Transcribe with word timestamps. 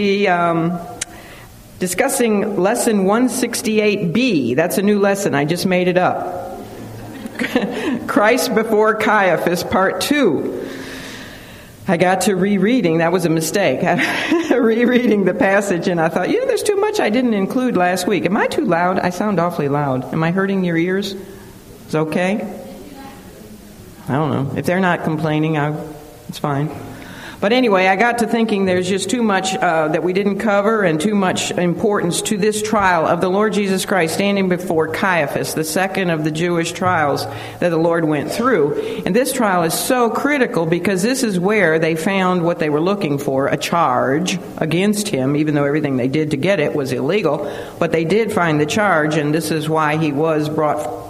be 0.00 0.28
um, 0.28 0.78
discussing 1.80 2.56
lesson 2.56 2.98
168b. 2.98 4.54
That's 4.54 4.78
a 4.78 4.82
new 4.82 5.00
lesson. 5.00 5.34
I 5.34 5.44
just 5.44 5.66
made 5.66 5.88
it 5.88 5.98
up. 5.98 6.60
Christ 8.06 8.54
before 8.54 8.94
Caiaphas, 8.94 9.64
part 9.64 10.00
two. 10.00 10.70
I 11.88 11.96
got 11.96 12.20
to 12.20 12.36
rereading. 12.36 12.98
That 12.98 13.10
was 13.10 13.24
a 13.24 13.28
mistake. 13.28 13.80
rereading 14.52 15.24
the 15.24 15.34
passage, 15.34 15.88
and 15.88 16.00
I 16.00 16.10
thought, 16.10 16.30
you 16.30 16.38
know, 16.38 16.46
there's 16.46 16.62
too 16.62 16.76
much 16.76 17.00
I 17.00 17.10
didn't 17.10 17.34
include 17.34 17.76
last 17.76 18.06
week. 18.06 18.24
Am 18.24 18.36
I 18.36 18.46
too 18.46 18.66
loud? 18.66 19.00
I 19.00 19.10
sound 19.10 19.40
awfully 19.40 19.68
loud. 19.68 20.04
Am 20.12 20.22
I 20.22 20.30
hurting 20.30 20.62
your 20.62 20.76
ears? 20.76 21.16
It's 21.86 21.96
okay. 21.96 22.34
I 24.08 24.12
don't 24.12 24.30
know. 24.30 24.56
If 24.56 24.64
they're 24.64 24.78
not 24.78 25.02
complaining, 25.02 25.58
I, 25.58 25.76
it's 26.28 26.38
fine. 26.38 26.70
But 27.40 27.52
anyway, 27.52 27.86
I 27.86 27.94
got 27.94 28.18
to 28.18 28.26
thinking 28.26 28.64
there's 28.64 28.88
just 28.88 29.10
too 29.10 29.22
much 29.22 29.54
uh, 29.54 29.88
that 29.88 30.02
we 30.02 30.12
didn't 30.12 30.40
cover 30.40 30.82
and 30.82 31.00
too 31.00 31.14
much 31.14 31.52
importance 31.52 32.20
to 32.22 32.36
this 32.36 32.60
trial 32.60 33.06
of 33.06 33.20
the 33.20 33.28
Lord 33.28 33.52
Jesus 33.52 33.86
Christ 33.86 34.14
standing 34.14 34.48
before 34.48 34.88
Caiaphas, 34.88 35.54
the 35.54 35.62
second 35.62 36.10
of 36.10 36.24
the 36.24 36.32
Jewish 36.32 36.72
trials 36.72 37.26
that 37.60 37.68
the 37.68 37.76
Lord 37.76 38.04
went 38.04 38.32
through. 38.32 38.80
And 39.06 39.14
this 39.14 39.32
trial 39.32 39.62
is 39.62 39.74
so 39.74 40.10
critical 40.10 40.66
because 40.66 41.02
this 41.02 41.22
is 41.22 41.38
where 41.38 41.78
they 41.78 41.94
found 41.94 42.42
what 42.42 42.58
they 42.58 42.70
were 42.70 42.80
looking 42.80 43.18
for 43.18 43.46
a 43.46 43.56
charge 43.56 44.36
against 44.56 45.06
him, 45.06 45.36
even 45.36 45.54
though 45.54 45.64
everything 45.64 45.96
they 45.96 46.08
did 46.08 46.32
to 46.32 46.36
get 46.36 46.58
it 46.58 46.74
was 46.74 46.90
illegal. 46.90 47.48
But 47.78 47.92
they 47.92 48.04
did 48.04 48.32
find 48.32 48.60
the 48.60 48.66
charge, 48.66 49.16
and 49.16 49.32
this 49.32 49.52
is 49.52 49.68
why 49.68 49.96
he 49.96 50.10
was 50.10 50.48
brought 50.48 51.07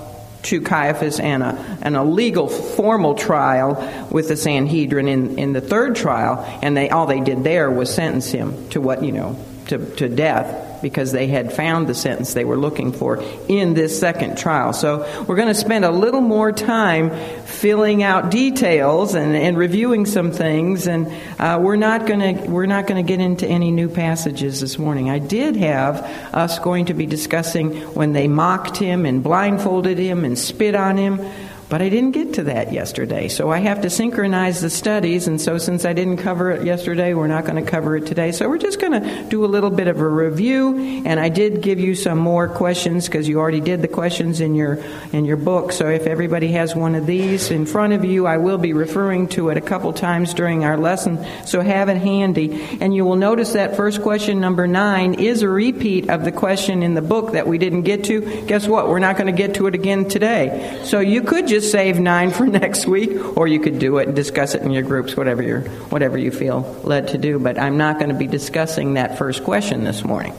to 0.49 0.61
Caiaphas 0.61 1.21
and 1.21 1.43
a, 1.43 1.79
and 1.83 1.97
a 1.97 2.03
legal 2.03 2.49
formal 2.49 3.15
trial 3.15 4.09
with 4.11 4.29
the 4.29 4.37
Sanhedrin 4.37 5.09
in, 5.09 5.39
in 5.39 5.53
the 5.53 5.61
third 5.61 5.97
trial, 5.97 6.45
and 6.63 6.77
they 6.77 6.91
all 6.91 7.07
they 7.07 7.21
did 7.21 7.45
there 7.45 7.71
was 7.71 7.95
sentence 7.95 8.31
him 8.31 8.69
to 8.71 8.81
what 8.81 9.05
you 9.05 9.13
know 9.13 9.39
to, 9.67 9.95
to 9.97 10.09
death 10.09 10.68
because 10.83 11.13
they 11.13 11.27
had 11.27 11.53
found 11.53 11.87
the 11.87 11.95
sentence 11.95 12.35
they 12.35 12.45
were 12.45 12.57
looking 12.57 12.93
for 12.93 13.23
in 13.49 13.75
this 13.75 13.99
second 13.99 14.39
trial. 14.39 14.73
So 14.73 14.99
we're 15.27 15.37
going 15.37 15.49
to 15.49 15.55
spend 15.55 15.85
a 15.85 15.91
little 15.91 16.21
more 16.21 16.53
time 16.53 17.11
filling 17.45 18.03
out 18.03 18.31
details 18.31 19.15
and, 19.15 19.35
and 19.35 19.57
reviewing 19.57 20.07
some 20.07 20.33
things, 20.33 20.87
and 20.87 21.13
uh, 21.39 21.59
we're 21.61 21.77
not 21.77 22.07
going 22.07 22.37
to 22.37 22.51
we're 22.51 22.67
not 22.67 22.87
going 22.87 23.05
to 23.05 23.09
get 23.09 23.21
into 23.21 23.47
any 23.47 23.71
new 23.71 23.89
passages 23.89 24.61
this 24.61 24.79
morning. 24.79 25.11
I 25.11 25.19
did 25.19 25.57
have 25.57 26.03
us 26.35 26.59
going 26.59 26.87
to 26.87 26.95
be 26.95 27.07
discussing 27.07 27.77
when 27.95 28.13
they 28.13 28.29
mocked 28.29 28.77
him 28.77 29.07
and 29.07 29.23
blindfolded 29.23 29.99
him 29.99 30.25
and 30.25 30.39
spit 30.39 30.75
on 30.75 30.97
him. 30.97 31.21
But 31.69 31.83
I 31.83 31.91
didn't 31.91 32.13
get 32.13 32.35
to 32.35 32.45
that 32.45 32.73
yesterday, 32.73 33.29
so 33.29 33.51
I 33.51 33.59
have 33.59 33.83
to 33.83 33.91
synchronize 33.91 34.63
the 34.63 34.71
studies. 34.71 35.29
And 35.29 35.39
so, 35.39 35.59
since 35.59 35.85
I 35.85 35.93
didn't 35.93 36.17
cover 36.17 36.51
it 36.51 36.65
yesterday, 36.65 37.13
we're 37.13 37.27
not 37.27 37.45
going 37.45 37.63
to 37.63 37.71
cover 37.71 37.95
it 37.95 38.07
today. 38.07 38.33
So, 38.33 38.49
we're 38.49 38.57
just 38.57 38.81
going 38.81 39.03
to 39.03 39.25
do 39.25 39.45
a 39.45 39.47
little 39.47 39.69
bit 39.69 39.87
of 39.87 40.01
a 40.01 40.09
review. 40.09 41.03
And 41.05 41.21
I 41.21 41.29
did 41.29 41.61
give 41.61 41.79
you 41.79 41.95
some 41.95 42.17
more 42.17 42.49
questions 42.49 43.05
because 43.05 43.29
you 43.29 43.39
already 43.39 43.61
did 43.61 43.83
the 43.83 43.89
questions 43.89 44.41
in 44.41 44.55
your 44.55 44.83
in 45.13 45.27
your 45.27 45.37
book. 45.37 45.73
So, 45.73 45.89
if 45.89 46.07
everybody 46.07 46.53
has 46.53 46.75
one 46.75 46.95
of 46.95 47.05
these 47.05 47.51
in 47.51 47.67
front 47.67 47.93
of 47.93 48.03
you, 48.03 48.27
I 48.27 48.39
will 48.39 48.59
be 48.59 48.73
referring 48.73 49.29
to 49.31 49.51
it 49.51 49.59
a 49.59 49.63
couple 49.63 49.93
times 49.93 50.33
during 50.33 50.65
our 50.65 50.79
lesson. 50.79 51.23
So, 51.45 51.61
have 51.61 51.91
it 51.91 51.99
handy. 51.99 52.79
And 52.81 52.95
you 52.95 53.05
will 53.05 53.17
notice 53.17 53.53
that 53.53 53.77
first 53.77 54.01
question, 54.01 54.41
number 54.41 54.67
nine, 54.67 55.21
is 55.21 55.43
a 55.43 55.49
repeat 55.51 56.09
of 56.09 56.25
the 56.25 56.33
question 56.33 56.83
in 56.83 56.95
the 56.95 57.03
book 57.03 57.33
that 57.33 57.47
we 57.47 57.59
didn't 57.59 57.83
get 57.83 58.05
to. 58.05 58.23
Guess 58.47 58.67
what? 58.67 58.89
We're 58.89 59.01
not 59.01 59.19
going 59.19 59.27
to 59.27 59.37
get 59.37 59.57
to 59.57 59.67
it 59.67 59.75
again 59.75 60.09
today. 60.09 60.81
So, 60.85 61.01
you 61.01 61.23
could 61.23 61.47
just 61.47 61.58
just 61.59 61.73
save 61.73 61.99
nine 61.99 62.31
for 62.31 62.47
next 62.65 62.87
week, 62.87 63.37
or 63.37 63.49
you 63.49 63.61
could 63.61 63.79
do 63.79 63.99
it 63.99 64.07
and 64.07 64.17
discuss 64.17 64.55
it 64.55 64.63
in 64.63 64.71
your 64.71 64.83
groups, 64.83 65.17
whatever 65.17 65.43
you're, 65.43 65.63
whatever 65.91 66.17
you 66.17 66.31
feel 66.31 66.61
led 66.85 67.09
to 67.09 67.19
do. 67.19 67.39
But 67.39 67.59
I'm 67.59 67.77
not 67.77 67.99
going 67.99 68.11
to 68.11 68.15
be 68.15 68.27
discussing 68.27 68.95
that 68.95 69.19
first 69.19 69.45
question 69.45 69.85
this 69.85 70.05
morning. 70.05 70.35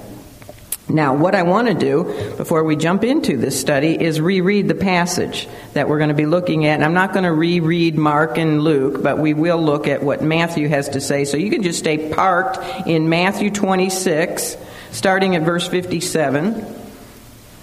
Now, 0.87 1.13
what 1.15 1.35
I 1.35 1.43
want 1.43 1.67
to 1.67 1.75
do 1.75 2.03
before 2.35 2.63
we 2.63 2.75
jump 2.75 3.03
into 3.03 3.37
this 3.37 3.59
study 3.59 4.01
is 4.01 4.19
reread 4.19 4.67
the 4.67 4.75
passage 4.75 5.47
that 5.73 5.87
we're 5.87 5.99
going 5.99 6.09
to 6.09 6.15
be 6.15 6.25
looking 6.25 6.65
at. 6.65 6.75
And 6.75 6.83
I'm 6.83 6.95
not 6.95 7.13
going 7.13 7.25
to 7.25 7.31
reread 7.31 7.95
Mark 7.95 8.39
and 8.39 8.63
Luke, 8.63 9.03
but 9.03 9.19
we 9.19 9.35
will 9.35 9.61
look 9.61 9.87
at 9.87 10.01
what 10.01 10.23
Matthew 10.23 10.67
has 10.67 10.89
to 10.89 11.01
say. 11.01 11.25
So 11.25 11.37
you 11.37 11.51
can 11.51 11.61
just 11.61 11.77
stay 11.77 12.11
parked 12.11 12.87
in 12.87 13.07
Matthew 13.07 13.51
26, 13.51 14.57
starting 14.89 15.35
at 15.35 15.43
verse 15.43 15.67
57. 15.67 16.75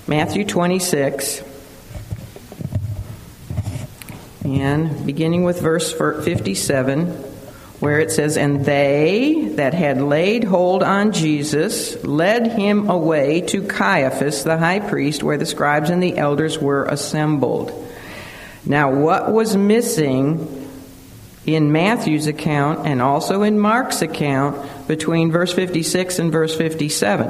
Matthew 0.07 0.45
26. 0.45 1.43
And 4.47 5.05
beginning 5.05 5.43
with 5.43 5.61
verse 5.61 5.93
57, 5.93 7.09
where 7.81 7.99
it 7.99 8.13
says, 8.13 8.37
And 8.37 8.65
they 8.65 9.51
that 9.57 9.75
had 9.75 10.01
laid 10.01 10.45
hold 10.45 10.85
on 10.85 11.11
Jesus 11.11 12.05
led 12.05 12.53
him 12.53 12.89
away 12.89 13.41
to 13.41 13.67
Caiaphas 13.67 14.45
the 14.45 14.57
high 14.57 14.79
priest, 14.79 15.25
where 15.25 15.37
the 15.37 15.47
scribes 15.47 15.91
and 15.91 16.01
the 16.01 16.17
elders 16.17 16.61
were 16.61 16.85
assembled. 16.85 17.73
Now, 18.65 18.93
what 18.93 19.33
was 19.33 19.57
missing 19.57 20.71
in 21.45 21.73
Matthew's 21.73 22.29
account 22.29 22.87
and 22.87 23.03
also 23.03 23.43
in 23.43 23.59
Mark's 23.59 24.01
account 24.01 24.87
between 24.87 25.33
verse 25.33 25.53
56 25.53 26.21
and 26.21 26.31
verse 26.31 26.57
57? 26.57 27.27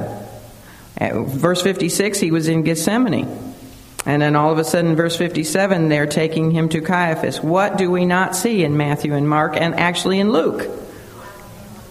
At 0.99 1.15
verse 1.15 1.63
56, 1.63 2.21
he 2.21 2.31
was 2.31 2.47
in 2.47 2.63
Gethsemane. 2.63 3.46
And 4.07 4.23
then 4.23 4.37
all 4.37 4.53
of 4.53 4.59
a 4.59 4.65
sudden, 4.65 4.95
verse 4.95 5.17
57, 5.17 5.89
they're 5.89 6.07
taking 6.07 6.53
him 6.53 6.69
to 6.71 6.81
Caiaphas. 6.81 7.43
What 7.43 7.77
do 7.77 7.91
we 7.91 8.07
not 8.07 8.37
see 8.37 8.63
in 8.63 8.77
Matthew 8.77 9.15
and 9.15 9.29
Mark 9.29 9.57
and 9.57 9.75
actually 9.75 10.21
in 10.21 10.31
Luke? 10.31 10.69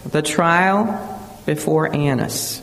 The 0.09 0.21
trial 0.21 1.21
before 1.45 1.93
Annas. 1.93 2.61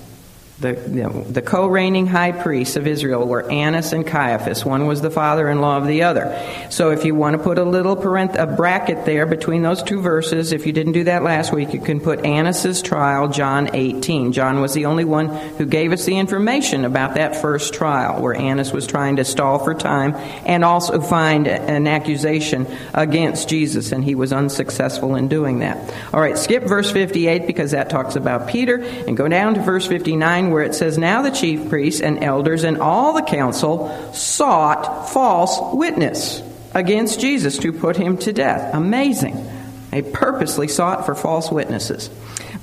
The, 0.62 0.74
you 0.88 1.02
know, 1.02 1.24
the 1.24 1.42
co 1.42 1.66
reigning 1.66 2.06
high 2.06 2.30
priests 2.30 2.76
of 2.76 2.86
Israel 2.86 3.26
were 3.26 3.50
Annas 3.50 3.92
and 3.92 4.06
Caiaphas. 4.06 4.64
One 4.64 4.86
was 4.86 5.00
the 5.00 5.10
father 5.10 5.50
in 5.50 5.60
law 5.60 5.76
of 5.76 5.88
the 5.88 6.04
other. 6.04 6.40
So 6.70 6.90
if 6.90 7.04
you 7.04 7.16
want 7.16 7.36
to 7.36 7.42
put 7.42 7.58
a 7.58 7.64
little 7.64 7.96
parenth- 7.96 8.38
a 8.38 8.46
bracket 8.46 9.04
there 9.04 9.26
between 9.26 9.62
those 9.62 9.82
two 9.82 10.00
verses, 10.00 10.52
if 10.52 10.64
you 10.64 10.72
didn't 10.72 10.92
do 10.92 11.02
that 11.04 11.24
last 11.24 11.52
week, 11.52 11.74
you 11.74 11.80
can 11.80 11.98
put 11.98 12.24
Annas's 12.24 12.80
trial, 12.80 13.26
John 13.26 13.70
18. 13.72 14.30
John 14.30 14.60
was 14.60 14.72
the 14.72 14.86
only 14.86 15.04
one 15.04 15.26
who 15.58 15.66
gave 15.66 15.90
us 15.90 16.04
the 16.04 16.16
information 16.16 16.84
about 16.84 17.14
that 17.14 17.34
first 17.42 17.74
trial, 17.74 18.22
where 18.22 18.34
Annas 18.34 18.72
was 18.72 18.86
trying 18.86 19.16
to 19.16 19.24
stall 19.24 19.58
for 19.58 19.74
time 19.74 20.14
and 20.46 20.64
also 20.64 21.00
find 21.00 21.48
an 21.48 21.88
accusation 21.88 22.68
against 22.94 23.48
Jesus, 23.48 23.90
and 23.90 24.04
he 24.04 24.14
was 24.14 24.32
unsuccessful 24.32 25.16
in 25.16 25.26
doing 25.26 25.58
that. 25.58 25.92
All 26.14 26.20
right, 26.20 26.38
skip 26.38 26.62
verse 26.62 26.92
58 26.92 27.48
because 27.48 27.72
that 27.72 27.90
talks 27.90 28.14
about 28.14 28.46
Peter, 28.46 28.76
and 28.76 29.16
go 29.16 29.26
down 29.26 29.54
to 29.54 29.60
verse 29.60 29.88
59 29.88 30.51
where 30.52 30.62
it 30.62 30.74
says, 30.74 30.98
Now 30.98 31.22
the 31.22 31.30
chief 31.30 31.68
priests 31.68 32.00
and 32.00 32.22
elders 32.22 32.64
and 32.64 32.78
all 32.78 33.14
the 33.14 33.22
council 33.22 34.12
sought 34.12 35.08
false 35.08 35.58
witness 35.74 36.42
against 36.74 37.20
Jesus 37.20 37.58
to 37.58 37.72
put 37.72 37.96
him 37.96 38.18
to 38.18 38.32
death. 38.32 38.74
Amazing. 38.74 39.48
They 39.90 40.02
purposely 40.02 40.68
sought 40.68 41.04
for 41.04 41.14
false 41.14 41.50
witnesses. 41.50 42.08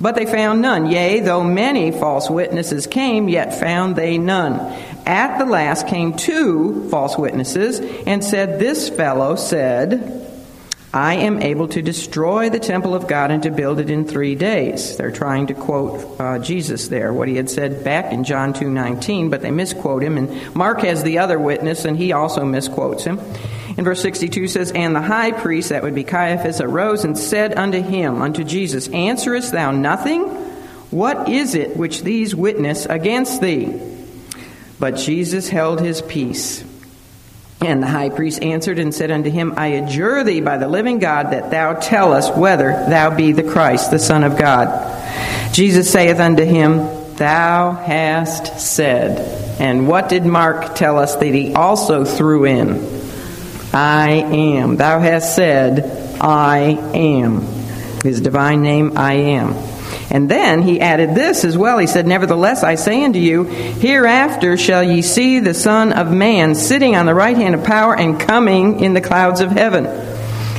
But 0.00 0.14
they 0.14 0.26
found 0.26 0.62
none. 0.62 0.90
Yea, 0.90 1.20
though 1.20 1.44
many 1.44 1.90
false 1.92 2.30
witnesses 2.30 2.86
came, 2.86 3.28
yet 3.28 3.60
found 3.60 3.94
they 3.94 4.18
none. 4.18 4.58
At 5.06 5.38
the 5.38 5.44
last 5.44 5.86
came 5.86 6.16
two 6.16 6.88
false 6.88 7.18
witnesses 7.18 7.80
and 8.06 8.24
said, 8.24 8.58
This 8.58 8.88
fellow 8.88 9.36
said, 9.36 10.29
I 10.92 11.14
am 11.14 11.40
able 11.40 11.68
to 11.68 11.82
destroy 11.82 12.50
the 12.50 12.58
temple 12.58 12.96
of 12.96 13.06
God 13.06 13.30
and 13.30 13.44
to 13.44 13.50
build 13.50 13.78
it 13.78 13.90
in 13.90 14.04
three 14.04 14.34
days. 14.34 14.96
They're 14.96 15.12
trying 15.12 15.46
to 15.46 15.54
quote 15.54 16.20
uh, 16.20 16.40
Jesus 16.40 16.88
there, 16.88 17.12
what 17.12 17.28
he 17.28 17.36
had 17.36 17.48
said 17.48 17.84
back 17.84 18.12
in 18.12 18.24
John 18.24 18.52
2.19, 18.52 19.30
but 19.30 19.40
they 19.40 19.52
misquote 19.52 20.02
him. 20.02 20.18
And 20.18 20.54
Mark 20.54 20.80
has 20.80 21.04
the 21.04 21.18
other 21.18 21.38
witness, 21.38 21.84
and 21.84 21.96
he 21.96 22.12
also 22.12 22.44
misquotes 22.44 23.04
him. 23.04 23.20
In 23.76 23.84
verse 23.84 24.02
62 24.02 24.48
says, 24.48 24.72
And 24.72 24.96
the 24.96 25.00
high 25.00 25.30
priest, 25.30 25.68
that 25.68 25.84
would 25.84 25.94
be 25.94 26.02
Caiaphas, 26.02 26.60
arose 26.60 27.04
and 27.04 27.16
said 27.16 27.56
unto 27.56 27.80
him, 27.80 28.20
unto 28.20 28.42
Jesus, 28.42 28.88
Answerest 28.88 29.52
thou 29.52 29.70
nothing? 29.70 30.22
What 30.90 31.28
is 31.28 31.54
it 31.54 31.76
which 31.76 32.02
these 32.02 32.34
witness 32.34 32.86
against 32.86 33.40
thee? 33.40 33.80
But 34.80 34.96
Jesus 34.96 35.48
held 35.48 35.80
his 35.80 36.02
peace. 36.02 36.64
And 37.62 37.82
the 37.82 37.86
high 37.86 38.08
priest 38.08 38.42
answered 38.42 38.78
and 38.78 38.94
said 38.94 39.10
unto 39.10 39.28
him, 39.30 39.54
I 39.56 39.66
adjure 39.68 40.24
thee 40.24 40.40
by 40.40 40.56
the 40.56 40.68
living 40.68 40.98
God 40.98 41.32
that 41.32 41.50
thou 41.50 41.74
tell 41.74 42.12
us 42.12 42.30
whether 42.34 42.70
thou 42.70 43.14
be 43.14 43.32
the 43.32 43.42
Christ, 43.42 43.90
the 43.90 43.98
Son 43.98 44.24
of 44.24 44.38
God. 44.38 44.96
Jesus 45.52 45.90
saith 45.92 46.20
unto 46.20 46.44
him, 46.44 46.78
Thou 47.16 47.72
hast 47.72 48.58
said. 48.58 49.60
And 49.60 49.86
what 49.86 50.08
did 50.08 50.24
Mark 50.24 50.74
tell 50.74 50.98
us 50.98 51.16
that 51.16 51.34
he 51.34 51.52
also 51.52 52.06
threw 52.06 52.46
in? 52.46 52.82
I 53.74 54.10
am. 54.10 54.76
Thou 54.76 54.98
hast 55.00 55.36
said, 55.36 56.18
I 56.18 56.78
am. 56.94 57.42
His 58.02 58.22
divine 58.22 58.62
name, 58.62 58.96
I 58.96 59.12
am. 59.12 59.54
And 60.10 60.28
then 60.28 60.62
he 60.62 60.80
added 60.80 61.14
this 61.14 61.44
as 61.44 61.56
well. 61.56 61.78
He 61.78 61.86
said, 61.86 62.06
Nevertheless, 62.06 62.64
I 62.64 62.74
say 62.74 63.04
unto 63.04 63.20
you, 63.20 63.44
hereafter 63.44 64.56
shall 64.56 64.82
ye 64.82 65.02
see 65.02 65.38
the 65.38 65.54
Son 65.54 65.92
of 65.92 66.12
Man 66.12 66.56
sitting 66.56 66.96
on 66.96 67.06
the 67.06 67.14
right 67.14 67.36
hand 67.36 67.54
of 67.54 67.64
power 67.64 67.96
and 67.96 68.18
coming 68.18 68.80
in 68.80 68.92
the 68.92 69.00
clouds 69.00 69.40
of 69.40 69.52
heaven. 69.52 69.84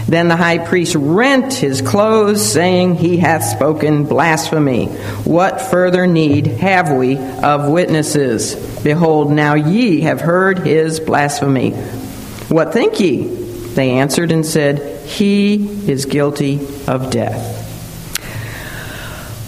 Then 0.07 0.27
the 0.27 0.35
high 0.35 0.57
priest 0.57 0.95
rent 0.95 1.53
his 1.53 1.81
clothes, 1.81 2.45
saying, 2.45 2.95
He 2.95 3.17
hath 3.17 3.43
spoken 3.43 4.05
blasphemy. 4.05 4.87
What 4.87 5.61
further 5.61 6.07
need 6.07 6.47
have 6.47 6.91
we 6.91 7.17
of 7.17 7.69
witnesses? 7.69 8.55
Behold, 8.83 9.31
now 9.31 9.55
ye 9.55 10.01
have 10.01 10.21
heard 10.21 10.59
his 10.59 10.99
blasphemy. 10.99 11.71
What 11.71 12.73
think 12.73 12.99
ye? 12.99 13.23
They 13.23 13.91
answered 13.91 14.31
and 14.31 14.45
said, 14.45 15.05
He 15.07 15.89
is 15.89 16.05
guilty 16.05 16.59
of 16.87 17.09
death. 17.09 17.60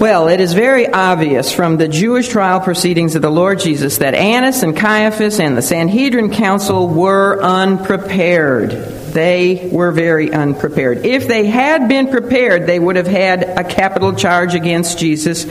Well, 0.03 0.27
it 0.27 0.41
is 0.41 0.51
very 0.51 0.85
obvious 0.85 1.53
from 1.53 1.77
the 1.77 1.87
Jewish 1.87 2.27
trial 2.27 2.59
proceedings 2.59 3.15
of 3.15 3.21
the 3.21 3.29
Lord 3.29 3.61
Jesus 3.61 3.99
that 3.99 4.13
Annas 4.13 4.61
and 4.61 4.75
Caiaphas 4.75 5.39
and 5.39 5.55
the 5.55 5.61
Sanhedrin 5.61 6.29
Council 6.29 6.89
were 6.89 7.41
unprepared 7.41 8.71
they 9.13 9.69
were 9.71 9.91
very 9.91 10.33
unprepared. 10.33 11.05
If 11.05 11.29
they 11.29 11.45
had 11.45 11.87
been 11.87 12.09
prepared, 12.09 12.67
they 12.67 12.79
would 12.79 12.97
have 12.97 13.07
had 13.07 13.43
a 13.43 13.63
capital 13.63 14.11
charge 14.11 14.55
against 14.55 14.99
Jesus 14.99 15.45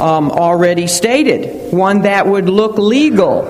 um, 0.00 0.30
already 0.30 0.86
stated, 0.86 1.70
one 1.70 2.02
that 2.02 2.26
would 2.26 2.48
look 2.48 2.78
legal. 2.78 3.44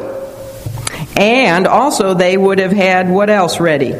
And 1.16 1.68
also, 1.68 2.14
they 2.14 2.36
would 2.36 2.58
have 2.58 2.72
had 2.72 3.08
what 3.08 3.30
else 3.30 3.60
ready? 3.60 3.94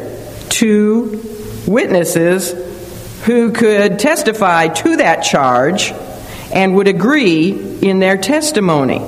Two 0.49 1.23
witnesses 1.65 2.51
who 3.23 3.53
could 3.53 3.99
testify 3.99 4.67
to 4.67 4.97
that 4.97 5.21
charge 5.21 5.93
and 6.53 6.75
would 6.75 6.87
agree 6.87 7.51
in 7.81 7.99
their 7.99 8.17
testimony. 8.17 9.01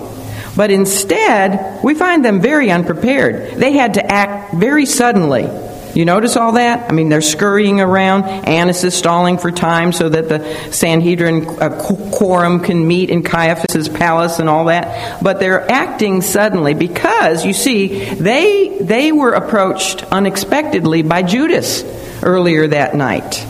But 0.55 0.71
instead, 0.71 1.83
we 1.83 1.95
find 1.95 2.23
them 2.23 2.41
very 2.41 2.69
unprepared. 2.71 3.55
They 3.55 3.73
had 3.73 3.95
to 3.95 4.05
act 4.05 4.53
very 4.53 4.85
suddenly. 4.85 5.49
You 5.95 6.05
notice 6.05 6.37
all 6.37 6.53
that? 6.53 6.89
I 6.89 6.93
mean, 6.93 7.09
they're 7.09 7.21
scurrying 7.21 7.79
around. 7.79 8.23
Annas 8.23 8.83
is 8.83 8.95
stalling 8.95 9.37
for 9.37 9.51
time 9.51 9.91
so 9.91 10.09
that 10.09 10.27
the 10.27 10.71
Sanhedrin 10.71 11.47
uh, 11.47 12.09
quorum 12.11 12.61
can 12.61 12.87
meet 12.87 13.11
in 13.11 13.21
Caiaphas's 13.21 13.89
palace 13.89 14.39
and 14.39 14.49
all 14.49 14.65
that. 14.65 15.21
But 15.21 15.39
they're 15.39 15.71
acting 15.71 16.21
suddenly 16.21 16.73
because, 16.73 17.45
you 17.45 17.53
see, 17.53 18.05
they, 18.05 18.79
they 18.81 19.11
were 19.11 19.33
approached 19.33 20.03
unexpectedly 20.11 21.03
by 21.03 21.21
Judas 21.21 21.83
earlier 22.23 22.67
that 22.67 22.95
night. 22.95 23.45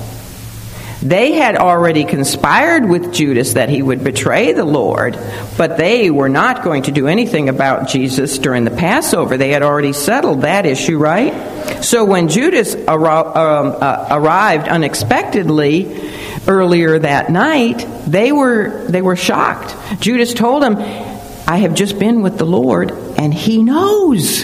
They 1.04 1.34
had 1.34 1.58
already 1.58 2.06
conspired 2.06 2.88
with 2.88 3.14
Judas 3.14 3.54
that 3.54 3.68
he 3.68 3.82
would 3.82 4.06
betray 4.06 4.54
the 4.54 4.64
Lord, 4.64 5.20
but 5.58 5.76
they 5.76 6.10
were 6.10 6.30
not 6.30 6.64
going 6.64 6.84
to 6.84 6.92
do 6.92 7.08
anything 7.08 7.50
about 7.50 7.90
Jesus 7.90 8.38
during 8.38 8.64
the 8.64 8.72
Passover. 8.72 9.36
They 9.36 9.50
had 9.50 9.64
already 9.64 9.92
settled 9.92 10.44
that 10.44 10.66
issue, 10.66 10.98
right? 10.98 11.84
So 11.84 12.06
when 12.06 12.30
Judas 12.30 12.74
um, 12.74 12.86
uh, 12.88 14.08
arrived 14.12 14.70
unexpectedly 14.70 16.10
earlier 16.48 16.98
that 17.00 17.30
night, 17.30 17.86
they 18.08 18.32
were 18.32 18.86
they 18.88 19.02
were 19.02 19.18
shocked. 19.18 19.76
Judas 20.00 20.34
told 20.34 20.64
him, 20.64 20.78
"I 20.78 21.58
have 21.58 21.74
just 21.74 22.00
been 22.00 22.22
with 22.22 22.38
the 22.38 22.46
Lord, 22.46 22.92
and 23.18 23.34
he 23.34 23.62
knows. 23.62 24.44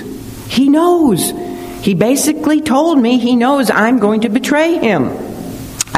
He 0.49 0.67
knows." 0.67 1.31
He 1.81 1.93
basically 1.93 2.59
told 2.59 2.99
me 2.99 3.17
he 3.17 3.37
knows 3.37 3.71
I'm 3.71 3.99
going 3.99 4.21
to 4.21 4.29
betray 4.29 4.77
him. 4.77 5.29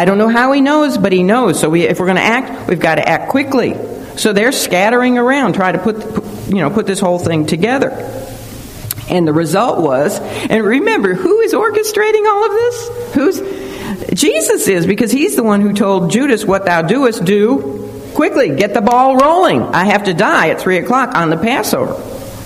I 0.02 0.06
don't 0.06 0.18
know 0.18 0.30
how 0.30 0.52
he 0.52 0.62
knows, 0.62 0.98
but 0.98 1.14
he 1.14 1.22
knows. 1.22 1.60
So 1.60 1.70
we, 1.70 1.84
if 1.84 2.00
we're 2.00 2.08
going 2.08 2.18
to 2.18 2.24
act, 2.24 2.68
we've 2.68 2.80
got 2.80 2.96
to 2.96 3.08
act 3.08 3.30
quickly. 3.30 3.76
So 4.18 4.34
they're 4.34 4.52
scattering 4.52 5.20
around, 5.20 5.54
trying 5.54 5.74
to 5.74 5.80
put, 5.80 5.96
you 6.48 6.56
know, 6.56 6.72
put 6.72 6.88
this 6.88 7.00
whole 7.00 7.20
thing 7.20 7.46
together. 7.46 7.92
And 9.12 9.28
the 9.28 9.32
result 9.32 9.80
was, 9.80 10.20
and 10.20 10.64
remember, 10.64 11.14
who 11.14 11.42
is 11.42 11.54
orchestrating 11.54 12.26
all 12.26 12.46
of 12.48 12.52
this? 12.52 13.14
Who's 13.14 14.20
Jesus 14.20 14.68
is, 14.68 14.88
because 14.88 15.12
he's 15.12 15.36
the 15.36 15.44
one 15.44 15.62
who 15.62 15.72
told 15.72 16.10
Judas, 16.10 16.46
"What 16.46 16.66
thou 16.66 16.82
doest, 16.82 17.24
do 17.24 18.10
quickly. 18.16 18.56
Get 18.56 18.74
the 18.74 18.82
ball 18.82 19.18
rolling. 19.18 19.62
I 19.62 19.86
have 19.86 20.06
to 20.06 20.16
die 20.16 20.50
at 20.50 20.60
three 20.60 20.80
o'clock 20.80 21.14
on 21.14 21.30
the 21.30 21.38
Passover." 21.38 21.94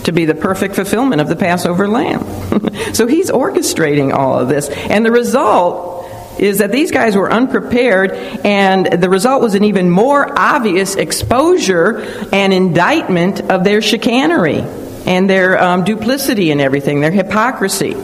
to 0.04 0.12
be 0.12 0.26
the 0.26 0.36
perfect 0.36 0.76
fulfillment 0.76 1.20
of 1.20 1.28
the 1.28 1.36
Passover 1.36 1.88
lamb. 1.88 2.24
so 2.94 3.08
he's 3.08 3.32
orchestrating 3.32 4.14
all 4.14 4.38
of 4.38 4.50
this. 4.50 4.70
And 4.70 5.04
the 5.04 5.12
result 5.12 6.05
is 6.40 6.60
that 6.60 6.72
these 6.72 6.92
guys 6.92 7.16
were 7.16 7.32
unprepared, 7.32 8.12
and 8.12 9.02
the 9.02 9.10
result 9.10 9.42
was 9.42 9.56
an 9.56 9.64
even 9.64 9.90
more 9.90 10.38
obvious 10.38 10.96
exposure 10.96 12.02
and 12.32 12.54
indictment 12.54 13.42
of 13.52 13.64
their 13.64 13.82
chicanery 13.82 14.60
and 15.06 15.30
their 15.30 15.62
um, 15.62 15.84
duplicity 15.84 16.52
and 16.52 16.60
everything, 16.60 17.02
their 17.02 17.12
hypocrisy. 17.12 17.96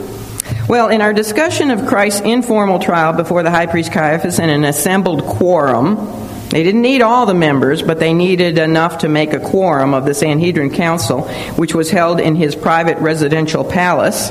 Well, 0.68 0.88
in 0.88 1.00
our 1.00 1.12
discussion 1.12 1.70
of 1.70 1.86
Christ's 1.86 2.20
informal 2.20 2.78
trial 2.78 3.12
before 3.12 3.42
the 3.42 3.50
high 3.50 3.66
priest 3.66 3.92
Caiaphas 3.92 4.38
and 4.38 4.50
an 4.50 4.64
assembled 4.64 5.24
quorum, 5.24 5.96
they 6.50 6.62
didn't 6.62 6.82
need 6.82 7.00
all 7.00 7.26
the 7.26 7.34
members, 7.34 7.82
but 7.82 7.98
they 7.98 8.12
needed 8.12 8.58
enough 8.58 8.98
to 8.98 9.08
make 9.08 9.32
a 9.32 9.40
quorum 9.40 9.94
of 9.94 10.04
the 10.04 10.14
Sanhedrin 10.14 10.70
Council, 10.70 11.22
which 11.56 11.74
was 11.74 11.90
held 11.90 12.20
in 12.20 12.36
his 12.36 12.54
private 12.54 12.98
residential 12.98 13.64
palace 13.64 14.30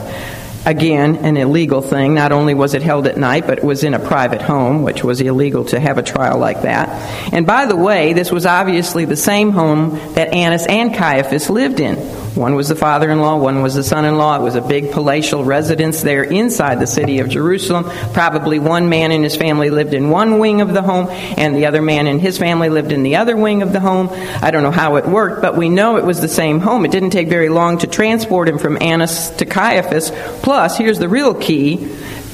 again, 0.66 1.18
an 1.18 1.38
illegal 1.38 1.82
thing. 1.82 2.14
Not 2.14 2.32
only 2.32 2.54
was 2.54 2.74
it 2.74 2.82
held 2.82 3.08
at 3.08 3.18
night, 3.18 3.48
but 3.48 3.60
it 3.60 3.64
was 3.64 3.84
in 3.84 3.94
a 3.94 4.00
private 4.00 4.42
home, 4.42 4.84
which 4.84 5.04
was 5.04 5.22
illegal 5.22 5.66
to 5.66 5.80
have 5.80 5.98
a 5.98 6.04
trial 6.04 6.38
like 6.38 6.62
that. 6.64 6.90
And 7.34 7.46
by 7.46 7.66
the 7.66 7.76
way, 7.76 8.14
this 8.14 8.32
was 8.32 8.46
obviously 8.46 9.06
the 9.06 9.16
same 9.16 9.52
home 9.52 9.92
that 10.14 10.34
Annas 10.34 10.66
and 10.68 10.94
Caiaphas 10.94 11.50
lived 11.50 11.80
in. 11.80 12.21
One 12.36 12.56
was 12.56 12.70
the 12.70 12.76
father 12.76 13.10
in 13.10 13.20
law, 13.20 13.38
one 13.38 13.62
was 13.62 13.76
the 13.76 13.84
son 13.84 14.06
in 14.06 14.18
law. 14.18 14.38
It 14.38 14.42
was 14.42 14.56
a 14.56 14.62
big 14.62 14.92
palatial 14.92 15.44
residence 15.44 16.02
there 16.02 16.24
inside 16.24 16.80
the 16.80 16.88
city 16.88 17.20
of 17.20 17.28
Jerusalem. 17.28 17.86
Probably 18.14 18.58
one 18.58 18.88
man 18.88 19.12
and 19.12 19.24
his 19.24 19.36
family 19.36 19.70
lived 19.70 19.94
in 19.94 20.10
one 20.10 20.40
wing 20.40 20.62
of 20.62 20.74
the 20.74 20.82
home, 20.82 21.08
and 21.10 21.56
the 21.56 21.66
other 21.66 21.82
man 21.82 22.08
and 22.08 22.22
his 22.22 22.38
family 22.38 22.70
lived 22.70 22.94
in 22.94 23.04
the 23.04 23.18
other 23.18 23.36
wing 23.36 23.62
of 23.62 23.74
the 23.74 23.82
home. 23.82 24.10
I 24.42 24.52
don't 24.52 24.64
know 24.64 24.72
how 24.72 24.96
it 24.96 25.06
worked, 25.06 25.42
but 25.42 25.58
we 25.58 25.68
know 25.68 25.98
it 25.98 26.06
was 26.06 26.22
the 26.22 26.30
same 26.30 26.62
home. 26.62 26.86
It 26.86 26.92
didn't 26.92 27.10
take 27.10 27.28
very 27.28 27.50
long 27.50 27.80
to 27.80 27.88
transport 27.88 28.48
him 28.48 28.60
from 28.60 28.82
Annas 28.82 29.30
to 29.32 29.46
Caiaphas. 29.46 30.12
Plus, 30.42 30.78
here's 30.78 31.00
the 31.00 31.10
real 31.10 31.34
key 31.34 31.90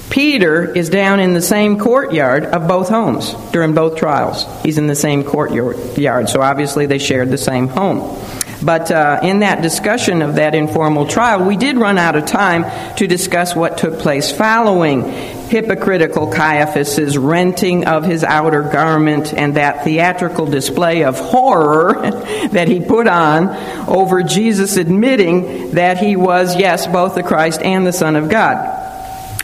Peter 0.10 0.74
is 0.74 0.90
down 0.90 1.20
in 1.20 1.34
the 1.34 1.42
same 1.42 1.78
courtyard 1.78 2.46
of 2.46 2.68
both 2.68 2.88
homes 2.88 3.34
during 3.52 3.74
both 3.74 3.98
trials. 3.98 4.46
He's 4.64 4.78
in 4.78 4.88
the 4.88 4.96
same 4.96 5.24
courtyard, 5.24 6.30
so 6.30 6.42
obviously 6.42 6.86
they 6.86 6.98
shared 6.98 7.30
the 7.30 7.38
same 7.38 7.68
home. 7.68 8.18
But 8.62 8.92
uh, 8.92 9.19
in 9.21 9.39
that 9.39 9.62
discussion 9.62 10.21
of 10.21 10.36
that 10.36 10.56
informal 10.56 11.06
trial, 11.06 11.45
we 11.45 11.57
did 11.57 11.77
run 11.77 11.98
out 11.98 12.15
of 12.15 12.25
time 12.25 12.95
to 12.95 13.07
discuss 13.07 13.56
what 13.56 13.77
took 13.77 14.00
place 14.00 14.31
following 14.31 15.04
hypocritical 15.48 16.27
Caiaphas's 16.27 17.18
renting 17.18 17.86
of 17.86 18.04
his 18.04 18.24
outer 18.24 18.63
garment 18.63 19.33
and 19.33 19.56
that 19.56 19.83
theatrical 19.83 20.45
display 20.45 21.04
of 21.04 21.18
horror 21.18 22.01
that 22.51 22.68
he 22.68 22.81
put 22.81 23.07
on 23.07 23.50
over 23.88 24.24
Jesus 24.24 24.78
admitting 24.78 25.71
that 25.71 25.99
he 25.99 26.16
was, 26.16 26.56
yes, 26.57 26.87
both 26.87 27.16
the 27.16 27.23
Christ 27.23 27.61
and 27.61 27.85
the 27.85 27.94
Son 27.94 28.16
of 28.16 28.30
God. 28.30 28.73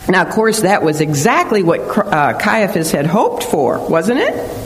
Now, 0.10 0.26
of 0.26 0.34
course, 0.34 0.62
that 0.62 0.84
was 0.84 1.00
exactly 1.00 1.64
what 1.64 1.80
uh, 1.80 2.38
Caiaphas 2.38 2.92
had 2.92 3.06
hoped 3.06 3.44
for, 3.44 3.88
wasn't 3.88 4.20
it? 4.20 4.63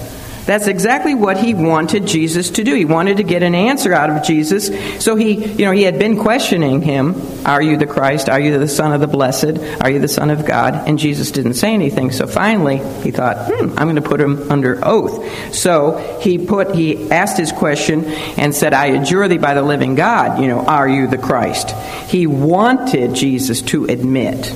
That's 0.47 0.67
exactly 0.67 1.13
what 1.13 1.37
he 1.37 1.53
wanted 1.53 2.07
Jesus 2.07 2.51
to 2.51 2.63
do. 2.63 2.73
He 2.73 2.85
wanted 2.85 3.17
to 3.17 3.23
get 3.23 3.43
an 3.43 3.53
answer 3.53 3.93
out 3.93 4.09
of 4.09 4.23
Jesus. 4.23 4.71
So 5.03 5.17
he, 5.17 5.33
you 5.33 5.65
know, 5.65 5.71
he 5.71 5.83
had 5.83 5.99
been 5.99 6.17
questioning 6.17 6.81
him, 6.81 7.21
are 7.45 7.61
you 7.61 7.75
the 7.75 7.85
Christ? 7.85 8.29
Are 8.29 8.39
you 8.39 8.57
the 8.57 8.69
son 8.69 8.93
of 8.93 9.01
the 9.01 9.07
blessed? 9.07 9.59
Are 9.81 9.91
you 9.91 9.99
the 9.99 10.07
son 10.07 10.29
of 10.29 10.45
God? 10.45 10.87
And 10.87 10.97
Jesus 10.97 11.31
didn't 11.31 11.55
say 11.55 11.73
anything. 11.73 12.13
So 12.13 12.27
finally, 12.27 12.77
he 13.03 13.11
thought, 13.11 13.45
hmm, 13.49 13.77
I'm 13.77 13.87
going 13.87 13.97
to 13.97 14.01
put 14.01 14.21
him 14.21 14.49
under 14.49 14.79
oath. 14.85 15.53
So 15.53 15.97
he 16.21 16.37
put 16.37 16.73
he 16.73 17.11
asked 17.11 17.37
his 17.37 17.51
question 17.51 18.05
and 18.37 18.55
said, 18.55 18.73
I 18.73 18.85
adjure 18.87 19.27
thee 19.27 19.37
by 19.37 19.53
the 19.53 19.63
living 19.63 19.95
God, 19.95 20.41
you 20.41 20.47
know, 20.47 20.61
are 20.61 20.87
you 20.87 21.07
the 21.07 21.17
Christ? 21.17 21.71
He 22.09 22.25
wanted 22.25 23.13
Jesus 23.13 23.61
to 23.63 23.83
admit 23.83 24.53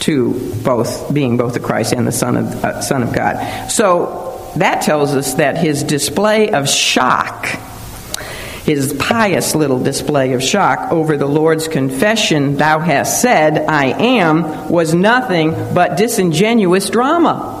to 0.00 0.34
both 0.64 1.14
being 1.14 1.36
both 1.36 1.54
the 1.54 1.60
Christ 1.60 1.92
and 1.92 2.08
the 2.08 2.12
Son 2.12 2.36
of 2.36 2.64
uh, 2.64 2.82
Son 2.82 3.04
of 3.04 3.12
God. 3.12 3.70
So 3.70 4.31
that 4.56 4.82
tells 4.82 5.14
us 5.14 5.34
that 5.34 5.56
his 5.56 5.82
display 5.82 6.50
of 6.50 6.68
shock, 6.68 7.46
his 8.64 8.92
pious 8.92 9.54
little 9.54 9.82
display 9.82 10.34
of 10.34 10.42
shock 10.42 10.92
over 10.92 11.16
the 11.16 11.26
Lord's 11.26 11.68
confession, 11.68 12.56
Thou 12.56 12.78
hast 12.78 13.20
said, 13.20 13.58
I 13.58 13.86
am, 13.86 14.68
was 14.68 14.94
nothing 14.94 15.52
but 15.74 15.96
disingenuous 15.96 16.90
drama. 16.90 17.58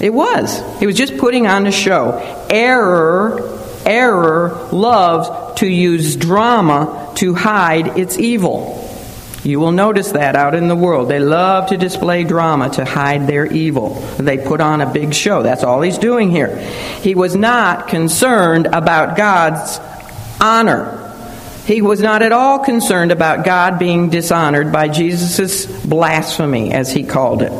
It 0.00 0.12
was. 0.12 0.62
He 0.80 0.86
was 0.86 0.96
just 0.96 1.16
putting 1.16 1.46
on 1.46 1.66
a 1.66 1.72
show. 1.72 2.46
Error, 2.50 3.58
error 3.86 4.68
loves 4.72 5.60
to 5.60 5.66
use 5.66 6.16
drama 6.16 7.12
to 7.16 7.34
hide 7.34 7.98
its 7.98 8.18
evil. 8.18 8.91
You 9.44 9.58
will 9.58 9.72
notice 9.72 10.12
that 10.12 10.36
out 10.36 10.54
in 10.54 10.68
the 10.68 10.76
world. 10.76 11.08
They 11.08 11.18
love 11.18 11.70
to 11.70 11.76
display 11.76 12.22
drama 12.22 12.70
to 12.70 12.84
hide 12.84 13.26
their 13.26 13.44
evil. 13.44 13.94
They 14.18 14.38
put 14.38 14.60
on 14.60 14.80
a 14.80 14.92
big 14.92 15.14
show. 15.14 15.42
That's 15.42 15.64
all 15.64 15.82
he's 15.82 15.98
doing 15.98 16.30
here. 16.30 16.56
He 16.58 17.16
was 17.16 17.34
not 17.34 17.88
concerned 17.88 18.66
about 18.66 19.16
God's 19.16 19.80
honor. 20.40 21.00
He 21.66 21.82
was 21.82 22.00
not 22.00 22.22
at 22.22 22.32
all 22.32 22.60
concerned 22.60 23.12
about 23.12 23.44
God 23.44 23.78
being 23.78 24.10
dishonored 24.10 24.72
by 24.72 24.88
Jesus' 24.88 25.66
blasphemy, 25.84 26.72
as 26.72 26.92
he 26.92 27.02
called 27.02 27.42
it. 27.42 27.52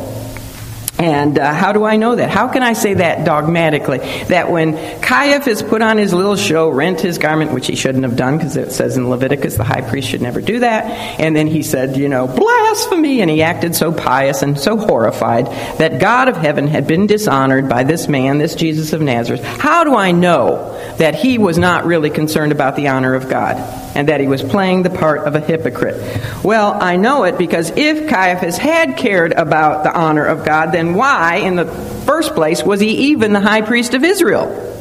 And 1.03 1.37
uh, 1.37 1.53
how 1.53 1.73
do 1.73 1.83
I 1.83 1.97
know 1.97 2.15
that? 2.15 2.29
How 2.29 2.47
can 2.47 2.63
I 2.63 2.71
say 2.71 2.93
that 2.93 3.25
dogmatically? 3.25 3.97
That 4.29 4.49
when 4.49 5.01
Caiaphas 5.01 5.61
put 5.61 5.81
on 5.81 5.97
his 5.97 6.13
little 6.13 6.37
show, 6.37 6.69
rent 6.69 7.01
his 7.01 7.17
garment, 7.17 7.51
which 7.51 7.67
he 7.67 7.75
shouldn't 7.75 8.05
have 8.05 8.15
done 8.15 8.37
because 8.37 8.55
it 8.55 8.71
says 8.71 8.95
in 8.95 9.09
Leviticus 9.09 9.57
the 9.57 9.65
high 9.65 9.81
priest 9.81 10.07
should 10.07 10.21
never 10.21 10.39
do 10.39 10.59
that. 10.59 10.85
And 11.19 11.35
then 11.35 11.47
he 11.47 11.61
said, 11.61 11.97
you 11.97 12.07
know, 12.07 12.25
blasphemy. 12.25 13.19
And 13.19 13.29
he 13.29 13.43
acted 13.43 13.75
so 13.75 13.91
pious 13.91 14.43
and 14.43 14.57
so 14.57 14.77
horrified 14.77 15.47
that 15.77 15.99
God 15.99 16.29
of 16.29 16.37
heaven 16.37 16.67
had 16.67 16.87
been 16.87 17.05
dishonored 17.05 17.67
by 17.67 17.83
this 17.83 18.07
man, 18.07 18.37
this 18.37 18.55
Jesus 18.55 18.93
of 18.93 19.01
Nazareth. 19.01 19.43
How 19.43 19.83
do 19.83 19.95
I 19.95 20.13
know 20.13 20.71
that 20.99 21.15
he 21.15 21.37
was 21.37 21.57
not 21.57 21.85
really 21.85 22.11
concerned 22.11 22.53
about 22.53 22.77
the 22.77 22.87
honor 22.87 23.13
of 23.13 23.27
God 23.27 23.57
and 23.95 24.07
that 24.07 24.21
he 24.21 24.27
was 24.27 24.41
playing 24.41 24.83
the 24.83 24.89
part 24.89 25.27
of 25.27 25.35
a 25.35 25.41
hypocrite? 25.41 25.97
Well, 26.45 26.81
I 26.81 26.95
know 26.95 27.25
it 27.25 27.37
because 27.37 27.71
if 27.71 28.09
Caiaphas 28.09 28.57
had 28.57 28.95
cared 28.95 29.33
about 29.33 29.83
the 29.83 29.93
honor 29.93 30.25
of 30.25 30.45
God, 30.45 30.71
then 30.71 30.92
why, 30.95 31.37
in 31.37 31.55
the 31.55 31.65
first 31.65 32.33
place, 32.33 32.63
was 32.63 32.79
he 32.79 33.11
even 33.11 33.33
the 33.33 33.41
high 33.41 33.61
priest 33.61 33.93
of 33.93 34.03
Israel? 34.03 34.71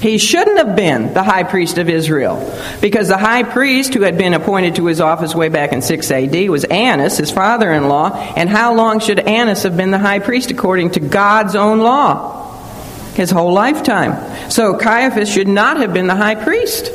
He 0.00 0.18
shouldn't 0.18 0.58
have 0.58 0.76
been 0.76 1.14
the 1.14 1.22
high 1.22 1.42
priest 1.42 1.78
of 1.78 1.88
Israel 1.88 2.36
because 2.82 3.08
the 3.08 3.16
high 3.16 3.44
priest 3.44 3.94
who 3.94 4.02
had 4.02 4.18
been 4.18 4.34
appointed 4.34 4.76
to 4.76 4.86
his 4.86 5.00
office 5.00 5.34
way 5.34 5.48
back 5.48 5.72
in 5.72 5.80
6 5.80 6.10
AD 6.10 6.48
was 6.50 6.64
Annas, 6.64 7.16
his 7.16 7.30
father 7.30 7.72
in 7.72 7.88
law. 7.88 8.10
And 8.36 8.50
how 8.50 8.74
long 8.74 9.00
should 9.00 9.18
Annas 9.18 9.62
have 9.62 9.76
been 9.76 9.90
the 9.90 9.98
high 9.98 10.18
priest 10.18 10.50
according 10.50 10.90
to 10.92 11.00
God's 11.00 11.56
own 11.56 11.78
law? 11.78 12.44
His 13.14 13.30
whole 13.30 13.54
lifetime. 13.54 14.50
So 14.50 14.76
Caiaphas 14.76 15.32
should 15.32 15.48
not 15.48 15.78
have 15.78 15.94
been 15.94 16.06
the 16.06 16.14
high 16.14 16.34
priest. 16.34 16.88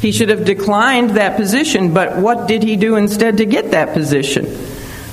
He 0.00 0.10
should 0.10 0.30
have 0.30 0.46
declined 0.46 1.10
that 1.10 1.36
position, 1.36 1.92
but 1.92 2.16
what 2.16 2.48
did 2.48 2.62
he 2.62 2.76
do 2.76 2.96
instead 2.96 3.36
to 3.36 3.44
get 3.44 3.72
that 3.72 3.92
position? 3.92 4.46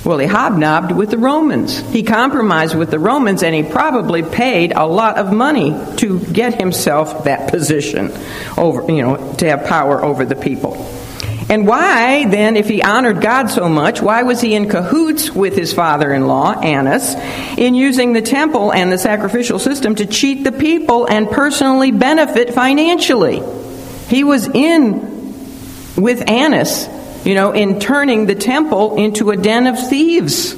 Well, 0.04 0.18
he 0.18 0.26
hobnobbed 0.26 0.92
with 0.92 1.10
the 1.10 1.18
Romans. 1.18 1.80
He 1.90 2.02
compromised 2.02 2.74
with 2.74 2.90
the 2.90 2.98
Romans, 2.98 3.42
and 3.42 3.54
he 3.54 3.62
probably 3.62 4.22
paid 4.22 4.72
a 4.72 4.84
lot 4.84 5.16
of 5.16 5.32
money 5.32 5.74
to 5.96 6.20
get 6.20 6.60
himself 6.60 7.24
that 7.24 7.50
position 7.50 8.12
over, 8.58 8.90
you 8.92 9.00
know, 9.00 9.32
to 9.38 9.48
have 9.48 9.64
power 9.64 10.04
over 10.04 10.26
the 10.26 10.36
people. 10.36 10.74
And 11.48 11.66
why, 11.66 12.26
then, 12.26 12.56
if 12.56 12.68
he 12.68 12.82
honored 12.82 13.22
God 13.22 13.48
so 13.48 13.68
much, 13.68 14.02
why 14.02 14.22
was 14.24 14.40
he 14.40 14.54
in 14.54 14.68
cahoots 14.68 15.30
with 15.30 15.56
his 15.56 15.72
father 15.72 16.12
in 16.12 16.26
law, 16.26 16.52
Annas, 16.52 17.14
in 17.58 17.74
using 17.74 18.12
the 18.12 18.22
temple 18.22 18.72
and 18.72 18.92
the 18.92 18.98
sacrificial 18.98 19.58
system 19.58 19.94
to 19.94 20.06
cheat 20.06 20.44
the 20.44 20.52
people 20.52 21.06
and 21.06 21.30
personally 21.30 21.92
benefit 21.92 22.52
financially? 22.52 23.42
He 24.08 24.24
was 24.24 24.48
in 24.48 25.14
with 25.96 26.28
Annas 26.28 26.88
you 27.24 27.34
know, 27.34 27.52
in 27.52 27.80
turning 27.80 28.26
the 28.26 28.34
temple 28.34 28.96
into 28.96 29.30
a 29.30 29.36
den 29.36 29.66
of 29.66 29.78
thieves. 29.88 30.52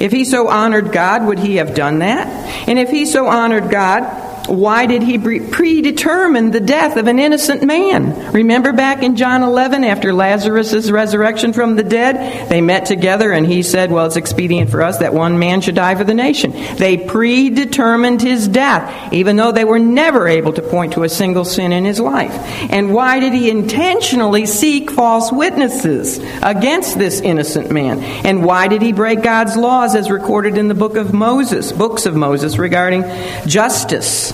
If 0.00 0.12
he 0.12 0.24
so 0.24 0.48
honored 0.48 0.92
God, 0.92 1.26
would 1.26 1.38
he 1.38 1.56
have 1.56 1.74
done 1.74 2.00
that? 2.00 2.26
And 2.68 2.78
if 2.78 2.90
he 2.90 3.06
so 3.06 3.26
honored 3.26 3.70
God, 3.70 4.02
why 4.46 4.84
did 4.84 5.02
he 5.02 5.18
predetermine 5.18 6.50
the 6.50 6.60
death 6.60 6.96
of 6.96 7.06
an 7.06 7.18
innocent 7.18 7.62
man? 7.62 8.32
Remember 8.32 8.72
back 8.72 9.02
in 9.02 9.16
John 9.16 9.42
11, 9.42 9.84
after 9.84 10.12
Lazarus' 10.12 10.90
resurrection 10.90 11.54
from 11.54 11.76
the 11.76 11.82
dead, 11.82 12.48
they 12.50 12.60
met 12.60 12.84
together 12.84 13.32
and 13.32 13.46
he 13.46 13.62
said, 13.62 13.90
Well, 13.90 14.04
it's 14.06 14.16
expedient 14.16 14.70
for 14.70 14.82
us 14.82 14.98
that 14.98 15.14
one 15.14 15.38
man 15.38 15.62
should 15.62 15.74
die 15.74 15.94
for 15.94 16.04
the 16.04 16.14
nation. 16.14 16.52
They 16.76 16.98
predetermined 16.98 18.20
his 18.20 18.46
death, 18.46 19.12
even 19.14 19.36
though 19.36 19.52
they 19.52 19.64
were 19.64 19.78
never 19.78 20.28
able 20.28 20.52
to 20.52 20.62
point 20.62 20.92
to 20.92 21.04
a 21.04 21.08
single 21.08 21.46
sin 21.46 21.72
in 21.72 21.86
his 21.86 21.98
life. 21.98 22.32
And 22.70 22.92
why 22.92 23.20
did 23.20 23.32
he 23.32 23.48
intentionally 23.48 24.44
seek 24.44 24.90
false 24.90 25.32
witnesses 25.32 26.18
against 26.42 26.98
this 26.98 27.20
innocent 27.20 27.70
man? 27.70 28.00
And 28.02 28.44
why 28.44 28.68
did 28.68 28.82
he 28.82 28.92
break 28.92 29.22
God's 29.22 29.56
laws 29.56 29.94
as 29.94 30.10
recorded 30.10 30.58
in 30.58 30.68
the 30.68 30.74
book 30.74 30.96
of 30.96 31.14
Moses, 31.14 31.72
books 31.72 32.04
of 32.04 32.14
Moses 32.14 32.58
regarding 32.58 33.04
justice? 33.46 34.33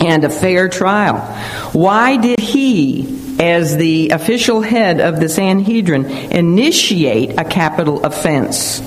And 0.00 0.24
a 0.24 0.30
fair 0.30 0.68
trial. 0.68 1.18
Why 1.72 2.16
did 2.16 2.40
he, 2.40 3.36
as 3.40 3.76
the 3.76 4.10
official 4.10 4.60
head 4.60 5.00
of 5.00 5.20
the 5.20 5.28
Sanhedrin, 5.28 6.06
initiate 6.06 7.38
a 7.38 7.44
capital 7.44 8.04
offense? 8.04 8.80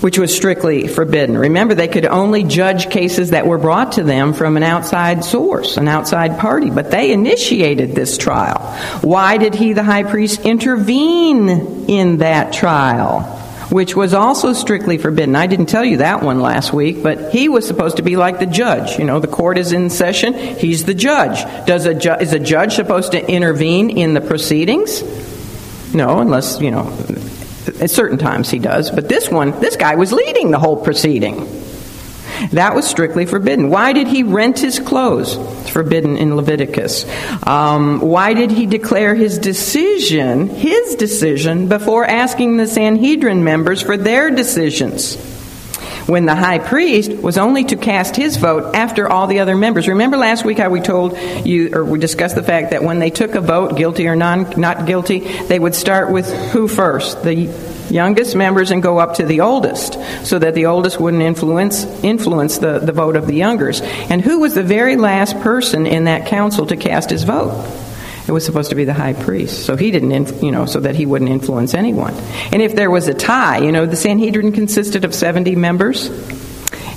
Which 0.00 0.18
was 0.18 0.34
strictly 0.34 0.88
forbidden. 0.88 1.38
Remember, 1.38 1.74
they 1.74 1.86
could 1.86 2.06
only 2.06 2.42
judge 2.42 2.90
cases 2.90 3.30
that 3.30 3.46
were 3.46 3.58
brought 3.58 3.92
to 3.92 4.02
them 4.02 4.32
from 4.34 4.56
an 4.56 4.64
outside 4.64 5.24
source, 5.24 5.76
an 5.76 5.86
outside 5.86 6.40
party, 6.40 6.70
but 6.70 6.90
they 6.90 7.12
initiated 7.12 7.94
this 7.94 8.18
trial. 8.18 8.58
Why 9.02 9.36
did 9.36 9.54
he, 9.54 9.74
the 9.74 9.84
high 9.84 10.02
priest, 10.02 10.40
intervene 10.40 11.88
in 11.88 12.18
that 12.18 12.52
trial? 12.52 13.41
Which 13.72 13.96
was 13.96 14.12
also 14.12 14.52
strictly 14.52 14.98
forbidden. 14.98 15.34
I 15.34 15.46
didn't 15.46 15.66
tell 15.66 15.84
you 15.84 15.96
that 15.96 16.22
one 16.22 16.40
last 16.40 16.74
week, 16.74 17.02
but 17.02 17.32
he 17.32 17.48
was 17.48 17.66
supposed 17.66 17.96
to 17.96 18.02
be 18.02 18.16
like 18.16 18.38
the 18.38 18.46
judge. 18.46 18.98
You 18.98 19.04
know, 19.04 19.18
the 19.18 19.26
court 19.26 19.56
is 19.56 19.72
in 19.72 19.88
session, 19.88 20.34
he's 20.34 20.84
the 20.84 20.92
judge. 20.92 21.42
Does 21.66 21.86
a 21.86 21.94
ju- 21.94 22.16
is 22.20 22.34
a 22.34 22.38
judge 22.38 22.74
supposed 22.74 23.12
to 23.12 23.26
intervene 23.26 23.88
in 23.88 24.12
the 24.12 24.20
proceedings? 24.20 25.02
No, 25.94 26.18
unless, 26.18 26.60
you 26.60 26.70
know, 26.70 26.86
at 27.80 27.90
certain 27.90 28.18
times 28.18 28.50
he 28.50 28.58
does. 28.58 28.90
But 28.90 29.08
this 29.08 29.30
one, 29.30 29.58
this 29.60 29.76
guy 29.76 29.94
was 29.94 30.12
leading 30.12 30.50
the 30.50 30.58
whole 30.58 30.76
proceeding. 30.76 31.61
That 32.50 32.74
was 32.74 32.86
strictly 32.86 33.26
forbidden. 33.26 33.70
Why 33.70 33.92
did 33.92 34.08
he 34.08 34.22
rent 34.22 34.58
his 34.58 34.78
clothes? 34.78 35.36
It's 35.36 35.70
forbidden 35.70 36.16
in 36.16 36.36
Leviticus. 36.36 37.06
Um, 37.46 38.00
why 38.00 38.34
did 38.34 38.50
he 38.50 38.66
declare 38.66 39.14
his 39.14 39.38
decision, 39.38 40.48
his 40.48 40.96
decision, 40.96 41.68
before 41.68 42.04
asking 42.04 42.56
the 42.56 42.66
Sanhedrin 42.66 43.44
members 43.44 43.82
for 43.82 43.96
their 43.96 44.30
decisions? 44.30 45.16
when 46.06 46.26
the 46.26 46.34
high 46.34 46.58
priest 46.58 47.12
was 47.12 47.38
only 47.38 47.64
to 47.64 47.76
cast 47.76 48.16
his 48.16 48.36
vote 48.36 48.74
after 48.74 49.08
all 49.08 49.26
the 49.26 49.40
other 49.40 49.56
members. 49.56 49.88
Remember 49.88 50.16
last 50.16 50.44
week 50.44 50.58
how 50.58 50.68
we 50.68 50.80
told 50.80 51.16
you, 51.44 51.74
or 51.74 51.84
we 51.84 51.98
discussed 51.98 52.34
the 52.34 52.42
fact 52.42 52.72
that 52.72 52.82
when 52.82 52.98
they 52.98 53.10
took 53.10 53.34
a 53.34 53.40
vote, 53.40 53.76
guilty 53.76 54.06
or 54.08 54.16
non, 54.16 54.52
not 54.58 54.86
guilty, 54.86 55.20
they 55.20 55.58
would 55.58 55.74
start 55.74 56.10
with 56.10 56.30
who 56.50 56.68
first? 56.68 57.22
The 57.22 57.46
youngest 57.92 58.34
members 58.34 58.70
and 58.70 58.82
go 58.82 58.98
up 58.98 59.14
to 59.14 59.26
the 59.26 59.40
oldest 59.40 59.98
so 60.24 60.38
that 60.38 60.54
the 60.54 60.66
oldest 60.66 60.98
wouldn't 60.98 61.22
influence 61.22 61.84
influence 62.02 62.58
the, 62.58 62.78
the 62.78 62.92
vote 62.92 63.16
of 63.16 63.26
the 63.26 63.34
youngers. 63.34 63.80
And 63.82 64.22
who 64.22 64.40
was 64.40 64.54
the 64.54 64.62
very 64.62 64.96
last 64.96 65.38
person 65.40 65.86
in 65.86 66.04
that 66.04 66.26
council 66.26 66.66
to 66.66 66.76
cast 66.76 67.10
his 67.10 67.24
vote? 67.24 67.52
It 68.26 68.32
was 68.32 68.44
supposed 68.44 68.70
to 68.70 68.76
be 68.76 68.84
the 68.84 68.94
high 68.94 69.14
priest, 69.14 69.66
so 69.66 69.76
he 69.76 69.90
didn't, 69.90 70.42
you 70.42 70.52
know, 70.52 70.64
so 70.64 70.80
that 70.80 70.94
he 70.94 71.06
wouldn't 71.06 71.30
influence 71.30 71.74
anyone. 71.74 72.14
And 72.52 72.62
if 72.62 72.74
there 72.76 72.90
was 72.90 73.08
a 73.08 73.14
tie, 73.14 73.58
you 73.58 73.72
know, 73.72 73.84
the 73.84 73.96
Sanhedrin 73.96 74.52
consisted 74.52 75.04
of 75.04 75.12
70 75.12 75.56
members, 75.56 76.08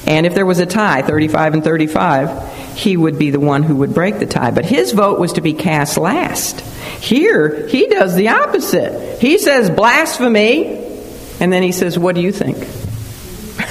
and 0.05 0.27
if 0.27 0.35
there 0.35 0.45
was 0.45 0.59
a 0.59 0.67
tie, 0.67 1.01
35 1.01 1.55
and 1.55 1.63
35, 1.63 2.75
he 2.75 2.95
would 2.95 3.17
be 3.17 3.31
the 3.31 3.39
one 3.39 3.63
who 3.63 3.77
would 3.77 3.93
break 3.93 4.19
the 4.19 4.27
tie. 4.27 4.51
But 4.51 4.65
his 4.65 4.91
vote 4.91 5.19
was 5.19 5.33
to 5.33 5.41
be 5.41 5.53
cast 5.53 5.97
last. 5.97 6.59
Here, 7.01 7.67
he 7.67 7.87
does 7.87 8.15
the 8.15 8.29
opposite. 8.29 9.19
He 9.19 9.39
says 9.39 9.69
blasphemy, 9.69 10.85
and 11.39 11.51
then 11.51 11.63
he 11.63 11.72
says, 11.72 11.98
What 11.98 12.15
do 12.15 12.22
you 12.22 12.32
think? 12.32 12.58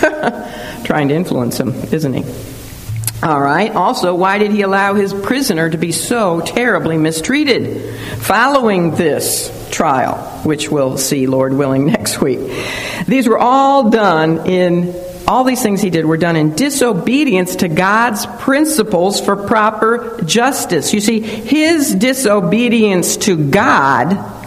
Trying 0.85 1.09
to 1.09 1.15
influence 1.15 1.59
him, 1.59 1.75
isn't 1.93 2.13
he? 2.13 2.25
All 3.23 3.41
right. 3.41 3.75
Also, 3.75 4.15
why 4.15 4.37
did 4.37 4.51
he 4.51 4.61
allow 4.61 4.93
his 4.95 5.15
prisoner 5.15 5.71
to 5.71 5.79
be 5.79 5.93
so 5.93 6.43
terribly 6.43 6.99
mistreated 6.99 7.95
following 8.19 8.95
this 8.97 9.51
trial, 9.71 10.17
which 10.45 10.71
we'll 10.71 10.99
see, 10.99 11.27
Lord 11.27 11.55
willing, 11.55 11.87
next 11.93 12.21
week? 12.21 12.41
These 13.07 13.27
were 13.27 13.39
all 13.39 13.89
done 13.89 14.47
in 14.47 14.95
all 15.27 15.45
these 15.45 15.63
things 15.63 15.81
he 15.81 15.89
did 15.89 16.05
were 16.05 16.19
done 16.19 16.37
in 16.37 16.55
disobedience 16.55 17.57
to 17.57 17.69
God's 17.69 18.27
principles 18.27 19.21
for 19.21 19.37
proper 19.37 20.21
justice. 20.25 20.93
You 20.93 21.01
see, 21.01 21.21
his 21.21 21.95
disobedience 21.95 23.17
to 23.19 23.37
God, 23.37 24.44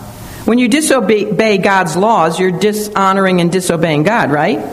when 0.48 0.60
you 0.60 0.70
disobey 0.70 1.58
God's 1.58 1.98
laws, 1.98 2.40
you're 2.40 2.58
dishonoring 2.58 3.42
and 3.42 3.52
disobeying 3.52 4.04
God, 4.04 4.32
right? 4.32 4.64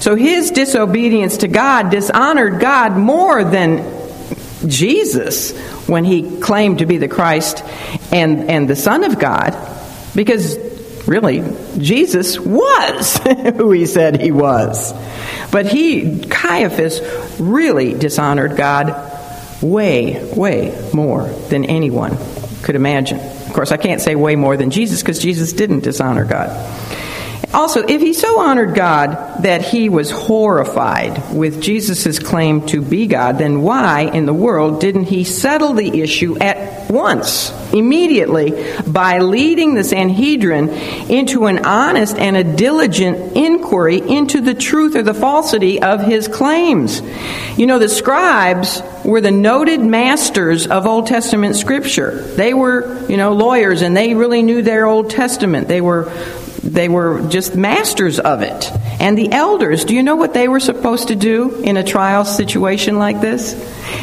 So 0.00 0.14
his 0.14 0.50
disobedience 0.50 1.36
to 1.38 1.48
God 1.48 1.90
dishonored 1.90 2.58
God 2.58 2.96
more 2.96 3.44
than 3.44 3.84
Jesus 4.66 5.54
when 5.86 6.06
he 6.06 6.40
claimed 6.40 6.78
to 6.78 6.86
be 6.86 6.96
the 6.96 7.06
Christ 7.06 7.62
and, 8.10 8.50
and 8.50 8.66
the 8.66 8.74
Son 8.74 9.04
of 9.04 9.18
God, 9.18 9.54
because 10.14 10.56
really, 11.06 11.44
Jesus 11.76 12.40
was 12.40 13.18
who 13.56 13.72
he 13.72 13.84
said 13.84 14.22
he 14.22 14.32
was. 14.32 14.94
But 15.52 15.66
he, 15.66 16.24
Caiaphas, 16.24 17.02
really 17.38 17.92
dishonored 17.92 18.56
God 18.56 19.62
way, 19.62 20.32
way 20.34 20.90
more 20.94 21.24
than 21.24 21.66
anyone 21.66 22.16
could 22.62 22.74
imagine. 22.74 23.39
Of 23.50 23.56
course, 23.56 23.72
I 23.72 23.78
can't 23.78 24.00
say 24.00 24.14
way 24.14 24.36
more 24.36 24.56
than 24.56 24.70
Jesus 24.70 25.02
because 25.02 25.18
Jesus 25.18 25.52
didn't 25.52 25.80
dishonor 25.80 26.24
God. 26.24 26.50
Also, 27.52 27.84
if 27.84 28.00
he 28.00 28.12
so 28.12 28.40
honored 28.40 28.74
God 28.74 29.42
that 29.42 29.62
he 29.62 29.88
was 29.88 30.10
horrified 30.10 31.34
with 31.34 31.60
Jesus' 31.60 32.18
claim 32.18 32.66
to 32.66 32.80
be 32.80 33.06
God, 33.06 33.38
then 33.38 33.62
why 33.62 34.02
in 34.02 34.24
the 34.26 34.34
world 34.34 34.80
didn't 34.80 35.04
he 35.04 35.24
settle 35.24 35.72
the 35.72 36.00
issue 36.00 36.38
at 36.38 36.88
once, 36.90 37.50
immediately, 37.72 38.72
by 38.86 39.18
leading 39.18 39.74
the 39.74 39.82
Sanhedrin 39.82 40.68
into 40.68 41.46
an 41.46 41.64
honest 41.64 42.16
and 42.18 42.36
a 42.36 42.44
diligent 42.44 43.36
inquiry 43.36 43.98
into 43.98 44.40
the 44.40 44.54
truth 44.54 44.94
or 44.94 45.02
the 45.02 45.14
falsity 45.14 45.82
of 45.82 46.02
his 46.02 46.28
claims? 46.28 47.02
You 47.56 47.66
know, 47.66 47.80
the 47.80 47.88
scribes 47.88 48.80
were 49.04 49.20
the 49.20 49.32
noted 49.32 49.80
masters 49.80 50.68
of 50.68 50.86
Old 50.86 51.08
Testament 51.08 51.56
scripture. 51.56 52.20
They 52.20 52.54
were, 52.54 53.04
you 53.08 53.16
know, 53.16 53.32
lawyers 53.32 53.82
and 53.82 53.96
they 53.96 54.14
really 54.14 54.42
knew 54.42 54.62
their 54.62 54.86
Old 54.86 55.10
Testament. 55.10 55.66
They 55.66 55.80
were 55.80 56.12
they 56.62 56.88
were 56.88 57.26
just 57.28 57.54
masters 57.54 58.18
of 58.18 58.42
it. 58.42 58.70
And 59.00 59.16
the 59.16 59.32
elders, 59.32 59.84
do 59.84 59.94
you 59.94 60.02
know 60.02 60.16
what 60.16 60.34
they 60.34 60.46
were 60.46 60.60
supposed 60.60 61.08
to 61.08 61.16
do 61.16 61.54
in 61.62 61.76
a 61.76 61.84
trial 61.84 62.24
situation 62.24 62.98
like 62.98 63.20
this? 63.20 63.54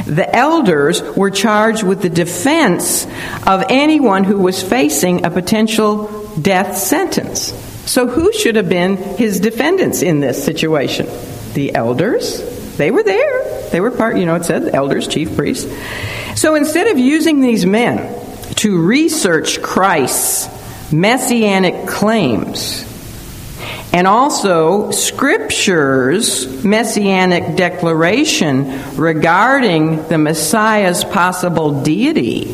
The 0.07 0.35
elders 0.35 1.01
were 1.15 1.29
charged 1.29 1.83
with 1.83 2.01
the 2.01 2.09
defense 2.09 3.05
of 3.45 3.63
anyone 3.69 4.23
who 4.23 4.39
was 4.39 4.61
facing 4.61 5.25
a 5.25 5.29
potential 5.29 6.27
death 6.41 6.77
sentence. 6.77 7.53
So, 7.85 8.07
who 8.07 8.33
should 8.33 8.55
have 8.55 8.69
been 8.69 8.97
his 8.97 9.39
defendants 9.39 10.01
in 10.01 10.19
this 10.19 10.43
situation? 10.43 11.07
The 11.53 11.73
elders. 11.75 12.75
They 12.75 12.91
were 12.91 13.03
there. 13.03 13.69
They 13.69 13.81
were 13.81 13.91
part, 13.91 14.17
you 14.17 14.25
know, 14.25 14.35
it 14.35 14.45
said 14.45 14.73
elders, 14.73 15.07
chief 15.07 15.35
priests. 15.35 15.71
So, 16.35 16.55
instead 16.55 16.87
of 16.87 16.97
using 16.97 17.39
these 17.39 17.65
men 17.65 18.13
to 18.55 18.77
research 18.77 19.61
Christ's 19.61 20.56
messianic 20.91 21.87
claims 21.87 22.87
and 23.93 24.05
also 24.05 24.91
Scripture's 24.91 26.63
messianic 26.63 27.55
declaration 27.55 28.95
regarding 28.95 30.07
the 30.07 30.17
Messiah's 30.17 31.03
possible 31.03 31.81
deity. 31.83 32.53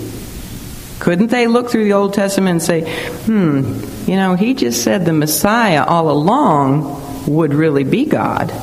Couldn't 0.99 1.31
they 1.31 1.47
look 1.47 1.69
through 1.69 1.83
the 1.83 1.93
Old 1.93 2.13
Testament 2.13 2.51
and 2.51 2.61
say, 2.61 3.07
hmm, 3.25 3.83
you 4.09 4.15
know, 4.15 4.35
he 4.35 4.53
just 4.53 4.83
said 4.83 5.05
the 5.05 5.11
Messiah 5.11 5.83
all 5.83 6.09
along 6.09 7.27
would 7.27 7.53
really 7.53 7.83
be 7.83 8.05
God? 8.05 8.53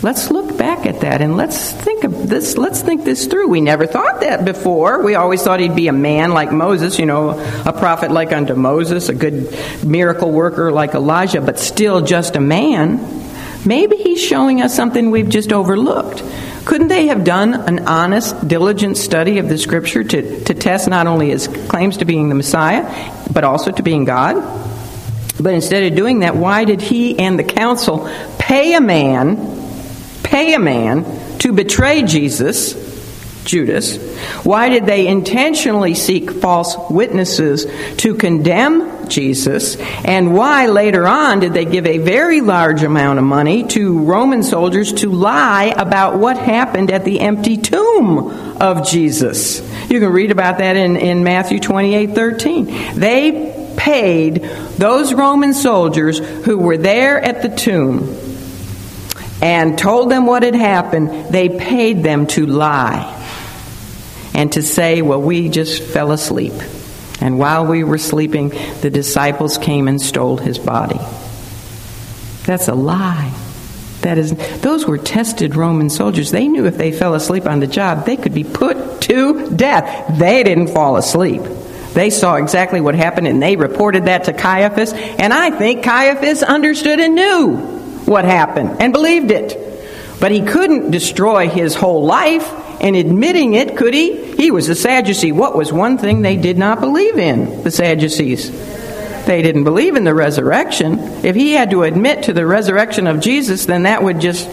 Let's 0.00 0.30
look 0.30 0.56
back 0.56 0.86
at 0.86 1.00
that 1.00 1.20
and 1.20 1.36
let's 1.36 1.72
think 1.72 2.04
of 2.04 2.28
this. 2.28 2.56
Let's 2.56 2.82
think 2.82 3.04
this 3.04 3.26
through. 3.26 3.48
We 3.48 3.60
never 3.60 3.84
thought 3.84 4.20
that 4.20 4.44
before. 4.44 5.02
We 5.02 5.16
always 5.16 5.42
thought 5.42 5.58
he'd 5.58 5.74
be 5.74 5.88
a 5.88 5.92
man 5.92 6.30
like 6.30 6.52
Moses, 6.52 7.00
you 7.00 7.06
know, 7.06 7.30
a 7.66 7.72
prophet 7.72 8.12
like 8.12 8.32
unto 8.32 8.54
Moses, 8.54 9.08
a 9.08 9.14
good 9.14 9.58
miracle 9.84 10.30
worker 10.30 10.70
like 10.70 10.94
Elijah, 10.94 11.40
but 11.40 11.58
still 11.58 12.00
just 12.00 12.36
a 12.36 12.40
man. 12.40 13.00
Maybe 13.66 13.96
he's 13.96 14.22
showing 14.22 14.62
us 14.62 14.72
something 14.72 15.10
we've 15.10 15.28
just 15.28 15.52
overlooked. 15.52 16.22
Couldn't 16.64 16.88
they 16.88 17.08
have 17.08 17.24
done 17.24 17.54
an 17.54 17.88
honest, 17.88 18.46
diligent 18.46 18.98
study 18.98 19.38
of 19.38 19.48
the 19.48 19.58
scripture 19.58 20.04
to, 20.04 20.44
to 20.44 20.54
test 20.54 20.86
not 20.86 21.08
only 21.08 21.30
his 21.30 21.48
claims 21.48 21.96
to 21.96 22.04
being 22.04 22.28
the 22.28 22.36
Messiah, 22.36 22.84
but 23.32 23.42
also 23.42 23.72
to 23.72 23.82
being 23.82 24.04
God? 24.04 24.36
But 25.40 25.54
instead 25.54 25.90
of 25.90 25.96
doing 25.96 26.20
that, 26.20 26.36
why 26.36 26.64
did 26.64 26.80
he 26.80 27.18
and 27.18 27.36
the 27.36 27.44
council 27.44 28.08
pay 28.38 28.74
a 28.74 28.80
man 28.80 29.57
pay 30.28 30.52
a 30.52 30.58
man 30.58 31.04
to 31.38 31.52
betray 31.52 32.02
Jesus, 32.02 32.74
Judas? 33.44 33.96
Why 34.44 34.68
did 34.68 34.84
they 34.84 35.06
intentionally 35.06 35.94
seek 35.94 36.30
false 36.30 36.76
witnesses 36.90 37.66
to 37.98 38.14
condemn 38.14 39.08
Jesus? 39.08 39.76
And 40.04 40.34
why 40.34 40.66
later 40.66 41.08
on 41.08 41.40
did 41.40 41.54
they 41.54 41.64
give 41.64 41.86
a 41.86 41.96
very 41.96 42.42
large 42.42 42.82
amount 42.82 43.18
of 43.18 43.24
money 43.24 43.66
to 43.68 44.00
Roman 44.00 44.42
soldiers 44.42 44.92
to 44.94 45.10
lie 45.10 45.72
about 45.74 46.18
what 46.18 46.36
happened 46.36 46.90
at 46.90 47.06
the 47.06 47.20
empty 47.20 47.56
tomb 47.56 48.28
of 48.60 48.86
Jesus? 48.86 49.60
You 49.90 49.98
can 49.98 50.12
read 50.12 50.30
about 50.30 50.58
that 50.58 50.76
in, 50.76 50.96
in 50.96 51.24
Matthew 51.24 51.58
28 51.58 52.10
13. 52.10 52.98
They 53.00 53.74
paid 53.78 54.42
those 54.76 55.14
Roman 55.14 55.54
soldiers 55.54 56.18
who 56.18 56.58
were 56.58 56.76
there 56.76 57.18
at 57.18 57.40
the 57.40 57.48
tomb 57.48 58.27
and 59.40 59.78
told 59.78 60.10
them 60.10 60.26
what 60.26 60.42
had 60.42 60.54
happened, 60.54 61.32
they 61.32 61.48
paid 61.48 62.02
them 62.02 62.26
to 62.28 62.46
lie 62.46 63.14
and 64.34 64.52
to 64.52 64.62
say, 64.62 65.02
well, 65.02 65.20
we 65.20 65.48
just 65.48 65.82
fell 65.82 66.12
asleep. 66.12 66.54
And 67.20 67.38
while 67.38 67.66
we 67.66 67.84
were 67.84 67.98
sleeping, 67.98 68.50
the 68.80 68.90
disciples 68.90 69.58
came 69.58 69.88
and 69.88 70.00
stole 70.00 70.36
his 70.36 70.58
body. 70.58 71.00
That's 72.44 72.68
a 72.68 72.74
lie. 72.74 73.34
That 74.02 74.16
is, 74.16 74.32
those 74.60 74.86
were 74.86 74.98
tested 74.98 75.56
Roman 75.56 75.90
soldiers. 75.90 76.30
They 76.30 76.46
knew 76.46 76.66
if 76.66 76.76
they 76.76 76.92
fell 76.92 77.14
asleep 77.14 77.46
on 77.46 77.58
the 77.60 77.66
job, 77.66 78.06
they 78.06 78.16
could 78.16 78.34
be 78.34 78.44
put 78.44 79.00
to 79.02 79.50
death. 79.50 80.18
They 80.18 80.44
didn't 80.44 80.68
fall 80.68 80.96
asleep. 80.96 81.42
They 81.94 82.10
saw 82.10 82.36
exactly 82.36 82.80
what 82.80 82.94
happened 82.94 83.26
and 83.26 83.42
they 83.42 83.56
reported 83.56 84.04
that 84.04 84.24
to 84.24 84.32
Caiaphas. 84.32 84.92
And 84.92 85.32
I 85.32 85.50
think 85.50 85.82
Caiaphas 85.82 86.44
understood 86.44 87.00
and 87.00 87.14
knew 87.16 87.77
what 88.08 88.24
happened 88.24 88.80
and 88.80 88.92
believed 88.92 89.30
it. 89.30 89.56
But 90.18 90.32
he 90.32 90.42
couldn't 90.42 90.90
destroy 90.90 91.48
his 91.48 91.76
whole 91.76 92.04
life, 92.04 92.50
and 92.80 92.96
admitting 92.96 93.54
it, 93.54 93.76
could 93.76 93.94
he? 93.94 94.34
He 94.34 94.50
was 94.50 94.68
a 94.68 94.74
Sadducee. 94.74 95.32
What 95.32 95.56
was 95.56 95.72
one 95.72 95.98
thing 95.98 96.22
they 96.22 96.36
did 96.36 96.58
not 96.58 96.80
believe 96.80 97.18
in, 97.18 97.62
the 97.62 97.70
Sadducees? 97.70 98.50
They 99.26 99.42
didn't 99.42 99.64
believe 99.64 99.96
in 99.96 100.04
the 100.04 100.14
resurrection. 100.14 100.98
If 101.24 101.34
he 101.36 101.52
had 101.52 101.70
to 101.70 101.82
admit 101.82 102.24
to 102.24 102.32
the 102.32 102.46
resurrection 102.46 103.06
of 103.06 103.20
Jesus, 103.20 103.66
then 103.66 103.82
that 103.82 104.02
would 104.02 104.20
just 104.20 104.48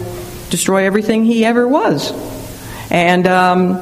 destroy 0.50 0.86
everything 0.86 1.24
he 1.24 1.46
ever 1.46 1.68
was. 1.68 2.12
And, 2.92 3.26
um, 3.26 3.78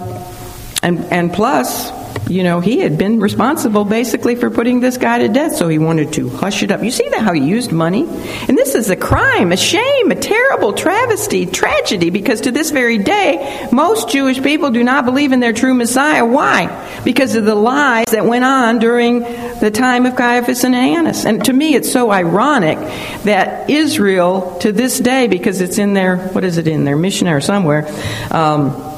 and, 0.81 0.99
and 1.05 1.33
plus, 1.33 1.89
you 2.29 2.43
know, 2.43 2.59
he 2.59 2.79
had 2.79 2.97
been 2.97 3.19
responsible 3.19 3.85
basically 3.85 4.35
for 4.35 4.49
putting 4.49 4.79
this 4.79 4.97
guy 4.97 5.19
to 5.19 5.27
death, 5.27 5.55
so 5.55 5.67
he 5.67 5.77
wanted 5.77 6.13
to 6.13 6.29
hush 6.29 6.63
it 6.63 6.71
up. 6.71 6.83
You 6.83 6.91
see 6.91 7.07
that 7.09 7.21
how 7.21 7.33
he 7.33 7.41
used 7.41 7.71
money? 7.71 8.07
And 8.47 8.57
this 8.57 8.75
is 8.75 8.89
a 8.89 8.95
crime, 8.95 9.51
a 9.51 9.57
shame, 9.57 10.11
a 10.11 10.15
terrible 10.15 10.73
travesty, 10.73 11.45
tragedy, 11.45 12.09
because 12.09 12.41
to 12.41 12.51
this 12.51 12.71
very 12.71 12.97
day, 12.97 13.67
most 13.71 14.09
Jewish 14.09 14.41
people 14.41 14.71
do 14.71 14.83
not 14.83 15.05
believe 15.05 15.31
in 15.31 15.39
their 15.39 15.53
true 15.53 15.73
Messiah. 15.73 16.25
Why? 16.25 17.01
Because 17.03 17.35
of 17.35 17.45
the 17.45 17.55
lies 17.55 18.05
that 18.11 18.25
went 18.25 18.45
on 18.45 18.79
during 18.79 19.19
the 19.19 19.71
time 19.71 20.05
of 20.05 20.15
Caiaphas 20.15 20.63
and 20.63 20.75
Annas. 20.75 21.25
And 21.25 21.43
to 21.45 21.53
me, 21.53 21.75
it's 21.75 21.91
so 21.91 22.11
ironic 22.11 22.77
that 23.23 23.69
Israel, 23.69 24.57
to 24.59 24.71
this 24.71 24.99
day, 24.99 25.27
because 25.27 25.61
it's 25.61 25.77
in 25.77 25.93
their, 25.93 26.17
what 26.17 26.43
is 26.43 26.57
it 26.57 26.67
in 26.67 26.85
their 26.85 26.97
missionary 26.97 27.41
somewhere, 27.41 27.87
um, 28.31 28.92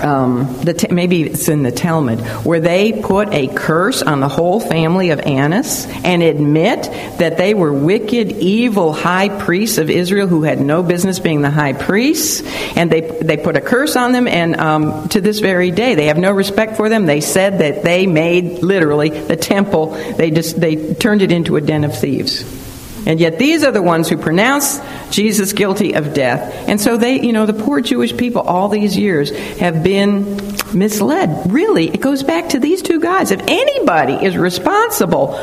um, 0.00 0.44
the 0.60 0.86
maybe 0.90 1.22
it's 1.24 1.48
in 1.48 1.62
the 1.62 1.72
Talmud, 1.72 2.20
where 2.44 2.60
they 2.60 2.92
put 2.92 3.32
a 3.32 3.48
curse 3.48 4.02
on 4.02 4.20
the 4.20 4.28
whole 4.28 4.60
family 4.60 5.10
of 5.10 5.20
Annas 5.20 5.86
and 6.04 6.22
admit 6.22 6.82
that 7.18 7.36
they 7.36 7.54
were 7.54 7.72
wicked, 7.72 8.32
evil 8.32 8.92
high 8.92 9.28
priests 9.28 9.78
of 9.78 9.90
Israel 9.90 10.26
who 10.26 10.42
had 10.42 10.60
no 10.60 10.82
business 10.82 11.18
being 11.18 11.42
the 11.42 11.50
high 11.50 11.72
priests, 11.72 12.42
and 12.76 12.90
they 12.90 13.00
they 13.00 13.36
put 13.36 13.56
a 13.56 13.60
curse 13.60 13.96
on 13.96 14.12
them. 14.12 14.28
And 14.28 14.58
um, 14.60 15.08
to 15.10 15.20
this 15.20 15.40
very 15.40 15.70
day, 15.70 15.94
they 15.94 16.06
have 16.06 16.18
no 16.18 16.32
respect 16.32 16.76
for 16.76 16.88
them. 16.88 17.06
They 17.06 17.20
said 17.20 17.58
that 17.58 17.82
they 17.82 18.06
made 18.06 18.62
literally 18.62 19.10
the 19.10 19.36
temple. 19.36 19.88
They 20.16 20.30
just 20.30 20.60
they 20.60 20.94
turned 20.94 21.22
it 21.22 21.32
into 21.32 21.56
a 21.56 21.60
den 21.60 21.84
of 21.84 21.98
thieves. 21.98 22.67
And 23.08 23.18
yet 23.18 23.38
these 23.38 23.64
are 23.64 23.72
the 23.72 23.82
ones 23.82 24.08
who 24.10 24.18
pronounce 24.18 24.80
Jesus 25.10 25.54
guilty 25.54 25.94
of 25.94 26.12
death. 26.12 26.68
And 26.68 26.78
so 26.78 26.98
they, 26.98 27.20
you 27.20 27.32
know, 27.32 27.46
the 27.46 27.54
poor 27.54 27.80
Jewish 27.80 28.14
people 28.14 28.42
all 28.42 28.68
these 28.68 28.98
years 28.98 29.30
have 29.58 29.82
been 29.82 30.36
misled. 30.74 31.50
Really, 31.50 31.88
it 31.88 32.02
goes 32.02 32.22
back 32.22 32.50
to 32.50 32.60
these 32.60 32.82
two 32.82 33.00
guys. 33.00 33.30
If 33.30 33.40
anybody 33.48 34.12
is 34.26 34.36
responsible, 34.36 35.38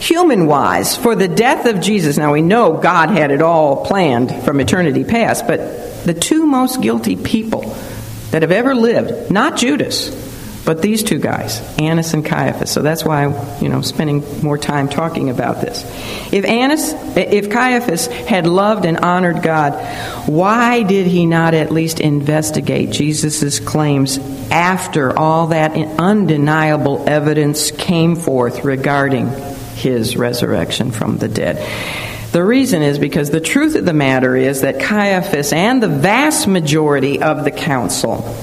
human 0.00 0.46
wise, 0.46 0.96
for 0.96 1.14
the 1.14 1.28
death 1.28 1.66
of 1.66 1.80
Jesus, 1.80 2.18
now 2.18 2.32
we 2.32 2.42
know 2.42 2.78
God 2.78 3.10
had 3.10 3.30
it 3.30 3.42
all 3.42 3.86
planned 3.86 4.42
from 4.42 4.58
eternity 4.58 5.04
past, 5.04 5.46
but 5.46 6.04
the 6.04 6.14
two 6.14 6.44
most 6.46 6.82
guilty 6.82 7.14
people 7.14 7.62
that 8.32 8.42
have 8.42 8.50
ever 8.50 8.74
lived, 8.74 9.30
not 9.30 9.56
Judas, 9.56 10.33
but 10.64 10.80
these 10.80 11.02
two 11.02 11.18
guys, 11.18 11.60
Annas 11.78 12.14
and 12.14 12.24
Caiaphas. 12.24 12.70
So 12.70 12.80
that's 12.80 13.04
why 13.04 13.24
you 13.60 13.68
know, 13.68 13.82
spending 13.82 14.24
more 14.42 14.56
time 14.56 14.88
talking 14.88 15.28
about 15.28 15.60
this. 15.60 15.84
If 16.32 16.46
Annas, 16.46 16.94
if 17.16 17.50
Caiaphas 17.50 18.06
had 18.06 18.46
loved 18.46 18.86
and 18.86 18.96
honored 18.98 19.42
God, 19.42 19.74
why 20.26 20.82
did 20.82 21.06
he 21.06 21.26
not 21.26 21.52
at 21.52 21.70
least 21.70 22.00
investigate 22.00 22.90
Jesus' 22.90 23.60
claims 23.60 24.18
after 24.50 25.16
all 25.18 25.48
that 25.48 25.76
undeniable 25.98 27.04
evidence 27.06 27.70
came 27.70 28.16
forth 28.16 28.64
regarding 28.64 29.28
his 29.74 30.16
resurrection 30.16 30.92
from 30.92 31.18
the 31.18 31.28
dead? 31.28 31.56
The 32.32 32.42
reason 32.42 32.82
is 32.82 32.98
because 32.98 33.30
the 33.30 33.40
truth 33.40 33.76
of 33.76 33.84
the 33.84 33.92
matter 33.92 34.34
is 34.34 34.62
that 34.62 34.80
Caiaphas 34.80 35.52
and 35.52 35.82
the 35.82 35.88
vast 35.88 36.48
majority 36.48 37.22
of 37.22 37.44
the 37.44 37.52
council 37.52 38.34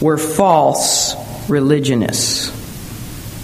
were 0.00 0.16
false 0.16 1.25
religionists. 1.48 2.50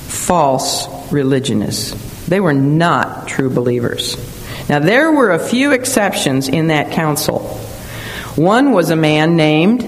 False 0.09 0.87
religionists. 1.12 2.27
They 2.27 2.41
were 2.41 2.53
not 2.53 3.29
true 3.29 3.51
believers. 3.51 4.17
Now, 4.69 4.79
there 4.79 5.12
were 5.12 5.33
a 5.33 5.38
few 5.38 5.73
exceptions 5.73 6.49
in 6.49 6.69
that 6.69 6.93
council. 6.93 7.41
One 8.37 8.73
was 8.73 8.91
a 8.91 8.97
man 8.97 9.37
named 9.37 9.83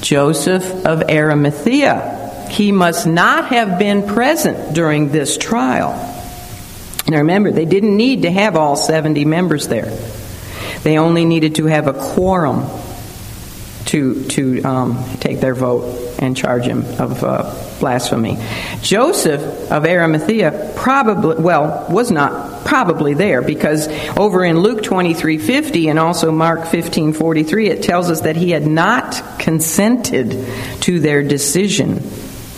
Joseph 0.00 0.86
of 0.86 1.02
Arimathea. 1.10 2.46
He 2.50 2.72
must 2.72 3.06
not 3.06 3.46
have 3.46 3.78
been 3.78 4.06
present 4.06 4.74
during 4.74 5.08
this 5.10 5.36
trial. 5.36 5.90
And 7.06 7.16
remember, 7.16 7.50
they 7.50 7.64
didn't 7.64 7.96
need 7.96 8.22
to 8.22 8.30
have 8.30 8.56
all 8.56 8.76
70 8.76 9.24
members 9.24 9.68
there. 9.68 9.90
They 10.82 10.98
only 10.98 11.24
needed 11.24 11.56
to 11.56 11.66
have 11.66 11.86
a 11.86 11.92
quorum 11.92 12.66
to, 13.92 14.24
to 14.24 14.62
um, 14.62 15.04
take 15.20 15.40
their 15.40 15.54
vote 15.54 16.16
and 16.18 16.34
charge 16.34 16.64
him 16.64 16.82
of 16.98 17.22
uh, 17.22 17.54
blasphemy. 17.78 18.38
Joseph 18.80 19.42
of 19.70 19.84
Arimathea 19.84 20.72
probably, 20.76 21.36
well, 21.36 21.86
was 21.90 22.10
not 22.10 22.64
probably 22.64 23.12
there 23.12 23.42
because 23.42 23.88
over 24.16 24.42
in 24.44 24.60
Luke 24.60 24.80
23:50 24.82 25.90
and 25.90 25.98
also 25.98 26.32
Mark 26.32 26.60
15:43 26.60 27.68
it 27.68 27.82
tells 27.82 28.10
us 28.10 28.22
that 28.22 28.36
he 28.36 28.50
had 28.50 28.66
not 28.66 29.38
consented 29.38 30.46
to 30.80 30.98
their 30.98 31.22
decision 31.22 32.02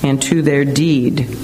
and 0.04 0.22
to 0.22 0.40
their 0.40 0.64
deed. 0.64 1.36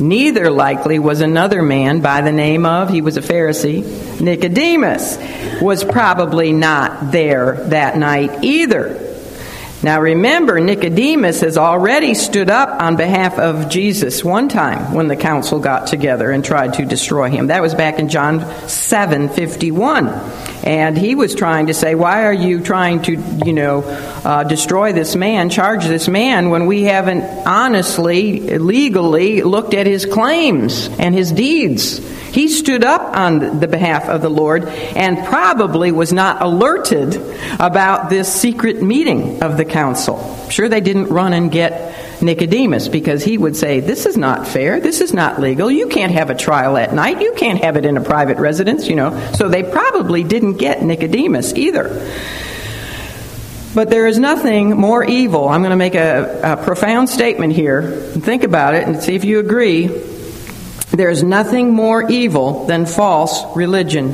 Neither 0.00 0.50
likely 0.50 0.98
was 0.98 1.20
another 1.20 1.62
man 1.62 2.00
by 2.00 2.20
the 2.20 2.32
name 2.32 2.66
of, 2.66 2.90
he 2.90 3.00
was 3.00 3.16
a 3.16 3.20
Pharisee, 3.22 4.20
Nicodemus, 4.20 5.18
was 5.62 5.84
probably 5.84 6.52
not 6.52 7.12
there 7.12 7.64
that 7.68 7.96
night 7.96 8.42
either. 8.42 9.13
Now 9.82 10.00
remember, 10.00 10.60
Nicodemus 10.60 11.40
has 11.40 11.58
already 11.58 12.14
stood 12.14 12.48
up 12.48 12.80
on 12.80 12.96
behalf 12.96 13.38
of 13.38 13.68
Jesus 13.68 14.24
one 14.24 14.48
time 14.48 14.94
when 14.94 15.08
the 15.08 15.16
council 15.16 15.60
got 15.60 15.86
together 15.86 16.30
and 16.30 16.44
tried 16.44 16.74
to 16.74 16.86
destroy 16.86 17.30
him. 17.30 17.48
That 17.48 17.60
was 17.60 17.74
back 17.74 17.98
in 17.98 18.08
John 18.08 18.40
7 18.68 19.28
51. 19.28 20.08
And 20.64 20.96
he 20.96 21.14
was 21.14 21.34
trying 21.34 21.66
to 21.66 21.74
say, 21.74 21.94
Why 21.94 22.24
are 22.24 22.32
you 22.32 22.62
trying 22.62 23.02
to, 23.02 23.12
you 23.44 23.52
know, 23.52 23.82
uh, 24.24 24.44
destroy 24.44 24.94
this 24.94 25.14
man, 25.14 25.50
charge 25.50 25.84
this 25.84 26.08
man, 26.08 26.48
when 26.48 26.64
we 26.66 26.84
haven't 26.84 27.22
honestly, 27.46 28.58
legally 28.58 29.42
looked 29.42 29.74
at 29.74 29.86
his 29.86 30.06
claims 30.06 30.88
and 30.98 31.14
his 31.14 31.30
deeds? 31.32 31.98
He 32.34 32.48
stood 32.48 32.82
up 32.82 33.16
on 33.16 33.60
the 33.60 33.68
behalf 33.68 34.08
of 34.08 34.20
the 34.20 34.28
Lord 34.28 34.64
and 34.64 35.24
probably 35.24 35.92
was 35.92 36.12
not 36.12 36.42
alerted 36.42 37.14
about 37.60 38.10
this 38.10 38.32
secret 38.32 38.82
meeting 38.82 39.40
of 39.40 39.56
the 39.56 39.64
council. 39.74 40.48
Sure, 40.50 40.68
they 40.68 40.80
didn't 40.80 41.08
run 41.08 41.32
and 41.32 41.50
get 41.50 42.22
Nicodemus 42.22 42.86
because 42.86 43.24
he 43.24 43.36
would 43.36 43.56
say, 43.56 43.80
This 43.80 44.06
is 44.06 44.16
not 44.16 44.46
fair. 44.46 44.80
This 44.80 45.00
is 45.00 45.12
not 45.12 45.40
legal. 45.40 45.68
You 45.68 45.88
can't 45.88 46.12
have 46.12 46.30
a 46.30 46.34
trial 46.34 46.76
at 46.76 46.94
night. 46.94 47.20
You 47.20 47.34
can't 47.34 47.60
have 47.60 47.76
it 47.76 47.84
in 47.84 47.96
a 47.96 48.00
private 48.00 48.38
residence, 48.38 48.86
you 48.86 48.94
know. 48.94 49.32
So 49.34 49.48
they 49.48 49.64
probably 49.64 50.22
didn't 50.22 50.58
get 50.58 50.82
Nicodemus 50.82 51.54
either. 51.54 52.08
But 53.74 53.90
there 53.90 54.06
is 54.06 54.20
nothing 54.20 54.76
more 54.76 55.02
evil. 55.02 55.48
I'm 55.48 55.62
going 55.62 55.70
to 55.70 55.76
make 55.76 55.96
a, 55.96 56.40
a 56.44 56.64
profound 56.64 57.10
statement 57.10 57.52
here. 57.52 57.82
Think 57.82 58.44
about 58.44 58.74
it 58.74 58.86
and 58.86 59.02
see 59.02 59.16
if 59.16 59.24
you 59.24 59.40
agree. 59.40 59.88
There's 60.92 61.24
nothing 61.24 61.74
more 61.74 62.08
evil 62.08 62.66
than 62.66 62.86
false 62.86 63.44
religion. 63.56 64.12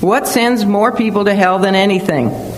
What 0.00 0.26
sends 0.26 0.64
more 0.66 0.90
people 0.90 1.26
to 1.26 1.34
hell 1.34 1.60
than 1.60 1.76
anything? 1.76 2.55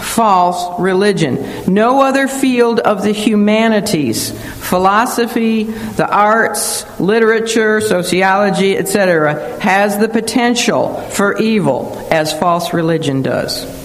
False 0.00 0.80
religion. 0.80 1.72
No 1.72 2.02
other 2.02 2.28
field 2.28 2.80
of 2.80 3.02
the 3.02 3.12
humanities, 3.12 4.30
philosophy, 4.30 5.64
the 5.64 6.08
arts, 6.08 6.84
literature, 7.00 7.80
sociology, 7.80 8.76
etc., 8.76 9.60
has 9.60 9.98
the 9.98 10.08
potential 10.08 10.94
for 11.10 11.36
evil 11.38 12.06
as 12.10 12.32
false 12.32 12.72
religion 12.72 13.22
does. 13.22 13.78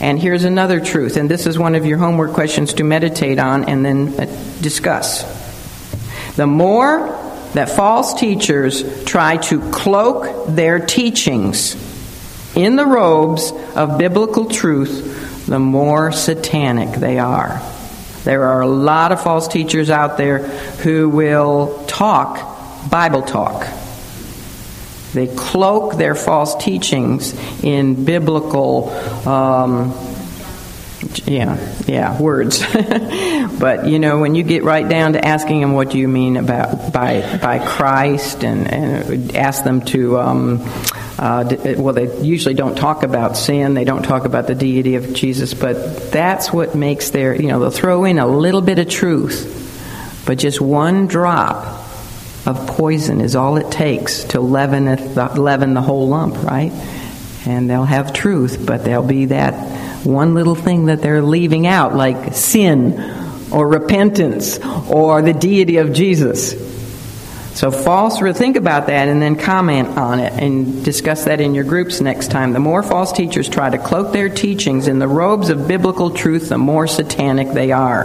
And 0.00 0.18
here's 0.18 0.44
another 0.44 0.78
truth, 0.78 1.16
and 1.16 1.28
this 1.28 1.46
is 1.46 1.58
one 1.58 1.74
of 1.74 1.84
your 1.84 1.98
homework 1.98 2.32
questions 2.32 2.74
to 2.74 2.84
meditate 2.84 3.40
on 3.40 3.64
and 3.64 3.84
then 3.84 4.14
uh, 4.18 4.26
discuss. 4.60 5.24
The 6.36 6.46
more 6.46 7.08
that 7.54 7.68
false 7.70 8.14
teachers 8.14 9.04
try 9.04 9.38
to 9.38 9.60
cloak 9.70 10.46
their 10.46 10.78
teachings 10.78 11.74
in 12.54 12.76
the 12.76 12.86
robes 12.86 13.52
of 13.74 13.98
biblical 13.98 14.46
truth, 14.46 15.27
the 15.48 15.58
more 15.58 16.12
satanic 16.12 17.00
they 17.00 17.18
are. 17.18 17.62
There 18.24 18.44
are 18.48 18.60
a 18.60 18.68
lot 18.68 19.12
of 19.12 19.22
false 19.22 19.48
teachers 19.48 19.88
out 19.88 20.18
there 20.18 20.38
who 20.38 21.08
will 21.08 21.84
talk 21.86 22.90
Bible 22.90 23.22
talk. 23.22 23.66
They 25.14 25.26
cloak 25.26 25.96
their 25.96 26.14
false 26.14 26.54
teachings 26.62 27.34
in 27.64 28.04
biblical 28.04 28.90
um, 29.26 29.94
yeah, 31.26 31.58
yeah, 31.86 32.20
words. 32.20 32.62
but 33.58 33.86
you 33.86 33.98
know, 33.98 34.18
when 34.18 34.34
you 34.34 34.42
get 34.42 34.64
right 34.64 34.88
down 34.88 35.14
to 35.14 35.24
asking 35.24 35.60
them 35.60 35.72
what 35.72 35.90
do 35.90 35.98
you 35.98 36.08
mean 36.08 36.36
about 36.36 36.92
by 36.92 37.38
by 37.38 37.58
Christ, 37.58 38.44
and, 38.44 38.70
and 38.70 39.36
ask 39.36 39.64
them 39.64 39.82
to, 39.86 40.18
um, 40.18 40.60
uh, 41.18 41.44
well, 41.76 41.94
they 41.94 42.22
usually 42.22 42.54
don't 42.54 42.76
talk 42.76 43.02
about 43.02 43.36
sin. 43.36 43.74
They 43.74 43.84
don't 43.84 44.02
talk 44.02 44.24
about 44.24 44.46
the 44.46 44.54
deity 44.54 44.94
of 44.96 45.12
Jesus. 45.14 45.54
But 45.54 46.10
that's 46.10 46.52
what 46.52 46.74
makes 46.74 47.10
their, 47.10 47.34
you 47.34 47.48
know, 47.48 47.60
they'll 47.60 47.70
throw 47.70 48.04
in 48.04 48.18
a 48.18 48.26
little 48.26 48.62
bit 48.62 48.78
of 48.78 48.88
truth, 48.88 50.22
but 50.26 50.38
just 50.38 50.60
one 50.60 51.06
drop 51.06 51.86
of 52.46 52.66
poison 52.68 53.20
is 53.20 53.36
all 53.36 53.56
it 53.56 53.70
takes 53.70 54.24
to 54.24 54.40
leaven 54.40 54.84
the, 54.84 55.32
leaven 55.36 55.74
the 55.74 55.82
whole 55.82 56.08
lump, 56.08 56.42
right? 56.44 56.72
And 57.46 57.68
they'll 57.68 57.84
have 57.84 58.12
truth, 58.12 58.64
but 58.64 58.84
they'll 58.84 59.06
be 59.06 59.26
that 59.26 59.87
one 60.04 60.34
little 60.34 60.54
thing 60.54 60.86
that 60.86 61.02
they're 61.02 61.22
leaving 61.22 61.66
out, 61.66 61.94
like 61.94 62.34
sin 62.34 62.98
or 63.52 63.66
repentance 63.66 64.58
or 64.88 65.22
the 65.22 65.32
deity 65.32 65.78
of 65.78 65.92
Jesus. 65.92 66.66
So 67.58 67.72
false, 67.72 68.20
think 68.38 68.56
about 68.56 68.86
that 68.86 69.08
and 69.08 69.20
then 69.20 69.34
comment 69.34 69.98
on 69.98 70.20
it 70.20 70.32
and 70.32 70.84
discuss 70.84 71.24
that 71.24 71.40
in 71.40 71.56
your 71.56 71.64
groups 71.64 72.00
next 72.00 72.30
time. 72.30 72.52
The 72.52 72.60
more 72.60 72.84
false 72.84 73.10
teachers 73.10 73.48
try 73.48 73.68
to 73.68 73.78
cloak 73.78 74.12
their 74.12 74.28
teachings 74.28 74.86
in 74.86 75.00
the 75.00 75.08
robes 75.08 75.50
of 75.50 75.66
biblical 75.66 76.10
truth, 76.10 76.50
the 76.50 76.58
more 76.58 76.86
satanic 76.86 77.50
they 77.52 77.72
are. 77.72 78.04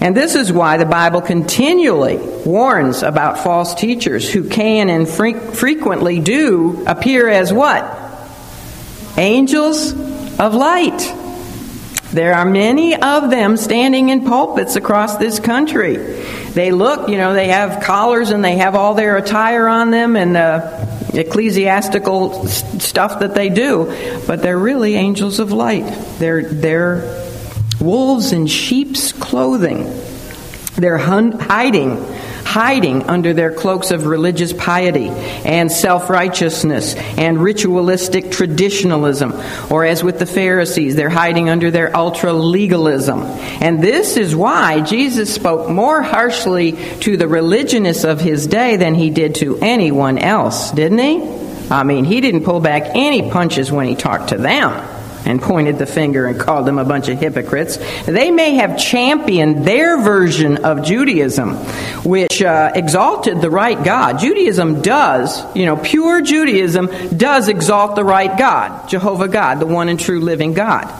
And 0.00 0.16
this 0.16 0.36
is 0.36 0.52
why 0.52 0.76
the 0.76 0.86
Bible 0.86 1.20
continually 1.20 2.16
warns 2.16 3.02
about 3.02 3.40
false 3.40 3.74
teachers 3.74 4.30
who 4.32 4.48
can 4.48 4.88
and 4.88 5.08
fre- 5.08 5.38
frequently 5.38 6.20
do 6.20 6.84
appear 6.86 7.28
as 7.28 7.52
what? 7.52 7.98
Angels 9.16 9.92
of 10.38 10.54
light. 10.54 11.00
There 12.12 12.34
are 12.34 12.44
many 12.44 12.94
of 12.94 13.30
them 13.30 13.56
standing 13.56 14.10
in 14.10 14.26
pulpits 14.26 14.76
across 14.76 15.16
this 15.16 15.40
country. 15.40 15.96
They 15.96 16.70
look, 16.70 17.08
you 17.08 17.16
know, 17.16 17.32
they 17.32 17.48
have 17.48 17.82
collars 17.82 18.30
and 18.30 18.44
they 18.44 18.56
have 18.56 18.74
all 18.74 18.94
their 18.94 19.16
attire 19.16 19.66
on 19.66 19.90
them 19.90 20.14
and 20.16 20.36
the 20.36 21.18
ecclesiastical 21.18 22.46
stuff 22.46 23.20
that 23.20 23.34
they 23.34 23.48
do, 23.48 23.86
but 24.26 24.42
they're 24.42 24.58
really 24.58 24.94
angels 24.94 25.40
of 25.40 25.52
light. 25.52 25.86
They're, 26.18 26.42
they're 26.42 27.30
wolves 27.80 28.32
in 28.32 28.46
sheep's 28.46 29.12
clothing. 29.12 29.90
They're 30.76 30.98
hun- 30.98 31.32
hiding 31.32 31.96
hiding 32.44 33.04
under 33.04 33.32
their 33.32 33.52
cloaks 33.52 33.90
of 33.90 34.06
religious 34.06 34.52
piety 34.52 35.08
and 35.08 35.70
self 35.70 36.10
righteousness 36.10 36.94
and 36.94 37.38
ritualistic 37.38 38.30
traditionalism. 38.30 39.32
Or, 39.70 39.84
as 39.84 40.04
with 40.04 40.18
the 40.18 40.26
Pharisees, 40.26 40.96
they're 40.96 41.10
hiding 41.10 41.48
under 41.48 41.70
their 41.70 41.96
ultra 41.96 42.32
legalism. 42.32 43.22
And 43.22 43.82
this 43.82 44.16
is 44.16 44.36
why 44.36 44.80
Jesus 44.80 45.34
spoke 45.34 45.70
more 45.70 46.02
harshly 46.02 46.72
to 47.00 47.16
the 47.16 47.28
religionists 47.28 48.04
of 48.04 48.20
his 48.20 48.46
day 48.46 48.76
than 48.76 48.94
he 48.94 49.10
did 49.10 49.36
to 49.36 49.58
anyone 49.58 50.18
else, 50.18 50.70
didn't 50.72 50.98
he? 50.98 51.42
I 51.70 51.84
mean, 51.84 52.04
he 52.04 52.20
didn't 52.20 52.44
pull 52.44 52.60
back 52.60 52.90
any 52.94 53.30
punches 53.30 53.72
when 53.72 53.86
he 53.86 53.94
talked 53.94 54.28
to 54.28 54.36
them 54.36 54.91
and 55.24 55.40
pointed 55.40 55.78
the 55.78 55.86
finger 55.86 56.26
and 56.26 56.38
called 56.38 56.66
them 56.66 56.78
a 56.78 56.84
bunch 56.84 57.08
of 57.08 57.18
hypocrites. 57.18 57.78
They 58.04 58.30
may 58.30 58.54
have 58.54 58.78
championed 58.78 59.64
their 59.64 60.00
version 60.00 60.64
of 60.64 60.82
Judaism, 60.84 61.54
which 62.04 62.42
uh, 62.42 62.72
exalted 62.74 63.40
the 63.40 63.50
right 63.50 63.82
God. 63.82 64.18
Judaism 64.18 64.82
does, 64.82 65.44
you 65.56 65.66
know, 65.66 65.76
pure 65.76 66.20
Judaism 66.22 66.88
does 67.16 67.48
exalt 67.48 67.96
the 67.96 68.04
right 68.04 68.36
God, 68.36 68.88
Jehovah 68.88 69.28
God, 69.28 69.60
the 69.60 69.66
one 69.66 69.88
and 69.88 69.98
true 69.98 70.20
living 70.20 70.54
God. 70.54 70.92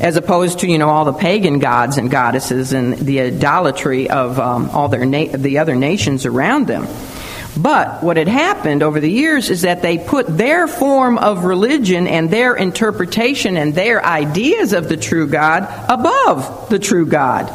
As 0.00 0.16
opposed 0.16 0.58
to 0.58 0.66
you 0.66 0.78
know 0.78 0.88
all 0.88 1.04
the 1.04 1.12
pagan 1.12 1.60
gods 1.60 1.98
and 1.98 2.10
goddesses 2.10 2.72
and 2.72 2.94
the 2.94 3.20
idolatry 3.20 4.10
of 4.10 4.40
um, 4.40 4.68
all 4.70 4.88
their 4.88 5.06
na- 5.06 5.36
the 5.36 5.58
other 5.58 5.76
nations 5.76 6.26
around 6.26 6.66
them. 6.66 6.86
But 7.56 8.02
what 8.02 8.16
had 8.16 8.28
happened 8.28 8.82
over 8.82 8.98
the 8.98 9.10
years 9.10 9.48
is 9.48 9.62
that 9.62 9.80
they 9.80 9.98
put 9.98 10.26
their 10.26 10.66
form 10.66 11.18
of 11.18 11.44
religion 11.44 12.06
and 12.06 12.28
their 12.28 12.54
interpretation 12.56 13.56
and 13.56 13.74
their 13.74 14.04
ideas 14.04 14.72
of 14.72 14.88
the 14.88 14.96
true 14.96 15.28
God 15.28 15.62
above 15.88 16.68
the 16.68 16.78
true 16.78 17.06
God. 17.06 17.52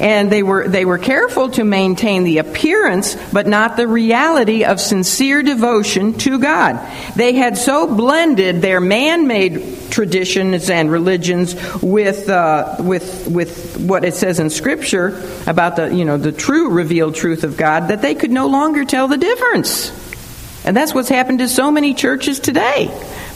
And 0.00 0.32
they 0.32 0.42
were, 0.42 0.66
they 0.66 0.84
were 0.84 0.98
careful 0.98 1.50
to 1.50 1.64
maintain 1.64 2.24
the 2.24 2.38
appearance, 2.38 3.16
but 3.32 3.46
not 3.46 3.76
the 3.76 3.86
reality 3.86 4.64
of 4.64 4.80
sincere 4.80 5.42
devotion 5.42 6.14
to 6.18 6.38
God. 6.38 6.80
They 7.16 7.34
had 7.34 7.58
so 7.58 7.94
blended 7.94 8.62
their 8.62 8.80
man 8.80 9.26
made 9.26 9.90
traditions 9.90 10.70
and 10.70 10.90
religions 10.90 11.54
with, 11.82 12.28
uh, 12.28 12.76
with, 12.80 13.28
with 13.28 13.78
what 13.78 14.04
it 14.04 14.14
says 14.14 14.40
in 14.40 14.48
Scripture 14.48 15.22
about 15.46 15.76
the, 15.76 15.94
you 15.94 16.04
know, 16.04 16.16
the 16.16 16.32
true 16.32 16.70
revealed 16.70 17.14
truth 17.14 17.44
of 17.44 17.56
God 17.56 17.88
that 17.88 18.00
they 18.00 18.14
could 18.14 18.30
no 18.30 18.46
longer 18.46 18.84
tell 18.84 19.06
the 19.06 19.18
difference. 19.18 19.90
And 20.64 20.76
that's 20.76 20.94
what's 20.94 21.08
happened 21.08 21.40
to 21.40 21.48
so 21.48 21.70
many 21.70 21.94
churches 21.94 22.40
today. 22.40 22.88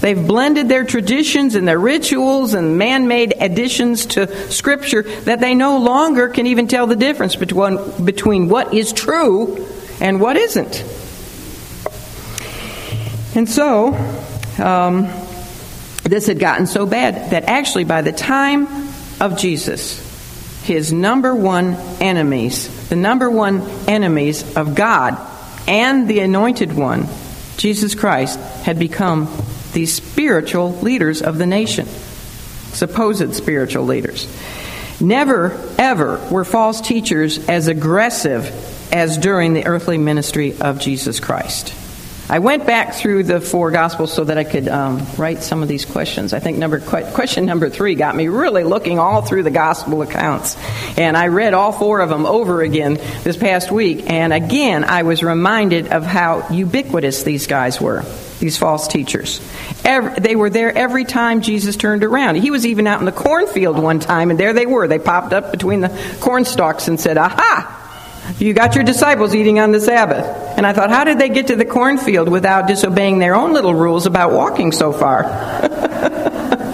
They've 0.05 0.27
blended 0.27 0.69
their 0.69 0.85
traditions 0.85 1.55
and 1.55 1.67
their 1.67 1.79
rituals 1.79 2.53
and 2.53 2.77
man 2.77 3.09
made 3.09 3.33
additions 3.41 4.05
to 4.05 4.51
Scripture 4.53 5.01
that 5.23 5.41
they 5.41 5.55
no 5.55 5.79
longer 5.79 6.29
can 6.29 6.47
even 6.47 6.69
tell 6.69 6.87
the 6.87 6.95
difference 6.95 7.37
between, 7.37 8.05
between 8.05 8.51
what 8.51 8.75
is 8.75 8.93
true 8.93 9.67
and 10.03 10.21
what 10.21 10.37
isn't. 10.37 10.85
And 13.35 13.49
so, 13.49 13.95
um, 14.63 15.09
this 16.03 16.27
had 16.27 16.39
gotten 16.39 16.67
so 16.67 16.85
bad 16.85 17.31
that 17.31 17.45
actually, 17.45 17.85
by 17.85 18.03
the 18.03 18.13
time 18.13 18.67
of 19.23 19.39
Jesus, 19.39 20.03
his 20.65 20.93
number 20.93 21.35
one 21.35 21.77
enemies, 22.03 22.91
the 22.91 22.97
number 22.97 23.31
one 23.31 23.63
enemies 23.89 24.55
of 24.55 24.75
God 24.75 25.17
and 25.67 26.07
the 26.07 26.21
anointed 26.21 26.75
one, 26.75 27.09
Jesus 27.57 27.95
Christ, 27.95 28.39
had 28.65 28.79
become 28.79 29.35
the 29.75 29.87
spiritual 29.87 30.73
leaders 30.79 31.21
of 31.21 31.37
the 31.37 31.47
nation, 31.47 31.87
supposed 32.73 33.35
spiritual 33.35 33.85
leaders. 33.85 34.27
Never, 35.01 35.53
ever 35.77 36.19
were 36.31 36.45
false 36.45 36.81
teachers 36.81 37.49
as 37.49 37.69
aggressive 37.69 38.93
as 38.93 39.19
during 39.19 39.53
the 39.53 39.67
earthly 39.67 39.99
ministry 39.99 40.57
of 40.61 40.81
Jesus 40.81 41.21
Christ. 41.21 41.75
I 42.29 42.39
went 42.39 42.67
back 42.67 42.95
through 42.95 43.25
the 43.25 43.39
four 43.39 43.71
Gospels 43.71 44.11
so 44.11 44.25
that 44.25 44.39
I 44.39 44.45
could 44.45 44.67
um, 44.67 45.07
write 45.19 45.43
some 45.43 45.63
of 45.63 45.69
these 45.69 45.85
questions. 45.85 46.33
I 46.33 46.39
think 46.39 46.57
number 46.57 46.81
question 46.81 47.45
number 47.45 47.69
three 47.69 47.97
got 47.97 48.17
me 48.17 48.29
really 48.29 48.65
looking 48.65 48.99
all 48.99 49.21
through 49.21 49.43
the 49.43 49.51
Gospel 49.51 50.01
accounts, 50.01 50.57
and 50.97 51.19
I 51.19 51.27
read 51.27 51.53
all 51.53 51.71
four 51.71 52.01
of 52.01 52.09
them 52.09 52.25
over 52.25 52.63
again 52.63 52.95
this 53.25 53.37
past 53.37 53.71
week. 53.71 54.11
And 54.11 54.33
again, 54.33 54.85
I 54.85 55.03
was 55.03 55.23
reminded 55.23 55.89
of 55.89 56.05
how 56.05 56.49
ubiquitous 56.49 57.25
these 57.25 57.47
guys 57.47 57.79
were, 57.79 58.03
these 58.41 58.57
false 58.57 58.89
teachers. 58.89 59.41
Every, 59.85 60.21
they 60.21 60.37
were 60.37 60.51
there 60.51 60.77
every 60.77 61.05
time 61.05 61.41
Jesus 61.41 61.77
turned 61.77 62.05
around. 62.05 62.37
He 62.37 62.51
was 62.51 62.67
even 62.67 62.87
out 62.87 63.01
in 63.01 63.07
the 63.07 63.13
cornfield 63.13 63.79
one 63.79 64.01
time, 64.01 64.31
and 64.31 64.39
there 64.39 64.53
they 64.53 64.67
were. 64.67 64.89
They 64.89 64.99
popped 64.99 65.33
up 65.33 65.51
between 65.51 65.81
the 65.81 66.17
corn 66.21 66.45
stalks 66.45 66.89
and 66.89 67.01
said, 67.01 67.17
"Aha!" 67.17 67.83
You 68.39 68.55
got 68.55 68.75
your 68.75 68.85
disciples 68.85 69.35
eating 69.35 69.59
on 69.61 69.71
the 69.71 69.81
Sabbath. 69.81 70.25
And 70.57 70.67
I 70.67 70.73
thought, 70.73 70.91
how 70.91 71.05
did 71.05 71.19
they 71.19 71.29
get 71.29 71.49
to 71.49 71.57
the 71.57 71.65
cornfield 71.65 72.29
without 72.29 72.67
disobeying 72.67 73.19
their 73.19 73.35
own 73.35 73.53
little 73.53 73.75
rules 73.75 74.07
about 74.07 74.33
walking 74.33 74.73
so 74.73 74.93
far? 74.93 75.25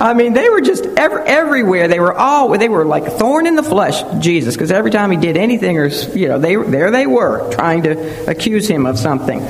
I 0.00 0.14
mean, 0.14 0.32
they 0.32 0.48
were 0.48 0.60
just 0.60 0.84
ever, 0.84 1.20
everywhere. 1.20 1.88
They 1.88 2.00
were 2.00 2.12
all, 2.12 2.48
they 2.56 2.68
were 2.68 2.84
like 2.84 3.06
thorn 3.06 3.46
in 3.46 3.54
the 3.56 3.62
flesh, 3.62 4.02
Jesus, 4.22 4.54
because 4.54 4.72
every 4.72 4.90
time 4.90 5.10
he 5.10 5.16
did 5.16 5.36
anything, 5.36 5.78
or, 5.78 5.88
you 5.88 6.28
know, 6.28 6.38
they, 6.38 6.56
there 6.56 6.90
they 6.90 7.06
were 7.06 7.52
trying 7.52 7.82
to 7.84 8.30
accuse 8.30 8.68
him 8.68 8.86
of 8.86 8.98
something. 8.98 9.46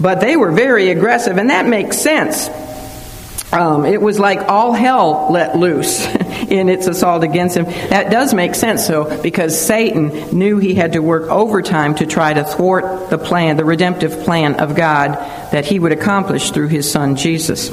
But 0.00 0.20
they 0.20 0.36
were 0.36 0.52
very 0.52 0.90
aggressive, 0.90 1.38
and 1.38 1.50
that 1.50 1.66
makes 1.66 1.98
sense. 1.98 2.48
Um, 3.50 3.86
it 3.86 4.02
was 4.02 4.18
like 4.18 4.40
all 4.48 4.74
hell 4.74 5.28
let 5.30 5.56
loose 5.56 6.06
in 6.48 6.68
its 6.68 6.86
assault 6.86 7.24
against 7.24 7.56
him. 7.56 7.64
That 7.64 8.10
does 8.10 8.34
make 8.34 8.54
sense, 8.54 8.86
though, 8.86 9.22
because 9.22 9.58
Satan 9.58 10.36
knew 10.36 10.58
he 10.58 10.74
had 10.74 10.92
to 10.92 11.00
work 11.00 11.30
overtime 11.30 11.94
to 11.96 12.06
try 12.06 12.34
to 12.34 12.44
thwart 12.44 13.08
the 13.08 13.16
plan, 13.16 13.56
the 13.56 13.64
redemptive 13.64 14.24
plan 14.24 14.60
of 14.60 14.76
God 14.76 15.14
that 15.50 15.64
he 15.64 15.78
would 15.78 15.92
accomplish 15.92 16.50
through 16.50 16.68
his 16.68 16.90
son 16.90 17.16
Jesus. 17.16 17.70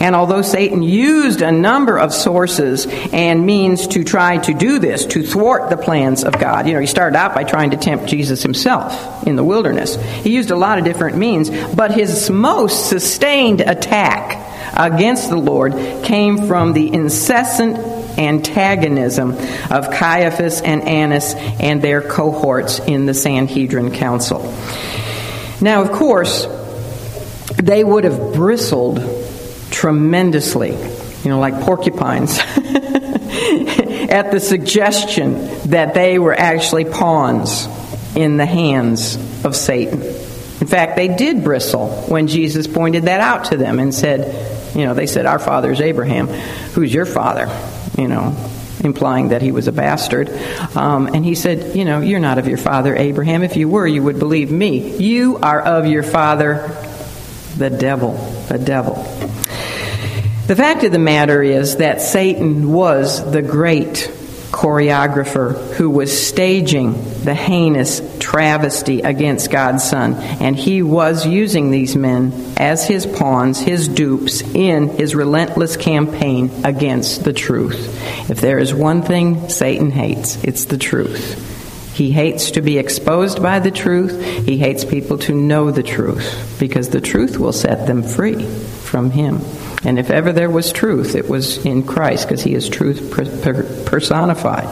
And 0.00 0.14
although 0.14 0.42
Satan 0.42 0.82
used 0.82 1.42
a 1.42 1.52
number 1.52 1.98
of 1.98 2.14
sources 2.14 2.86
and 3.12 3.44
means 3.44 3.86
to 3.88 4.04
try 4.04 4.38
to 4.38 4.54
do 4.54 4.78
this, 4.78 5.04
to 5.06 5.22
thwart 5.22 5.68
the 5.68 5.76
plans 5.76 6.24
of 6.24 6.38
God, 6.38 6.66
you 6.66 6.72
know, 6.72 6.80
he 6.80 6.86
started 6.86 7.18
out 7.18 7.34
by 7.34 7.44
trying 7.44 7.72
to 7.72 7.76
tempt 7.76 8.06
Jesus 8.06 8.42
himself 8.42 9.26
in 9.26 9.36
the 9.36 9.44
wilderness. 9.44 9.96
He 10.22 10.34
used 10.34 10.50
a 10.50 10.56
lot 10.56 10.78
of 10.78 10.84
different 10.84 11.18
means, 11.18 11.50
but 11.74 11.92
his 11.92 12.30
most 12.30 12.88
sustained 12.88 13.60
attack 13.60 14.47
against 14.78 15.28
the 15.28 15.36
Lord 15.36 15.72
came 16.04 16.46
from 16.46 16.72
the 16.72 16.92
incessant 16.92 17.78
antagonism 18.18 19.32
of 19.70 19.90
Caiaphas 19.90 20.60
and 20.60 20.82
Annas 20.82 21.34
and 21.34 21.80
their 21.82 22.02
cohorts 22.02 22.78
in 22.80 23.06
the 23.06 23.14
Sanhedrin 23.14 23.92
Council. 23.92 24.40
Now, 25.60 25.82
of 25.82 25.92
course, 25.92 26.46
they 27.56 27.82
would 27.82 28.04
have 28.04 28.34
bristled 28.34 28.98
tremendously, 29.70 30.72
you 30.72 31.30
know, 31.30 31.40
like 31.40 31.60
porcupines, 31.62 32.38
at 34.08 34.30
the 34.30 34.40
suggestion 34.40 35.34
that 35.70 35.94
they 35.94 36.18
were 36.18 36.34
actually 36.34 36.84
pawns 36.84 37.66
in 38.16 38.36
the 38.36 38.46
hands 38.46 39.16
of 39.44 39.54
Satan. 39.54 40.00
In 40.60 40.66
fact, 40.66 40.96
they 40.96 41.08
did 41.08 41.44
bristle 41.44 41.88
when 42.08 42.26
Jesus 42.26 42.66
pointed 42.66 43.04
that 43.04 43.20
out 43.20 43.46
to 43.46 43.56
them 43.56 43.78
and 43.78 43.94
said, 43.94 44.57
you 44.78 44.86
know, 44.86 44.94
they 44.94 45.06
said, 45.06 45.26
Our 45.26 45.38
father 45.38 45.70
is 45.70 45.80
Abraham. 45.80 46.28
Who's 46.28 46.92
your 46.92 47.06
father? 47.06 47.48
You 47.96 48.08
know, 48.08 48.36
implying 48.84 49.30
that 49.30 49.42
he 49.42 49.50
was 49.50 49.68
a 49.68 49.72
bastard. 49.72 50.30
Um, 50.76 51.08
and 51.08 51.24
he 51.24 51.34
said, 51.34 51.76
You 51.76 51.84
know, 51.84 52.00
you're 52.00 52.20
not 52.20 52.38
of 52.38 52.46
your 52.46 52.58
father 52.58 52.94
Abraham. 52.94 53.42
If 53.42 53.56
you 53.56 53.68
were, 53.68 53.86
you 53.86 54.02
would 54.02 54.18
believe 54.18 54.50
me. 54.50 54.96
You 54.98 55.38
are 55.38 55.60
of 55.60 55.86
your 55.86 56.02
father, 56.02 56.68
the 57.56 57.70
devil. 57.70 58.12
The 58.48 58.58
devil. 58.58 58.94
The 60.46 60.56
fact 60.56 60.84
of 60.84 60.92
the 60.92 60.98
matter 60.98 61.42
is 61.42 61.76
that 61.76 62.00
Satan 62.00 62.72
was 62.72 63.30
the 63.30 63.42
great 63.42 64.10
choreographer 64.58 65.54
who 65.74 65.88
was 65.88 66.26
staging 66.26 66.92
the 67.22 67.34
heinous 67.34 68.02
travesty 68.18 69.02
against 69.02 69.52
God's 69.52 69.84
Son. 69.84 70.14
And 70.14 70.56
he 70.56 70.82
was 70.82 71.24
using 71.24 71.70
these 71.70 71.94
men 71.94 72.32
as 72.56 72.84
his 72.84 73.06
pawns, 73.06 73.60
his 73.60 73.86
dupes, 73.86 74.40
in 74.40 74.88
his 74.88 75.14
relentless 75.14 75.76
campaign 75.76 76.50
against 76.64 77.22
the 77.22 77.32
truth. 77.32 78.28
If 78.28 78.40
there 78.40 78.58
is 78.58 78.74
one 78.74 79.02
thing 79.02 79.48
Satan 79.48 79.92
hates, 79.92 80.42
it's 80.42 80.64
the 80.64 80.78
truth. 80.78 81.94
He 81.94 82.10
hates 82.10 82.50
to 82.52 82.60
be 82.60 82.78
exposed 82.78 83.40
by 83.40 83.60
the 83.60 83.70
truth. 83.70 84.44
He 84.44 84.58
hates 84.58 84.84
people 84.84 85.18
to 85.18 85.34
know 85.34 85.70
the 85.70 85.84
truth 85.84 86.56
because 86.58 86.88
the 86.88 87.00
truth 87.00 87.38
will 87.38 87.52
set 87.52 87.86
them 87.86 88.02
free 88.02 88.44
from 88.44 89.12
him. 89.12 89.40
And 89.84 89.98
if 89.98 90.10
ever 90.10 90.32
there 90.32 90.50
was 90.50 90.72
truth, 90.72 91.14
it 91.14 91.28
was 91.28 91.64
in 91.64 91.84
Christ 91.84 92.28
because 92.28 92.42
he 92.42 92.54
is 92.54 92.68
truth 92.68 93.12
personified. 93.86 94.66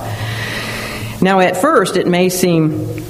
Now, 1.22 1.40
at 1.40 1.56
first, 1.56 1.96
it 1.96 2.06
may 2.06 2.28
seem 2.28 3.04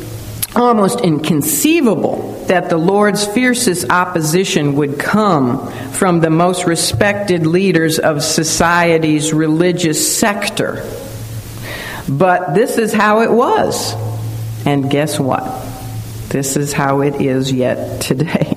almost 0.54 1.00
inconceivable 1.00 2.44
that 2.48 2.70
the 2.70 2.78
Lord's 2.78 3.26
fiercest 3.26 3.90
opposition 3.90 4.76
would 4.76 4.98
come 4.98 5.70
from 5.92 6.20
the 6.20 6.30
most 6.30 6.66
respected 6.66 7.46
leaders 7.46 7.98
of 7.98 8.22
society's 8.22 9.32
religious 9.32 10.18
sector. 10.18 10.84
But 12.08 12.54
this 12.54 12.78
is 12.78 12.92
how 12.92 13.22
it 13.22 13.30
was. 13.30 13.94
And 14.64 14.90
guess 14.90 15.18
what? 15.18 15.44
This 16.28 16.56
is 16.56 16.72
how 16.72 17.00
it 17.00 17.20
is 17.20 17.52
yet 17.52 18.00
today. 18.00 18.55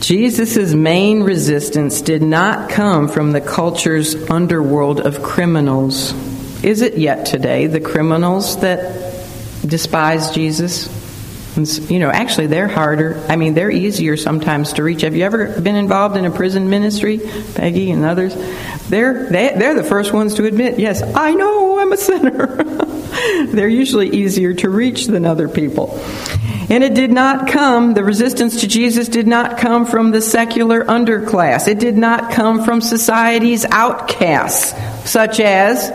Jesus' 0.00 0.74
main 0.74 1.22
resistance 1.22 2.00
did 2.00 2.22
not 2.22 2.70
come 2.70 3.08
from 3.08 3.32
the 3.32 3.40
culture's 3.40 4.14
underworld 4.30 5.00
of 5.00 5.22
criminals. 5.22 6.12
Is 6.62 6.82
it 6.82 6.98
yet 6.98 7.26
today 7.26 7.66
the 7.66 7.80
criminals 7.80 8.60
that 8.60 9.14
despise 9.66 10.30
Jesus? 10.30 10.94
And, 11.56 11.90
you 11.90 11.98
know, 11.98 12.10
actually, 12.10 12.48
they're 12.48 12.68
harder. 12.68 13.24
I 13.28 13.36
mean, 13.36 13.54
they're 13.54 13.70
easier 13.70 14.16
sometimes 14.16 14.74
to 14.74 14.82
reach. 14.82 15.00
Have 15.00 15.16
you 15.16 15.24
ever 15.24 15.60
been 15.60 15.76
involved 15.76 16.16
in 16.16 16.26
a 16.26 16.30
prison 16.30 16.68
ministry, 16.68 17.20
Peggy 17.54 17.90
and 17.90 18.04
others? 18.04 18.34
They're 18.88 19.28
they, 19.30 19.54
they're 19.56 19.74
the 19.74 19.84
first 19.84 20.12
ones 20.12 20.34
to 20.34 20.44
admit, 20.44 20.78
yes, 20.78 21.02
I 21.02 21.32
know 21.32 21.78
I'm 21.78 21.92
a 21.92 21.96
sinner. 21.96 22.84
they're 23.46 23.68
usually 23.68 24.10
easier 24.10 24.54
to 24.54 24.68
reach 24.68 25.06
than 25.06 25.24
other 25.24 25.48
people. 25.48 25.98
And 26.68 26.82
it 26.82 26.94
did 26.94 27.12
not 27.12 27.48
come, 27.48 27.94
the 27.94 28.02
resistance 28.02 28.60
to 28.60 28.66
Jesus 28.66 29.08
did 29.08 29.28
not 29.28 29.58
come 29.58 29.86
from 29.86 30.10
the 30.10 30.20
secular 30.20 30.84
underclass. 30.84 31.68
It 31.68 31.78
did 31.78 31.96
not 31.96 32.32
come 32.32 32.64
from 32.64 32.80
society's 32.80 33.64
outcasts, 33.64 34.74
such 35.08 35.38
as 35.38 35.90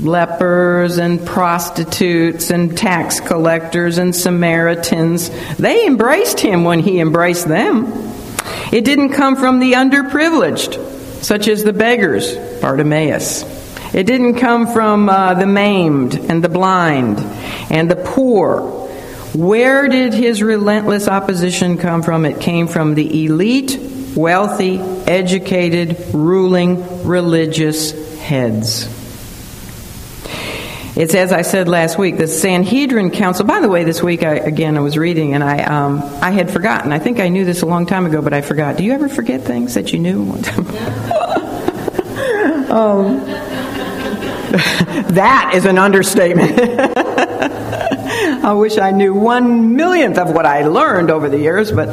lepers 0.00 0.98
and 0.98 1.26
prostitutes 1.26 2.50
and 2.50 2.76
tax 2.78 3.18
collectors 3.18 3.98
and 3.98 4.14
Samaritans. 4.14 5.30
They 5.56 5.86
embraced 5.86 6.38
him 6.38 6.62
when 6.62 6.78
he 6.78 7.00
embraced 7.00 7.48
them. 7.48 7.86
It 8.72 8.84
didn't 8.84 9.14
come 9.14 9.34
from 9.34 9.58
the 9.58 9.72
underprivileged, 9.72 11.24
such 11.24 11.48
as 11.48 11.64
the 11.64 11.72
beggars, 11.72 12.36
Bartimaeus 12.60 13.63
It 13.94 14.06
didn't 14.06 14.34
come 14.34 14.66
from 14.66 15.08
uh, 15.08 15.34
the 15.34 15.46
maimed 15.46 16.16
and 16.16 16.42
the 16.42 16.48
blind 16.48 17.20
and 17.70 17.88
the 17.88 17.94
poor. 17.94 18.60
Where 19.34 19.86
did 19.86 20.12
his 20.12 20.42
relentless 20.42 21.06
opposition 21.06 21.78
come 21.78 22.02
from? 22.02 22.24
It 22.24 22.40
came 22.40 22.66
from 22.66 22.96
the 22.96 23.24
elite, 23.24 23.78
wealthy, 24.16 24.80
educated, 24.80 26.12
ruling 26.12 27.04
religious 27.04 27.92
heads. 28.18 28.88
It's 30.96 31.14
as 31.14 31.32
I 31.32 31.42
said 31.42 31.68
last 31.68 31.96
week, 31.96 32.18
the 32.18 32.26
Sanhedrin 32.26 33.12
Council. 33.12 33.46
By 33.46 33.60
the 33.60 33.68
way, 33.68 33.84
this 33.84 34.02
week 34.02 34.24
I, 34.24 34.34
again 34.34 34.76
I 34.76 34.80
was 34.80 34.98
reading 34.98 35.34
and 35.34 35.44
I 35.44 35.62
um, 35.62 36.02
I 36.20 36.32
had 36.32 36.50
forgotten. 36.50 36.92
I 36.92 36.98
think 36.98 37.20
I 37.20 37.28
knew 37.28 37.44
this 37.44 37.62
a 37.62 37.66
long 37.66 37.86
time 37.86 38.06
ago, 38.06 38.22
but 38.22 38.32
I 38.32 38.40
forgot. 38.40 38.76
Do 38.76 38.82
you 38.82 38.92
ever 38.92 39.08
forget 39.08 39.42
things 39.42 39.74
that 39.74 39.92
you 39.92 40.00
knew? 40.00 40.30
um, 42.70 43.53
that 45.14 45.52
is 45.54 45.64
an 45.64 45.78
understatement. 45.78 46.58
I 48.44 48.52
wish 48.52 48.78
I 48.78 48.90
knew 48.90 49.14
one 49.14 49.76
millionth 49.76 50.18
of 50.18 50.30
what 50.30 50.46
I 50.46 50.66
learned 50.66 51.10
over 51.10 51.28
the 51.28 51.38
years, 51.38 51.72
but 51.72 51.88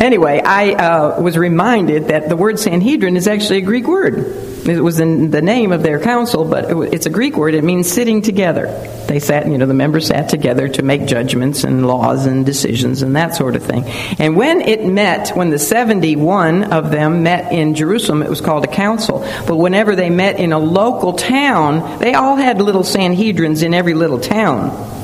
anyway, 0.00 0.40
I 0.44 0.72
uh, 0.72 1.20
was 1.20 1.36
reminded 1.36 2.08
that 2.08 2.28
the 2.28 2.36
word 2.36 2.58
Sanhedrin 2.58 3.16
is 3.16 3.26
actually 3.26 3.58
a 3.58 3.62
Greek 3.62 3.86
word. 3.86 4.57
It 4.68 4.82
was 4.82 5.00
in 5.00 5.30
the 5.30 5.42
name 5.42 5.72
of 5.72 5.82
their 5.82 6.00
council, 6.00 6.44
but 6.44 6.70
it's 6.92 7.06
a 7.06 7.10
Greek 7.10 7.36
word. 7.36 7.54
It 7.54 7.64
means 7.64 7.90
sitting 7.90 8.22
together. 8.22 8.66
They 9.06 9.20
sat, 9.20 9.46
you 9.46 9.56
know, 9.56 9.66
the 9.66 9.74
members 9.74 10.06
sat 10.06 10.28
together 10.28 10.68
to 10.68 10.82
make 10.82 11.06
judgments 11.06 11.64
and 11.64 11.86
laws 11.86 12.26
and 12.26 12.44
decisions 12.44 13.02
and 13.02 13.16
that 13.16 13.34
sort 13.34 13.56
of 13.56 13.62
thing. 13.62 13.84
And 14.18 14.36
when 14.36 14.60
it 14.60 14.84
met, 14.84 15.30
when 15.30 15.50
the 15.50 15.58
71 15.58 16.72
of 16.72 16.90
them 16.90 17.22
met 17.22 17.52
in 17.52 17.74
Jerusalem, 17.74 18.22
it 18.22 18.28
was 18.28 18.40
called 18.40 18.64
a 18.64 18.68
council. 18.68 19.20
But 19.46 19.56
whenever 19.56 19.96
they 19.96 20.10
met 20.10 20.38
in 20.38 20.52
a 20.52 20.58
local 20.58 21.14
town, 21.14 21.98
they 22.00 22.14
all 22.14 22.36
had 22.36 22.60
little 22.60 22.82
Sanhedrins 22.82 23.62
in 23.62 23.74
every 23.74 23.94
little 23.94 24.20
town 24.20 24.97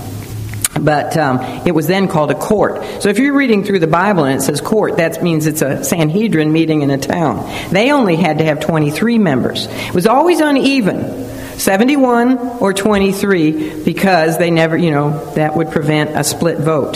but 0.84 1.16
um, 1.16 1.40
it 1.66 1.74
was 1.74 1.86
then 1.86 2.08
called 2.08 2.30
a 2.30 2.34
court. 2.34 3.02
So 3.02 3.08
if 3.08 3.18
you're 3.18 3.34
reading 3.34 3.64
through 3.64 3.78
the 3.78 3.86
Bible 3.86 4.24
and 4.24 4.38
it 4.40 4.42
says 4.42 4.60
court, 4.60 4.98
that 4.98 5.22
means 5.22 5.46
it's 5.46 5.62
a 5.62 5.82
Sanhedrin 5.82 6.52
meeting 6.52 6.82
in 6.82 6.90
a 6.90 6.98
town. 6.98 7.50
They 7.70 7.90
only 7.90 8.16
had 8.16 8.38
to 8.38 8.44
have 8.44 8.60
23 8.60 9.18
members. 9.18 9.66
It 9.68 9.94
was 9.94 10.06
always 10.06 10.40
uneven. 10.40 11.32
71 11.58 12.38
or 12.60 12.72
23 12.72 13.84
because 13.84 14.38
they 14.38 14.50
never, 14.50 14.76
you 14.76 14.90
know, 14.90 15.24
that 15.34 15.56
would 15.56 15.70
prevent 15.70 16.10
a 16.16 16.24
split 16.24 16.58
vote. 16.58 16.94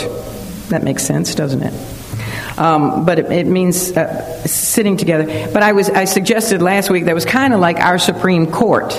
That 0.68 0.83
makes 0.83 1.05
sense, 1.05 1.35
doesn't 1.35 1.62
it? 1.62 2.59
Um, 2.59 3.05
but 3.05 3.20
it, 3.20 3.31
it 3.31 3.46
means 3.46 3.92
uh, 3.96 4.42
sitting 4.46 4.96
together. 4.96 5.48
But 5.53 5.62
I 5.62 5.72
was 5.72 5.88
I 5.88 6.07
suggested 6.07 6.61
last 6.61 6.90
week 6.90 7.05
that 7.05 7.14
was 7.14 7.24
kind 7.24 7.55
of 7.55 7.61
like 7.61 7.79
our 7.79 7.98
Supreme 7.98 8.51
Court. 8.51 8.92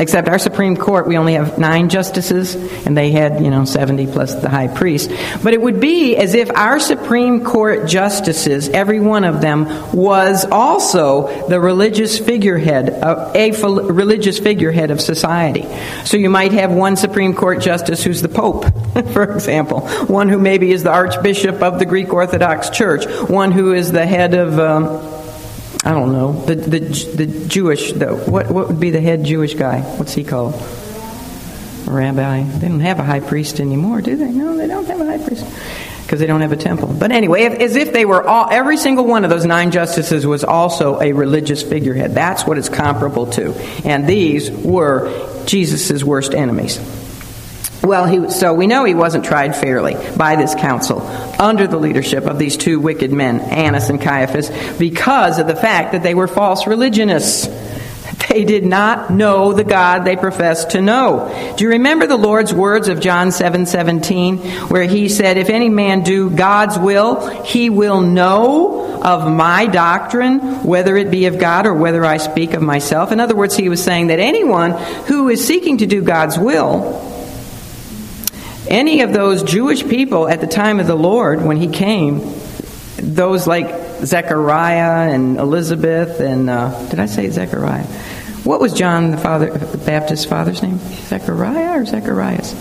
Except 0.00 0.28
our 0.28 0.38
Supreme 0.38 0.76
Court, 0.76 1.08
we 1.08 1.18
only 1.18 1.34
have 1.34 1.58
nine 1.58 1.88
justices, 1.88 2.54
and 2.86 2.96
they 2.96 3.10
had, 3.10 3.42
you 3.42 3.50
know, 3.50 3.64
70 3.64 4.06
plus 4.06 4.32
the 4.36 4.48
high 4.48 4.68
priest. 4.68 5.10
But 5.42 5.54
it 5.54 5.60
would 5.60 5.80
be 5.80 6.16
as 6.16 6.34
if 6.34 6.50
our 6.50 6.78
Supreme 6.78 7.44
Court 7.44 7.88
justices, 7.88 8.68
every 8.68 9.00
one 9.00 9.24
of 9.24 9.40
them, 9.40 9.66
was 9.92 10.44
also 10.44 11.48
the 11.48 11.58
religious 11.58 12.16
figurehead, 12.16 12.90
uh, 12.90 13.32
a 13.34 13.50
religious 13.50 14.38
figurehead 14.38 14.92
of 14.92 15.00
society. 15.00 15.66
So 16.04 16.16
you 16.16 16.30
might 16.30 16.52
have 16.52 16.70
one 16.70 16.96
Supreme 16.96 17.34
Court 17.34 17.60
justice 17.60 18.04
who's 18.04 18.22
the 18.22 18.28
Pope, 18.28 18.66
for 19.12 19.34
example, 19.34 19.88
one 20.06 20.28
who 20.28 20.38
maybe 20.38 20.70
is 20.70 20.84
the 20.84 20.92
Archbishop 20.92 21.60
of 21.60 21.80
the 21.80 21.86
Greek 21.86 22.12
Orthodox 22.12 22.70
Church, 22.70 23.04
one 23.28 23.50
who 23.50 23.72
is 23.72 23.90
the 23.90 24.06
head 24.06 24.34
of. 24.34 24.60
Um, 24.60 25.17
I 25.84 25.92
don't 25.92 26.12
know 26.12 26.32
the 26.44 26.56
the 26.56 26.80
the 26.80 27.48
Jewish 27.48 27.92
what 27.92 28.50
what 28.50 28.68
would 28.68 28.80
be 28.80 28.90
the 28.90 29.00
head 29.00 29.24
Jewish 29.24 29.54
guy? 29.54 29.80
What's 29.80 30.12
he 30.12 30.24
called? 30.24 30.54
A 30.54 31.90
rabbi. 31.90 32.42
They 32.42 32.68
don't 32.68 32.80
have 32.80 32.98
a 32.98 33.04
high 33.04 33.20
priest 33.20 33.60
anymore, 33.60 34.02
do 34.02 34.16
they? 34.16 34.30
No, 34.30 34.56
they 34.56 34.66
don't 34.66 34.84
have 34.86 35.00
a 35.00 35.04
high 35.04 35.24
priest 35.24 35.46
because 36.02 36.20
they 36.20 36.26
don't 36.26 36.40
have 36.40 36.52
a 36.52 36.56
temple. 36.56 36.88
But 36.88 37.12
anyway, 37.12 37.42
if, 37.42 37.54
as 37.60 37.76
if 37.76 37.92
they 37.92 38.04
were 38.04 38.26
all 38.26 38.48
every 38.50 38.76
single 38.76 39.06
one 39.06 39.24
of 39.24 39.30
those 39.30 39.46
nine 39.46 39.70
justices 39.70 40.26
was 40.26 40.42
also 40.42 41.00
a 41.00 41.12
religious 41.12 41.62
figurehead. 41.62 42.12
That's 42.12 42.44
what 42.44 42.58
it's 42.58 42.68
comparable 42.68 43.26
to, 43.32 43.54
and 43.84 44.06
these 44.06 44.50
were 44.50 45.44
Jesus's 45.46 46.04
worst 46.04 46.34
enemies. 46.34 46.78
Well, 47.82 48.06
he, 48.06 48.30
so 48.30 48.54
we 48.54 48.66
know 48.66 48.84
he 48.84 48.94
wasn't 48.94 49.24
tried 49.24 49.54
fairly 49.54 49.96
by 50.16 50.36
this 50.36 50.54
council 50.54 51.00
under 51.38 51.66
the 51.66 51.76
leadership 51.76 52.24
of 52.24 52.38
these 52.38 52.56
two 52.56 52.80
wicked 52.80 53.12
men, 53.12 53.40
Annas 53.40 53.88
and 53.88 54.00
Caiaphas, 54.00 54.50
because 54.78 55.38
of 55.38 55.46
the 55.46 55.54
fact 55.54 55.92
that 55.92 56.02
they 56.02 56.14
were 56.14 56.28
false 56.28 56.66
religionists. 56.66 57.48
They 58.28 58.44
did 58.44 58.64
not 58.64 59.10
know 59.10 59.52
the 59.52 59.64
God 59.64 60.04
they 60.04 60.16
professed 60.16 60.70
to 60.70 60.82
know. 60.82 61.54
Do 61.56 61.64
you 61.64 61.70
remember 61.70 62.06
the 62.06 62.16
Lord's 62.16 62.52
words 62.52 62.88
of 62.88 63.00
John 63.00 63.32
7 63.32 63.64
17, 63.64 64.38
where 64.68 64.84
he 64.84 65.08
said, 65.08 65.36
If 65.36 65.48
any 65.48 65.68
man 65.68 66.02
do 66.02 66.28
God's 66.28 66.78
will, 66.78 67.42
he 67.44 67.70
will 67.70 68.00
know 68.00 69.00
of 69.02 69.30
my 69.30 69.66
doctrine, 69.66 70.64
whether 70.64 70.96
it 70.96 71.10
be 71.10 71.26
of 71.26 71.38
God 71.38 71.66
or 71.66 71.74
whether 71.74 72.04
I 72.04 72.16
speak 72.16 72.54
of 72.54 72.62
myself. 72.62 73.12
In 73.12 73.20
other 73.20 73.36
words, 73.36 73.56
he 73.56 73.68
was 73.68 73.82
saying 73.82 74.08
that 74.08 74.18
anyone 74.18 74.72
who 75.06 75.28
is 75.28 75.46
seeking 75.46 75.78
to 75.78 75.86
do 75.86 76.02
God's 76.02 76.38
will 76.38 77.08
any 78.66 79.02
of 79.02 79.12
those 79.12 79.42
Jewish 79.42 79.86
people 79.86 80.28
at 80.28 80.40
the 80.40 80.46
time 80.46 80.80
of 80.80 80.86
the 80.86 80.94
Lord, 80.94 81.42
when 81.42 81.56
he 81.56 81.68
came, 81.68 82.20
those 82.96 83.46
like 83.46 84.04
Zechariah 84.04 85.12
and 85.12 85.38
Elizabeth 85.38 86.20
and, 86.20 86.50
uh, 86.50 86.88
did 86.88 86.98
I 86.98 87.06
say 87.06 87.30
Zechariah? 87.30 87.84
What 88.44 88.60
was 88.60 88.72
John 88.72 89.10
the 89.10 89.18
father, 89.18 89.50
the 89.50 89.78
Baptist 89.78 90.28
father's 90.28 90.62
name? 90.62 90.78
Zechariah 90.78 91.80
or 91.80 91.84
Zacharias? 91.84 92.54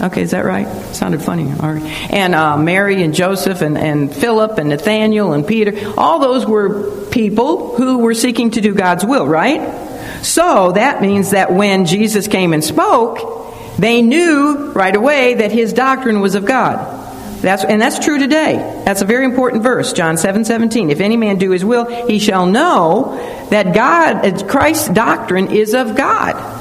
Okay, 0.00 0.22
is 0.22 0.30
that 0.30 0.44
right? 0.44 0.68
Sounded 0.94 1.22
funny. 1.22 1.50
All 1.60 1.72
right. 1.72 2.12
And 2.12 2.34
uh, 2.34 2.56
Mary 2.56 3.02
and 3.02 3.12
Joseph 3.12 3.62
and, 3.62 3.76
and 3.76 4.14
Philip 4.14 4.58
and 4.58 4.68
Nathaniel 4.68 5.32
and 5.32 5.44
Peter, 5.46 5.92
all 5.96 6.20
those 6.20 6.46
were 6.46 7.06
people 7.06 7.74
who 7.76 7.98
were 7.98 8.14
seeking 8.14 8.52
to 8.52 8.60
do 8.60 8.74
God's 8.74 9.04
will, 9.04 9.26
right? 9.26 10.24
So 10.24 10.72
that 10.72 11.02
means 11.02 11.30
that 11.30 11.52
when 11.52 11.84
Jesus 11.84 12.28
came 12.28 12.52
and 12.52 12.62
spoke, 12.62 13.37
they 13.78 14.02
knew 14.02 14.72
right 14.72 14.94
away 14.94 15.34
that 15.34 15.52
his 15.52 15.72
doctrine 15.72 16.20
was 16.20 16.34
of 16.34 16.44
God. 16.44 16.96
That's, 17.40 17.64
and 17.64 17.80
that's 17.80 18.00
true 18.00 18.18
today. 18.18 18.56
That's 18.84 19.00
a 19.00 19.04
very 19.04 19.24
important 19.24 19.62
verse, 19.62 19.92
John 19.92 20.16
7 20.16 20.44
17. 20.44 20.90
If 20.90 21.00
any 21.00 21.16
man 21.16 21.38
do 21.38 21.52
his 21.52 21.64
will, 21.64 21.84
he 22.06 22.18
shall 22.18 22.46
know 22.46 23.46
that 23.50 23.74
God, 23.74 24.26
uh, 24.26 24.46
Christ's 24.46 24.88
doctrine 24.88 25.52
is 25.52 25.74
of 25.74 25.94
God. 25.94 26.56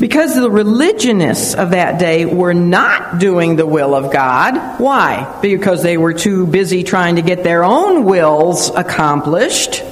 Because 0.00 0.34
the 0.34 0.50
religionists 0.50 1.54
of 1.54 1.70
that 1.70 2.00
day 2.00 2.24
were 2.24 2.54
not 2.54 3.18
doing 3.18 3.56
the 3.56 3.66
will 3.66 3.94
of 3.94 4.12
God. 4.12 4.80
Why? 4.80 5.38
Because 5.40 5.82
they 5.82 5.96
were 5.96 6.12
too 6.12 6.46
busy 6.46 6.82
trying 6.82 7.16
to 7.16 7.22
get 7.22 7.44
their 7.44 7.64
own 7.64 8.04
wills 8.04 8.70
accomplished. 8.70 9.82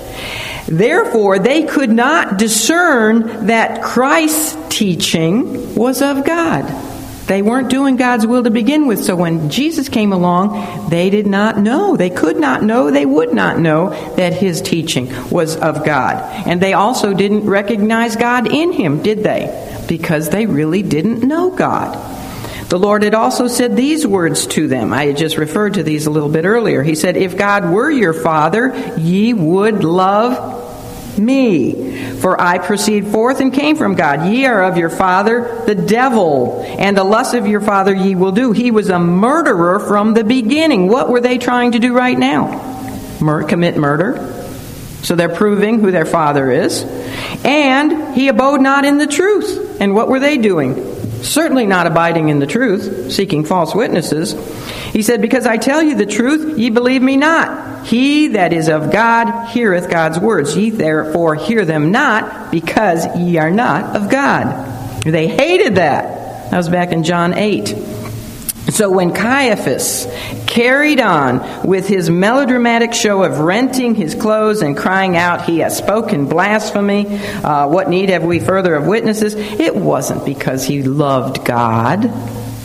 Therefore, 0.69 1.39
they 1.39 1.63
could 1.65 1.91
not 1.91 2.39
discern 2.39 3.47
that 3.47 3.83
Christ's 3.83 4.57
teaching 4.69 5.75
was 5.75 6.03
of 6.03 6.25
God. 6.25 6.65
They 7.27 7.43
weren't 7.43 7.71
doing 7.71 7.97
God's 7.97 8.27
will 8.27 8.45
to 8.45 8.51
begin 8.51 8.87
with. 8.87 9.05
So 9.05 9.17
when 9.17 9.51
Jesus 9.51 9.89
came 9.89 10.13
along, 10.13 10.91
they 10.91 11.11
did 11.11 11.27
not 11.27 11.59
know. 11.59 11.97
They 11.97 12.11
could 12.11 12.39
not 12.39 12.63
know. 12.63 12.91
They 12.91 13.07
would 13.07 13.35
not 13.35 13.59
know 13.59 13.91
that 14.15 14.33
his 14.33 14.63
teaching 14.63 15.13
was 15.29 15.57
of 15.57 15.85
God. 15.85 16.23
And 16.47 16.61
they 16.61 16.73
also 16.73 17.15
didn't 17.15 17.47
recognize 17.47 18.15
God 18.15 18.53
in 18.53 18.73
him, 18.73 19.03
did 19.03 19.25
they? 19.25 19.85
Because 19.89 20.31
they 20.31 20.47
really 20.47 20.83
didn't 20.83 21.27
know 21.27 21.51
God. 21.51 22.16
The 22.69 22.79
Lord 22.79 23.05
had 23.05 23.15
also 23.15 23.47
said 23.47 23.77
these 23.77 24.07
words 24.07 24.47
to 24.49 24.67
them. 24.67 24.93
I 24.93 25.07
had 25.07 25.17
just 25.17 25.37
referred 25.37 25.75
to 25.75 25.85
these 25.85 26.07
a 26.07 26.11
little 26.11 26.29
bit 26.29 26.45
earlier. 26.45 26.83
He 26.83 26.97
said, 26.97 27.17
If 27.17 27.37
God 27.37 27.71
were 27.71 27.91
your 27.91 28.13
Father, 28.13 28.75
ye 28.99 29.33
would 29.35 29.85
love 29.85 30.57
me. 31.19 32.15
For 32.17 32.41
I 32.41 32.59
proceed 32.59 33.07
forth 33.09 33.41
and 33.41 33.53
came 33.53 33.77
from 33.77 33.95
God. 33.95 34.27
Ye 34.27 34.47
are 34.47 34.65
of 34.65 34.77
your 34.77 34.91
father, 34.91 35.63
the 35.67 35.75
devil, 35.75 36.63
and 36.63 36.97
the 36.97 37.05
lust 37.05 37.35
of 37.35 37.47
your 37.47 37.61
father 37.61 37.95
ye 37.95 38.15
will 38.15 38.33
do. 38.33 38.53
He 38.53 38.71
was 38.71 38.89
a 38.91 38.99
murderer 38.99 39.79
from 39.79 40.15
the 40.15 40.25
beginning. 40.25 40.89
What 40.89 41.09
were 41.09 41.21
they 41.21 41.39
trying 41.39 41.73
to 41.73 41.79
do 41.79 41.95
right 41.95 42.19
now? 42.19 43.19
Mur- 43.21 43.45
commit 43.45 43.77
murder. 43.77 44.33
So 45.03 45.15
they're 45.15 45.35
proving 45.35 45.81
who 45.81 45.91
their 45.91 46.05
father 46.05 46.51
is. 46.51 46.83
And 47.45 48.15
he 48.15 48.29
abode 48.29 48.61
not 48.61 48.85
in 48.85 48.99
the 48.99 49.07
truth. 49.07 49.81
And 49.81 49.95
what 49.95 50.09
were 50.09 50.21
they 50.21 50.39
doing? 50.39 50.96
Certainly 51.23 51.67
not 51.67 51.87
abiding 51.87 52.29
in 52.29 52.39
the 52.39 52.47
truth, 52.47 53.13
seeking 53.13 53.45
false 53.45 53.75
witnesses. 53.75 54.33
He 54.93 55.03
said, 55.03 55.21
Because 55.23 55.47
I 55.47 55.57
tell 55.57 55.83
you 55.83 55.95
the 55.95 56.07
truth, 56.07 56.59
ye 56.59 56.71
believe 56.71 57.03
me 57.03 57.17
not. 57.17 57.87
He 57.87 58.29
that 58.29 58.53
is 58.53 58.69
of 58.69 58.91
God 58.91 59.49
heareth 59.49 59.91
God's 59.91 60.19
words. 60.19 60.57
Ye 60.57 60.71
therefore 60.71 61.35
hear 61.35 61.65
them 61.65 61.93
not, 61.93 62.51
because 62.51 63.07
ye 63.17 63.37
are 63.37 63.51
not 63.51 63.97
of 63.97 64.11
God. 64.11 65.03
They 65.03 65.29
hated 65.29 65.77
that. 65.77 66.51
That 66.51 66.57
was 66.57 66.69
back 66.69 66.93
in 66.93 67.05
John 67.05 67.35
8. 67.35 67.75
So 68.69 68.91
when 68.91 69.15
Caiaphas 69.15 70.07
carried 70.47 70.99
on 70.99 71.67
with 71.67 71.87
his 71.87 72.11
melodramatic 72.11 72.95
show 72.95 73.23
of 73.23 73.39
renting 73.39 73.95
his 73.95 74.15
clothes 74.15 74.61
and 74.61 74.77
crying 74.77 75.17
out, 75.17 75.45
He 75.45 75.61
has 75.61 75.79
spoken 75.79 76.27
blasphemy, 76.27 77.07
uh, 77.45 77.69
what 77.69 77.89
need 77.89 78.09
have 78.09 78.25
we 78.25 78.41
further 78.41 78.75
of 78.75 78.87
witnesses? 78.87 79.35
It 79.35 79.77
wasn't 79.77 80.25
because 80.25 80.65
he 80.65 80.83
loved 80.83 81.45
God 81.45 82.07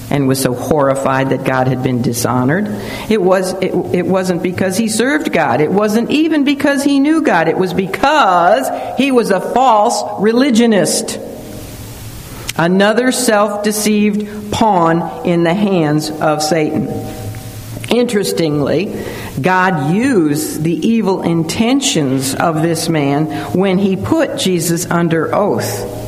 and 0.09 0.27
was 0.27 0.41
so 0.41 0.53
horrified 0.53 1.29
that 1.29 1.45
God 1.45 1.67
had 1.67 1.83
been 1.83 2.01
dishonored. 2.01 2.67
It, 3.09 3.21
was, 3.21 3.53
it, 3.53 3.73
it 3.93 4.05
wasn't 4.05 4.43
because 4.43 4.77
he 4.77 4.89
served 4.89 5.31
God. 5.31 5.61
It 5.61 5.71
wasn't 5.71 6.09
even 6.09 6.43
because 6.43 6.83
he 6.83 6.99
knew 6.99 7.21
God. 7.21 7.47
It 7.47 7.57
was 7.57 7.73
because 7.73 8.67
he 8.97 9.11
was 9.11 9.29
a 9.29 9.39
false 9.39 10.03
religionist 10.19 11.19
another 12.57 13.11
self 13.11 13.63
deceived 13.63 14.51
pawn 14.51 15.25
in 15.25 15.43
the 15.43 15.53
hands 15.53 16.09
of 16.09 16.41
Satan. 16.41 16.87
Interestingly, 17.89 19.03
God 19.41 19.93
used 19.93 20.63
the 20.63 20.73
evil 20.73 21.23
intentions 21.23 22.33
of 22.33 22.61
this 22.61 22.87
man 22.87 23.25
when 23.53 23.77
he 23.77 23.97
put 23.97 24.37
Jesus 24.37 24.85
under 24.85 25.35
oath. 25.35 25.99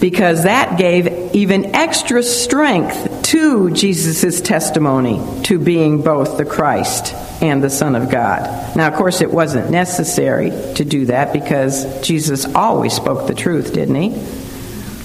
Because 0.00 0.44
that 0.44 0.78
gave 0.78 1.34
even 1.34 1.74
extra 1.74 2.22
strength 2.22 3.22
to 3.24 3.70
Jesus' 3.70 4.40
testimony 4.40 5.20
to 5.44 5.58
being 5.58 6.02
both 6.02 6.36
the 6.36 6.44
Christ 6.44 7.14
and 7.42 7.62
the 7.62 7.70
Son 7.70 7.96
of 7.96 8.10
God. 8.10 8.76
Now, 8.76 8.88
of 8.88 8.94
course, 8.94 9.20
it 9.20 9.30
wasn't 9.30 9.70
necessary 9.70 10.50
to 10.74 10.84
do 10.84 11.06
that 11.06 11.32
because 11.32 12.00
Jesus 12.06 12.44
always 12.54 12.92
spoke 12.92 13.26
the 13.26 13.34
truth, 13.34 13.72
didn't 13.72 13.94
he? 13.96 14.47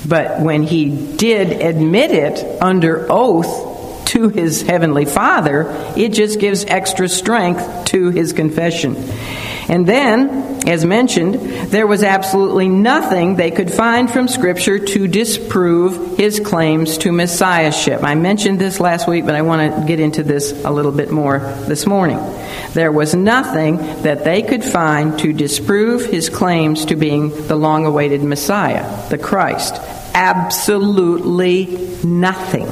But 0.06 0.41
when 0.41 0.64
he 0.64 1.16
did 1.16 1.62
admit 1.62 2.12
it 2.12 2.62
under 2.62 3.08
oath 3.10 4.06
to 4.08 4.30
his 4.30 4.62
heavenly 4.62 5.06
Father, 5.06 5.68
it 5.95 6.10
just 6.10 6.39
gives 6.39 6.66
extra 6.66 7.08
strength 7.08 7.86
to 7.86 8.10
his 8.10 8.34
confession. 8.34 8.95
And 9.70 9.86
then, 9.88 10.68
as 10.68 10.86
mentioned, 10.86 11.36
there 11.70 11.88
was 11.88 12.03
absolutely 12.03 12.68
nothing 12.68 13.36
they 13.36 13.51
could 13.51 13.72
find 13.72 14.09
from 14.09 14.28
Scripture 14.28 14.80
to 14.80 15.07
disprove 15.07 16.18
his 16.18 16.39
claims 16.39 16.97
to 16.99 17.11
messiahship. 17.11 18.03
I 18.03 18.16
mentioned 18.16 18.59
this 18.59 18.80
last 18.80 19.07
week, 19.07 19.26
but 19.26 19.36
I 19.36 19.41
want 19.41 19.76
to 19.76 19.88
get 19.88 19.99
into 19.99 20.24
this 20.24 20.51
a 20.64 20.72
little 20.72 20.91
bit 20.91 21.11
more 21.11 21.39
this 21.39 21.86
morning. 21.86 22.20
There 22.74 22.91
was 22.91 23.16
nothing 23.16 23.78
that 24.03 24.24
they 24.24 24.41
could 24.41 24.64
find 24.64 25.18
to 25.20 25.34
disprove 25.34 26.05
his 26.05 26.30
claims 26.30 26.86
to 26.86 26.95
being 26.95 27.30
the 27.47 27.55
long 27.55 27.86
awaited 27.86 28.24
Messiah, 28.24 29.09
the 29.09 29.18
Christ. 29.18 29.76
Absolutely 30.14 31.97
nothing. 32.03 32.68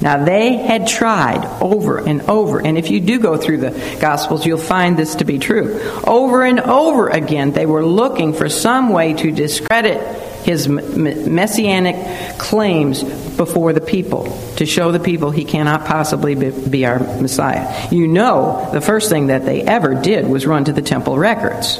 Now, 0.00 0.24
they 0.24 0.56
had 0.56 0.86
tried 0.86 1.44
over 1.60 1.98
and 1.98 2.22
over, 2.22 2.60
and 2.60 2.76
if 2.76 2.90
you 2.90 3.00
do 3.00 3.18
go 3.18 3.36
through 3.36 3.58
the 3.58 3.98
Gospels, 4.00 4.44
you'll 4.46 4.58
find 4.58 4.96
this 4.96 5.16
to 5.16 5.24
be 5.24 5.38
true. 5.38 5.80
Over 6.06 6.44
and 6.44 6.60
over 6.60 7.08
again, 7.08 7.52
they 7.52 7.66
were 7.66 7.84
looking 7.84 8.32
for 8.32 8.48
some 8.48 8.90
way 8.90 9.14
to 9.14 9.30
discredit 9.30 10.00
his 10.44 10.68
messianic 10.68 12.38
claims 12.38 13.02
before 13.02 13.72
the 13.72 13.80
people, 13.80 14.24
to 14.56 14.66
show 14.66 14.92
the 14.92 15.00
people 15.00 15.30
he 15.30 15.44
cannot 15.44 15.86
possibly 15.86 16.34
be 16.34 16.84
our 16.84 16.98
Messiah. 16.98 17.88
You 17.90 18.06
know, 18.06 18.68
the 18.72 18.82
first 18.82 19.08
thing 19.10 19.28
that 19.28 19.46
they 19.46 19.62
ever 19.62 19.94
did 19.94 20.26
was 20.26 20.46
run 20.46 20.64
to 20.64 20.72
the 20.72 20.82
temple 20.82 21.18
records 21.18 21.78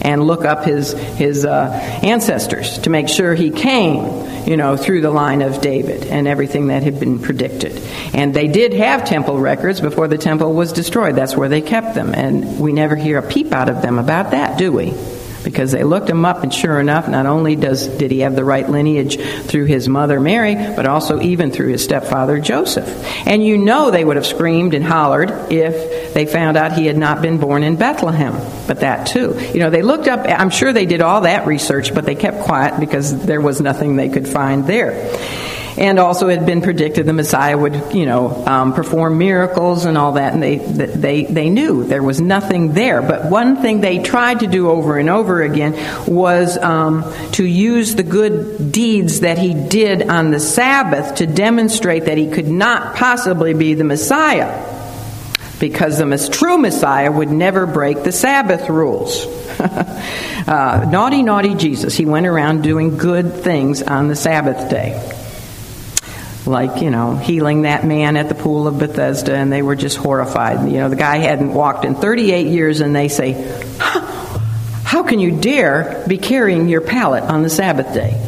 and 0.00 0.26
look 0.26 0.44
up 0.44 0.64
his, 0.64 0.92
his 0.92 1.44
uh, 1.44 1.70
ancestors 2.02 2.78
to 2.80 2.90
make 2.90 3.08
sure 3.08 3.34
he 3.34 3.50
came, 3.50 4.46
you 4.46 4.56
know, 4.56 4.76
through 4.76 5.00
the 5.00 5.10
line 5.10 5.42
of 5.42 5.60
David 5.60 6.04
and 6.06 6.28
everything 6.28 6.68
that 6.68 6.82
had 6.82 7.00
been 7.00 7.18
predicted. 7.18 7.80
And 8.12 8.34
they 8.34 8.48
did 8.48 8.74
have 8.74 9.04
temple 9.04 9.38
records 9.38 9.80
before 9.80 10.08
the 10.08 10.18
temple 10.18 10.52
was 10.52 10.72
destroyed. 10.72 11.16
That's 11.16 11.36
where 11.36 11.48
they 11.48 11.62
kept 11.62 11.94
them. 11.94 12.14
And 12.14 12.58
we 12.60 12.72
never 12.72 12.96
hear 12.96 13.18
a 13.18 13.22
peep 13.22 13.52
out 13.52 13.68
of 13.68 13.82
them 13.82 13.98
about 13.98 14.32
that, 14.32 14.58
do 14.58 14.72
we? 14.72 14.92
Because 15.44 15.70
they 15.70 15.84
looked 15.84 16.08
him 16.08 16.24
up, 16.24 16.42
and 16.42 16.52
sure 16.52 16.80
enough, 16.80 17.08
not 17.08 17.26
only 17.26 17.54
does 17.54 17.86
did 17.86 18.10
he 18.10 18.20
have 18.20 18.34
the 18.34 18.44
right 18.44 18.68
lineage 18.68 19.18
through 19.46 19.66
his 19.66 19.88
mother 19.88 20.18
Mary, 20.18 20.54
but 20.54 20.86
also 20.86 21.20
even 21.20 21.50
through 21.50 21.68
his 21.68 21.84
stepfather 21.84 22.40
Joseph. 22.40 22.88
And 23.26 23.44
you 23.44 23.58
know 23.58 23.90
they 23.90 24.04
would 24.04 24.16
have 24.16 24.26
screamed 24.26 24.74
and 24.74 24.84
hollered 24.84 25.30
if 25.52 26.14
they 26.14 26.26
found 26.26 26.56
out 26.56 26.72
he 26.72 26.86
had 26.86 26.96
not 26.96 27.22
been 27.22 27.38
born 27.38 27.62
in 27.62 27.76
Bethlehem. 27.76 28.34
But 28.66 28.80
that 28.80 29.06
too, 29.06 29.38
you 29.52 29.60
know, 29.60 29.70
they 29.70 29.82
looked 29.82 30.08
up. 30.08 30.26
I'm 30.26 30.50
sure 30.50 30.72
they 30.72 30.86
did 30.86 31.02
all 31.02 31.22
that 31.22 31.46
research, 31.46 31.94
but 31.94 32.04
they 32.04 32.14
kept 32.14 32.40
quiet 32.40 32.80
because 32.80 33.24
there 33.24 33.40
was 33.40 33.60
nothing 33.60 33.96
they 33.96 34.08
could 34.08 34.26
find 34.26 34.66
there. 34.66 34.92
And 35.76 35.98
also, 35.98 36.28
it 36.28 36.38
had 36.38 36.46
been 36.46 36.62
predicted 36.62 37.04
the 37.04 37.12
Messiah 37.12 37.58
would, 37.58 37.92
you 37.92 38.06
know, 38.06 38.44
um, 38.46 38.74
perform 38.74 39.18
miracles 39.18 39.86
and 39.86 39.98
all 39.98 40.12
that, 40.12 40.32
and 40.32 40.40
they, 40.40 40.58
they, 40.58 41.24
they 41.24 41.50
knew 41.50 41.82
there 41.82 42.02
was 42.02 42.20
nothing 42.20 42.74
there. 42.74 43.02
But 43.02 43.28
one 43.28 43.60
thing 43.60 43.80
they 43.80 43.98
tried 43.98 44.40
to 44.40 44.46
do 44.46 44.70
over 44.70 44.98
and 44.98 45.10
over 45.10 45.42
again 45.42 45.72
was 46.06 46.56
um, 46.58 47.12
to 47.32 47.44
use 47.44 47.96
the 47.96 48.04
good 48.04 48.70
deeds 48.70 49.20
that 49.20 49.36
he 49.36 49.52
did 49.52 50.08
on 50.08 50.30
the 50.30 50.38
Sabbath 50.38 51.16
to 51.16 51.26
demonstrate 51.26 52.04
that 52.04 52.18
he 52.18 52.30
could 52.30 52.48
not 52.48 52.94
possibly 52.94 53.52
be 53.52 53.74
the 53.74 53.84
Messiah 53.84 54.70
because 55.58 55.98
the 55.98 56.28
true 56.32 56.58
Messiah 56.58 57.10
would 57.10 57.30
never 57.30 57.66
break 57.66 58.04
the 58.04 58.12
Sabbath 58.12 58.68
rules. 58.68 59.26
uh, 59.58 60.88
naughty, 60.88 61.22
naughty 61.22 61.54
Jesus. 61.54 61.96
He 61.96 62.06
went 62.06 62.26
around 62.26 62.62
doing 62.62 62.96
good 62.96 63.32
things 63.34 63.82
on 63.82 64.06
the 64.06 64.16
Sabbath 64.16 64.70
day 64.70 65.23
like, 66.46 66.82
you 66.82 66.90
know, 66.90 67.16
healing 67.16 67.62
that 67.62 67.84
man 67.84 68.16
at 68.16 68.28
the 68.28 68.34
pool 68.34 68.66
of 68.66 68.78
Bethesda, 68.78 69.34
and 69.34 69.52
they 69.52 69.62
were 69.62 69.76
just 69.76 69.96
horrified. 69.96 70.70
You 70.70 70.78
know, 70.78 70.88
the 70.88 70.96
guy 70.96 71.18
hadn't 71.18 71.52
walked 71.52 71.84
in 71.84 71.94
38 71.94 72.46
years, 72.46 72.80
and 72.80 72.94
they 72.94 73.08
say, 73.08 73.32
How 73.78 75.02
can 75.02 75.18
you 75.18 75.38
dare 75.40 76.04
be 76.06 76.18
carrying 76.18 76.68
your 76.68 76.80
pallet 76.80 77.24
on 77.24 77.42
the 77.42 77.50
Sabbath 77.50 77.92
day? 77.94 78.20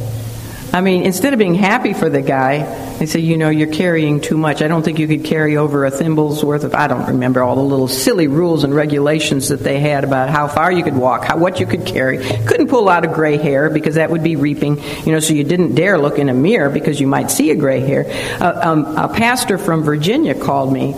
I 0.72 0.80
mean, 0.80 1.04
instead 1.04 1.32
of 1.32 1.38
being 1.38 1.54
happy 1.54 1.92
for 1.92 2.08
the 2.10 2.22
guy, 2.22 2.85
they 2.98 3.06
say, 3.06 3.20
you 3.20 3.36
know, 3.36 3.50
you're 3.50 3.72
carrying 3.72 4.20
too 4.20 4.38
much. 4.38 4.62
I 4.62 4.68
don't 4.68 4.82
think 4.82 4.98
you 4.98 5.06
could 5.06 5.24
carry 5.24 5.56
over 5.56 5.84
a 5.84 5.90
thimble's 5.90 6.42
worth 6.42 6.64
of, 6.64 6.74
I 6.74 6.86
don't 6.86 7.06
remember 7.06 7.42
all 7.42 7.56
the 7.56 7.62
little 7.62 7.88
silly 7.88 8.26
rules 8.26 8.64
and 8.64 8.74
regulations 8.74 9.48
that 9.48 9.60
they 9.60 9.80
had 9.80 10.04
about 10.04 10.30
how 10.30 10.48
far 10.48 10.72
you 10.72 10.82
could 10.82 10.96
walk, 10.96 11.24
how, 11.24 11.36
what 11.36 11.60
you 11.60 11.66
could 11.66 11.84
carry. 11.84 12.18
Couldn't 12.46 12.68
pull 12.68 12.88
out 12.88 13.04
a 13.04 13.08
gray 13.08 13.36
hair 13.36 13.68
because 13.68 13.96
that 13.96 14.10
would 14.10 14.22
be 14.22 14.36
reaping, 14.36 14.82
you 15.04 15.12
know, 15.12 15.20
so 15.20 15.34
you 15.34 15.44
didn't 15.44 15.74
dare 15.74 15.98
look 15.98 16.18
in 16.18 16.28
a 16.28 16.34
mirror 16.34 16.70
because 16.70 17.00
you 17.00 17.06
might 17.06 17.30
see 17.30 17.50
a 17.50 17.54
gray 17.54 17.80
hair. 17.80 18.06
Uh, 18.40 18.60
um, 18.62 18.96
a 18.96 19.08
pastor 19.08 19.58
from 19.58 19.82
Virginia 19.82 20.34
called 20.34 20.72
me 20.72 20.94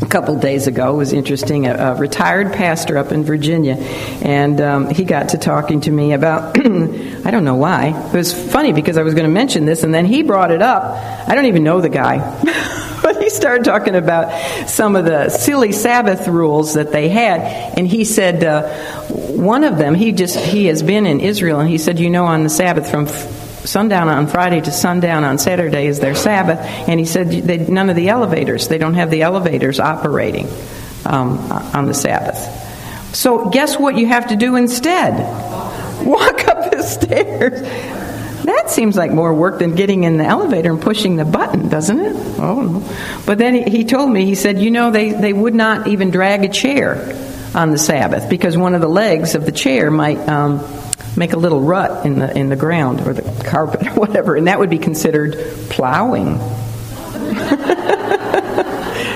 a 0.00 0.06
couple 0.06 0.36
days 0.38 0.66
ago. 0.66 0.94
Was 0.94 1.12
interesting. 1.12 1.66
A, 1.66 1.74
a 1.74 1.94
retired 1.94 2.52
pastor 2.52 2.98
up 2.98 3.12
in 3.12 3.24
Virginia, 3.24 3.74
and 3.74 4.60
um, 4.60 4.90
he 4.90 5.04
got 5.04 5.30
to 5.30 5.38
talking 5.38 5.80
to 5.82 5.90
me 5.90 6.12
about. 6.12 6.56
I 6.58 7.30
don't 7.30 7.44
know 7.44 7.56
why. 7.56 7.88
It 8.08 8.14
was 8.14 8.32
funny 8.32 8.72
because 8.72 8.96
I 8.96 9.02
was 9.02 9.14
going 9.14 9.26
to 9.26 9.32
mention 9.32 9.64
this, 9.64 9.82
and 9.82 9.92
then 9.92 10.06
he 10.06 10.22
brought 10.22 10.50
it 10.50 10.62
up. 10.62 10.84
I 11.28 11.34
don't 11.34 11.46
even 11.46 11.64
know 11.64 11.80
the 11.80 11.88
guy. 11.88 12.18
but 13.02 13.22
he 13.22 13.30
started 13.30 13.64
talking 13.64 13.94
about 13.94 14.68
some 14.68 14.96
of 14.96 15.04
the 15.04 15.28
silly 15.30 15.72
Sabbath 15.72 16.28
rules 16.28 16.74
that 16.74 16.92
they 16.92 17.08
had, 17.08 17.40
and 17.76 17.86
he 17.86 18.04
said 18.04 18.44
uh, 18.44 18.68
one 19.08 19.64
of 19.64 19.78
them. 19.78 19.94
He 19.94 20.12
just 20.12 20.36
he 20.36 20.66
has 20.66 20.82
been 20.82 21.06
in 21.06 21.20
Israel, 21.20 21.60
and 21.60 21.68
he 21.68 21.78
said, 21.78 21.98
you 21.98 22.10
know, 22.10 22.26
on 22.26 22.44
the 22.44 22.50
Sabbath 22.50 22.90
from 22.90 23.06
sundown 23.68 24.08
on 24.08 24.26
Friday 24.26 24.60
to 24.60 24.72
sundown 24.72 25.24
on 25.24 25.38
Saturday 25.38 25.86
is 25.86 26.00
their 26.00 26.14
Sabbath, 26.14 26.58
and 26.88 26.98
he 26.98 27.06
said 27.06 27.28
they, 27.30 27.58
none 27.58 27.90
of 27.90 27.96
the 27.96 28.08
elevators, 28.08 28.68
they 28.68 28.78
don't 28.78 28.94
have 28.94 29.10
the 29.10 29.22
elevators 29.22 29.78
operating 29.78 30.48
um, 31.04 31.38
on 31.74 31.86
the 31.86 31.94
Sabbath. 31.94 32.36
So, 33.14 33.48
guess 33.50 33.78
what 33.78 33.96
you 33.96 34.06
have 34.06 34.28
to 34.28 34.36
do 34.36 34.56
instead? 34.56 35.18
Walk 36.06 36.46
up 36.48 36.70
the 36.70 36.82
stairs. 36.82 37.60
That 38.44 38.70
seems 38.70 38.96
like 38.96 39.10
more 39.10 39.34
work 39.34 39.58
than 39.58 39.74
getting 39.74 40.04
in 40.04 40.16
the 40.16 40.24
elevator 40.24 40.70
and 40.70 40.80
pushing 40.80 41.16
the 41.16 41.24
button, 41.24 41.68
doesn't 41.68 42.00
it? 42.00 42.16
Oh, 42.38 42.82
but 43.26 43.36
then 43.36 43.54
he, 43.54 43.84
told 43.84 44.10
me, 44.10 44.24
he 44.24 44.34
said, 44.34 44.58
you 44.58 44.70
know, 44.70 44.90
they, 44.90 45.12
they 45.12 45.32
would 45.32 45.54
not 45.54 45.86
even 45.86 46.10
drag 46.10 46.44
a 46.44 46.48
chair 46.48 47.14
on 47.54 47.72
the 47.72 47.78
Sabbath 47.78 48.30
because 48.30 48.56
one 48.56 48.74
of 48.74 48.80
the 48.80 48.88
legs 48.88 49.34
of 49.34 49.44
the 49.44 49.52
chair 49.52 49.90
might 49.90 50.18
um, 50.28 50.60
make 51.18 51.32
a 51.32 51.36
little 51.36 51.60
rut 51.60 52.06
in 52.06 52.18
the 52.18 52.36
in 52.36 52.48
the 52.48 52.56
ground 52.56 53.00
or 53.06 53.12
the 53.12 53.44
carpet 53.44 53.86
or 53.88 53.94
whatever, 53.94 54.36
and 54.36 54.46
that 54.46 54.58
would 54.58 54.70
be 54.70 54.78
considered 54.78 55.36
plowing. 55.68 56.28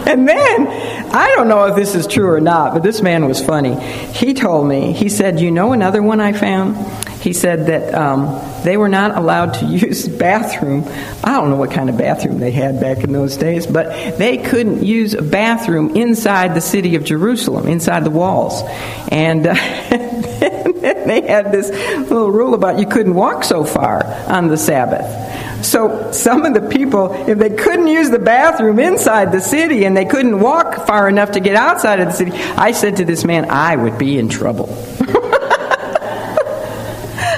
and 0.07 0.28
then 0.28 0.66
I 1.14 1.32
don't 1.36 1.48
know 1.48 1.66
if 1.66 1.76
this 1.76 1.94
is 1.94 2.07
true 2.07 2.30
or 2.30 2.40
not, 2.40 2.74
but 2.74 2.82
this 2.82 3.00
man 3.00 3.26
was 3.26 3.44
funny. 3.44 3.80
He 4.12 4.34
told 4.34 4.66
me, 4.66 4.92
he 4.92 5.09
said, 5.09 5.40
"You 5.40 5.50
know 5.50 5.72
another 5.72 6.03
one 6.03 6.20
I 6.20 6.32
found." 6.32 6.76
He 7.22 7.32
said 7.32 7.66
that 7.66 7.94
um, 7.94 8.40
they 8.64 8.76
were 8.76 8.88
not 8.88 9.16
allowed 9.16 9.55
to 9.55 9.66
use 9.86 10.09
bathroom. 10.09 10.84
I 11.22 11.32
don't 11.32 11.50
know 11.50 11.57
what 11.57 11.70
kind 11.70 11.88
of 11.88 11.96
bathroom 11.96 12.40
they 12.40 12.50
had 12.50 12.80
back 12.80 13.05
in 13.05 13.12
those 13.12 13.36
days, 13.36 13.66
but 13.66 14.18
they 14.18 14.38
couldn't 14.38 14.82
use 14.82 15.14
a 15.14 15.22
bathroom 15.22 15.94
inside 15.94 16.55
the 16.55 16.61
city 16.61 16.96
of 16.96 17.05
Jerusalem, 17.05 17.68
inside 17.68 18.05
the 18.05 18.11
walls. 18.11 18.62
And 19.09 19.46
uh, 19.46 19.55
they 21.07 21.22
had 21.22 21.53
this 21.53 21.70
little 21.70 22.30
rule 22.30 22.55
about 22.55 22.78
you 22.78 22.86
couldn't 22.86 23.14
walk 23.14 23.44
so 23.44 23.64
far 23.64 24.05
on 24.28 24.48
the 24.48 24.57
Sabbath. 24.57 25.64
So 25.64 26.11
some 26.12 26.44
of 26.44 26.55
the 26.55 26.68
people, 26.68 27.12
if 27.28 27.38
they 27.38 27.50
couldn't 27.50 27.86
use 27.86 28.11
the 28.11 28.18
bathroom 28.18 28.78
inside 28.80 29.30
the 29.32 29.40
city 29.40 29.84
and 29.84 29.96
they 29.96 30.05
couldn't 30.05 30.40
walk 30.40 30.86
far 30.86 31.09
enough 31.09 31.32
to 31.32 31.40
get 31.40 31.55
outside 31.55 32.00
of 32.00 32.09
the 32.09 32.12
city, 32.12 32.32
I 32.32 32.72
said 32.72 32.96
to 32.96 33.05
this 33.05 33.24
man, 33.24 33.48
I 33.48 33.76
would 33.76 33.96
be 33.98 34.18
in 34.18 34.28
trouble. 34.28 34.68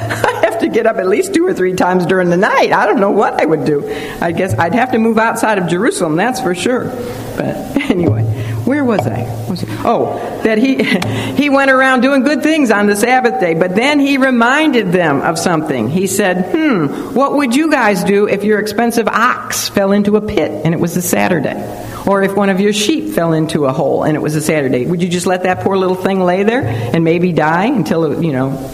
I 0.07 0.41
have 0.43 0.61
to 0.61 0.69
get 0.69 0.87
up 0.87 0.97
at 0.97 1.07
least 1.07 1.35
two 1.35 1.47
or 1.47 1.53
three 1.53 1.75
times 1.75 2.07
during 2.07 2.31
the 2.31 2.39
night. 2.39 2.73
I 2.73 2.87
don't 2.87 3.01
know 3.01 3.11
what 3.11 3.41
I 3.41 3.45
would 3.45 3.67
do. 3.67 3.87
I 4.21 4.33
guess 4.33 4.55
I'd 4.55 4.75
have 4.75 4.93
to 4.93 4.99
move 4.99 5.19
outside 5.19 5.59
of 5.59 5.69
Jerusalem, 5.69 6.17
that's 6.17 6.41
for 6.41 6.55
sure. 6.55 6.85
But 7.37 7.57
anyway 7.91 8.54
where 8.65 8.85
was 8.85 9.07
I? 9.07 9.27
Oh, 9.85 10.17
that 10.45 10.59
he 10.59 10.83
he 11.43 11.51
went 11.51 11.71
around 11.71 12.01
doing 12.01 12.23
good 12.23 12.43
things 12.43 12.71
on 12.71 12.87
the 12.87 12.97
Sabbath 12.97 13.41
day, 13.41 13.55
but 13.55 13.75
then 13.75 14.01
he 14.01 14.17
reminded 14.17 14.93
them 14.93 15.21
of 15.21 15.39
something. 15.39 15.89
He 15.89 16.07
said, 16.07 16.51
"Hmm, 16.53 17.15
what 17.15 17.35
would 17.35 17.55
you 17.55 17.71
guys 17.71 18.05
do 18.05 18.27
if 18.27 18.45
your 18.45 18.59
expensive 18.59 19.07
ox 19.09 19.69
fell 19.69 19.93
into 19.93 20.17
a 20.17 20.21
pit 20.21 20.51
and 20.65 20.75
it 20.75 20.81
was 20.81 20.97
a 20.97 21.03
Saturday? 21.03 21.61
Or 22.07 22.23
if 22.23 22.35
one 22.37 22.51
of 22.51 22.61
your 22.61 22.73
sheep 22.73 23.15
fell 23.15 23.33
into 23.33 23.65
a 23.65 23.73
hole 23.73 24.05
and 24.05 24.17
it 24.17 24.21
was 24.21 24.35
a 24.35 24.43
Saturday? 24.43 24.87
Would 24.87 25.03
you 25.03 25.09
just 25.09 25.27
let 25.27 25.45
that 25.45 25.61
poor 25.61 25.77
little 25.77 25.97
thing 25.97 26.21
lay 26.21 26.43
there 26.43 26.63
and 26.63 27.05
maybe 27.05 27.33
die 27.33 27.67
until 27.67 28.13
it, 28.13 28.25
you 28.25 28.33
know, 28.33 28.71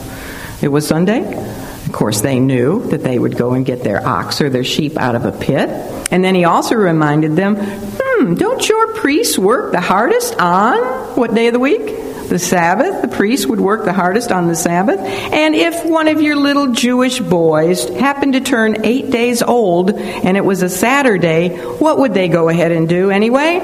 it 0.62 0.68
was 0.68 0.86
Sunday?" 0.86 1.49
Of 1.90 1.96
course, 1.96 2.20
they 2.20 2.38
knew 2.38 2.88
that 2.90 3.02
they 3.02 3.18
would 3.18 3.36
go 3.36 3.54
and 3.54 3.66
get 3.66 3.82
their 3.82 4.06
ox 4.06 4.40
or 4.40 4.48
their 4.48 4.62
sheep 4.62 4.96
out 4.96 5.16
of 5.16 5.24
a 5.24 5.32
pit. 5.32 5.68
And 6.12 6.22
then 6.22 6.36
he 6.36 6.44
also 6.44 6.76
reminded 6.76 7.34
them, 7.34 7.56
hmm, 7.58 8.34
don't 8.34 8.66
your 8.68 8.94
priests 8.94 9.36
work 9.36 9.72
the 9.72 9.80
hardest 9.80 10.36
on 10.36 10.78
what 11.16 11.34
day 11.34 11.48
of 11.48 11.52
the 11.52 11.58
week? 11.58 11.84
The 12.28 12.38
Sabbath. 12.38 13.02
The 13.02 13.08
priests 13.08 13.44
would 13.44 13.60
work 13.60 13.84
the 13.84 13.92
hardest 13.92 14.30
on 14.30 14.46
the 14.46 14.54
Sabbath. 14.54 15.00
And 15.00 15.56
if 15.56 15.84
one 15.84 16.06
of 16.06 16.22
your 16.22 16.36
little 16.36 16.68
Jewish 16.68 17.18
boys 17.18 17.88
happened 17.88 18.34
to 18.34 18.40
turn 18.40 18.86
eight 18.86 19.10
days 19.10 19.42
old 19.42 19.90
and 19.90 20.36
it 20.36 20.44
was 20.44 20.62
a 20.62 20.68
Saturday, 20.68 21.56
what 21.58 21.98
would 21.98 22.14
they 22.14 22.28
go 22.28 22.48
ahead 22.48 22.70
and 22.70 22.88
do 22.88 23.10
anyway? 23.10 23.58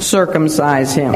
Circumcise 0.00 0.94
him. 0.96 1.12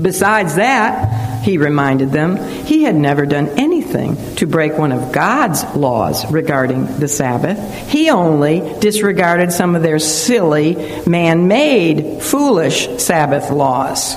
Besides 0.00 0.54
that, 0.54 1.42
he 1.42 1.58
reminded 1.58 2.12
them, 2.12 2.36
he 2.64 2.84
had 2.84 2.94
never 2.94 3.26
done 3.26 3.48
anything 3.94 4.36
to 4.36 4.46
break 4.46 4.76
one 4.76 4.92
of 4.92 5.12
God's 5.12 5.64
laws 5.74 6.30
regarding 6.30 6.98
the 6.98 7.08
Sabbath. 7.08 7.58
He 7.88 8.10
only 8.10 8.78
disregarded 8.80 9.52
some 9.52 9.74
of 9.74 9.82
their 9.82 9.98
silly, 9.98 11.02
man 11.06 11.48
made, 11.48 12.22
foolish 12.22 13.02
Sabbath 13.02 13.50
laws. 13.50 14.14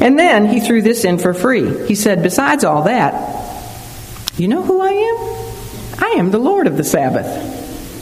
And 0.00 0.18
then 0.18 0.46
he 0.46 0.60
threw 0.60 0.82
this 0.82 1.04
in 1.04 1.18
for 1.18 1.32
free. 1.32 1.86
He 1.86 1.94
said, 1.94 2.22
Besides 2.22 2.64
all 2.64 2.82
that, 2.82 3.14
you 4.36 4.48
know 4.48 4.62
who 4.62 4.80
I 4.80 4.90
am? 4.90 6.04
I 6.04 6.14
am 6.18 6.30
the 6.30 6.38
Lord 6.38 6.66
of 6.66 6.76
the 6.76 6.84
Sabbath. 6.84 7.54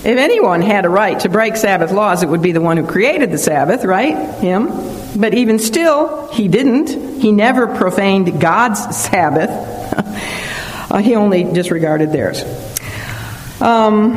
If 0.05 0.19
anyone 0.19 0.61
had 0.61 0.85
a 0.85 0.91
right 0.91 1.19
to 1.21 1.29
break 1.29 1.57
Sabbath 1.57 1.91
laws, 1.93 2.23
it 2.23 2.29
would 2.29 2.43
be 2.43 2.53
the 2.53 2.61
one 2.61 2.77
who 2.77 2.87
created 2.87 3.31
the 3.31 3.39
Sabbath, 3.39 3.85
right? 3.85 4.35
Him. 4.35 4.69
But 5.17 5.33
even 5.35 5.59
still, 5.59 6.29
he 6.33 6.49
didn't. 6.49 7.21
He 7.23 7.31
never 7.31 7.69
profaned 7.69 8.41
God's 8.41 8.95
Sabbath. 8.95 9.84
uh, 10.91 10.99
he 10.99 11.15
only 11.15 11.45
disregarded 11.45 12.13
theirs. 12.13 12.43
Um, 13.61 14.15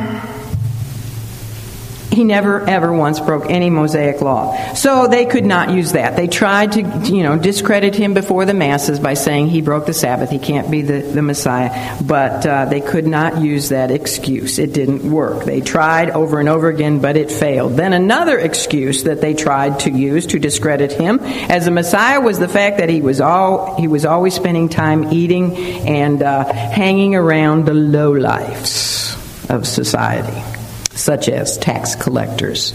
he 2.18 2.24
never 2.24 2.68
ever 2.68 2.92
once 2.92 3.20
broke 3.20 3.48
any 3.48 3.70
Mosaic 3.70 4.20
law. 4.20 4.74
So 4.74 5.06
they 5.06 5.24
could 5.24 5.46
not 5.46 5.70
use 5.70 5.92
that. 5.92 6.16
They 6.16 6.26
tried 6.26 6.72
to, 6.72 6.82
you 7.04 7.22
know, 7.22 7.38
discredit 7.38 7.94
him 7.94 8.12
before 8.12 8.44
the 8.44 8.54
masses 8.54 8.98
by 8.98 9.14
saying 9.14 9.50
he 9.50 9.62
broke 9.62 9.86
the 9.86 9.94
Sabbath, 9.94 10.28
he 10.28 10.40
can't 10.40 10.68
be 10.68 10.82
the, 10.82 11.00
the 11.00 11.22
Messiah. 11.22 11.96
But 12.02 12.44
uh, 12.44 12.64
they 12.64 12.80
could 12.80 13.06
not 13.06 13.40
use 13.40 13.68
that 13.68 13.92
excuse. 13.92 14.58
It 14.58 14.72
didn't 14.72 15.08
work. 15.08 15.44
They 15.44 15.60
tried 15.60 16.10
over 16.10 16.40
and 16.40 16.48
over 16.48 16.68
again, 16.68 16.98
but 16.98 17.16
it 17.16 17.30
failed. 17.30 17.74
Then 17.74 17.92
another 17.92 18.36
excuse 18.36 19.04
that 19.04 19.20
they 19.20 19.34
tried 19.34 19.78
to 19.80 19.90
use 19.92 20.26
to 20.26 20.40
discredit 20.40 20.90
him 20.90 21.20
as 21.20 21.68
a 21.68 21.70
Messiah 21.70 22.20
was 22.20 22.40
the 22.40 22.48
fact 22.48 22.78
that 22.78 22.88
he 22.88 23.00
was 23.00 23.20
all 23.20 23.76
he 23.76 23.86
was 23.86 24.04
always 24.04 24.34
spending 24.34 24.68
time 24.68 25.12
eating 25.12 25.56
and 25.86 26.20
uh, 26.20 26.52
hanging 26.52 27.14
around 27.14 27.66
the 27.66 27.72
lowlifes 27.72 29.14
of 29.48 29.68
society 29.68 30.57
such 30.98 31.28
as 31.28 31.56
tax 31.58 31.94
collectors 31.94 32.72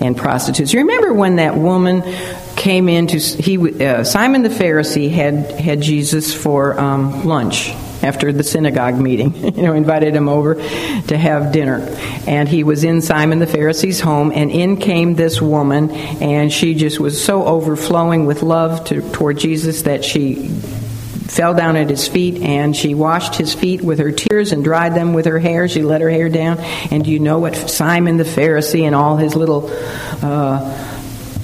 and 0.00 0.16
prostitutes. 0.16 0.72
You 0.72 0.80
remember 0.80 1.12
when 1.12 1.36
that 1.36 1.56
woman 1.56 2.02
came 2.56 2.88
in 2.88 3.06
to 3.08 3.18
he 3.18 3.84
uh, 3.84 4.04
Simon 4.04 4.42
the 4.42 4.48
Pharisee 4.48 5.10
had 5.10 5.50
had 5.52 5.80
Jesus 5.80 6.34
for 6.34 6.78
um, 6.78 7.24
lunch 7.24 7.70
after 8.02 8.32
the 8.32 8.42
synagogue 8.42 8.98
meeting. 8.98 9.34
you 9.56 9.62
know, 9.62 9.72
invited 9.72 10.14
him 10.14 10.28
over 10.28 10.54
to 10.54 11.18
have 11.18 11.52
dinner, 11.52 11.80
and 12.26 12.48
he 12.48 12.64
was 12.64 12.84
in 12.84 13.02
Simon 13.02 13.38
the 13.38 13.46
Pharisee's 13.46 14.00
home, 14.00 14.32
and 14.34 14.50
in 14.50 14.76
came 14.76 15.14
this 15.14 15.40
woman, 15.40 15.90
and 15.90 16.52
she 16.52 16.74
just 16.74 16.98
was 16.98 17.22
so 17.22 17.44
overflowing 17.44 18.26
with 18.26 18.42
love 18.42 18.84
to, 18.86 19.02
toward 19.12 19.38
Jesus 19.38 19.82
that 19.82 20.04
she 20.04 20.48
fell 21.30 21.54
down 21.54 21.76
at 21.76 21.88
his 21.88 22.08
feet 22.08 22.42
and 22.42 22.76
she 22.76 22.94
washed 22.94 23.36
his 23.36 23.54
feet 23.54 23.80
with 23.82 24.00
her 24.00 24.10
tears 24.10 24.50
and 24.50 24.64
dried 24.64 24.94
them 24.94 25.14
with 25.14 25.26
her 25.26 25.38
hair. 25.38 25.68
She 25.68 25.82
let 25.82 26.00
her 26.00 26.10
hair 26.10 26.28
down. 26.28 26.58
And 26.90 27.04
do 27.04 27.10
you 27.10 27.20
know 27.20 27.38
what 27.38 27.54
Simon 27.54 28.16
the 28.16 28.24
Pharisee 28.24 28.82
and 28.82 28.94
all 28.94 29.16
his 29.16 29.36
little 29.36 29.70
uh, 30.22 30.76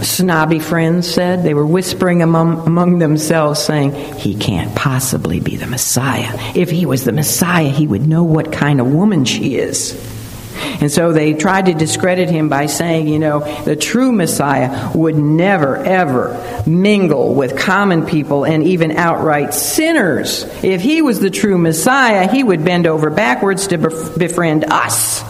snobby 0.03 0.59
friends 0.59 1.09
said? 1.09 1.45
They 1.45 1.55
were 1.55 1.66
whispering 1.66 2.20
among, 2.20 2.66
among 2.66 2.99
themselves, 2.99 3.61
saying, 3.61 3.93
He 4.16 4.34
can't 4.34 4.74
possibly 4.74 5.39
be 5.39 5.57
the 5.57 5.68
Messiah. 5.68 6.32
If 6.57 6.70
he 6.70 6.84
was 6.84 7.05
the 7.05 7.12
Messiah, 7.12 7.68
he 7.68 7.87
would 7.87 8.07
know 8.07 8.24
what 8.24 8.53
kind 8.53 8.80
of 8.80 8.93
woman 8.93 9.24
she 9.24 9.55
is. 9.55 10.16
And 10.57 10.91
so 10.91 11.13
they 11.13 11.35
tried 11.35 11.67
to 11.67 11.75
discredit 11.75 12.31
him 12.31 12.49
by 12.49 12.67
saying, 12.67 13.09
you 13.09 13.19
know, 13.19 13.41
the 13.65 13.77
true 13.77 14.13
Messiah 14.13 14.91
would 14.95 15.17
never, 15.17 15.77
ever 15.77 16.63
mingle 16.67 17.35
with 17.35 17.59
common 17.59 18.07
people 18.07 18.45
and 18.45 18.65
even 18.65 18.93
outright 18.93 19.55
sinners. 19.55 20.45
If 20.63 20.81
he 20.81 21.03
was 21.03 21.21
the 21.21 21.31
true 21.31 21.59
Messiah, 21.59 22.29
he 22.29 22.43
would 22.43 22.65
bend 22.65 22.87
over 22.87 23.11
backwards 23.11 23.69
to 23.69 23.79
befriend 23.79 24.65
us, 24.65 25.23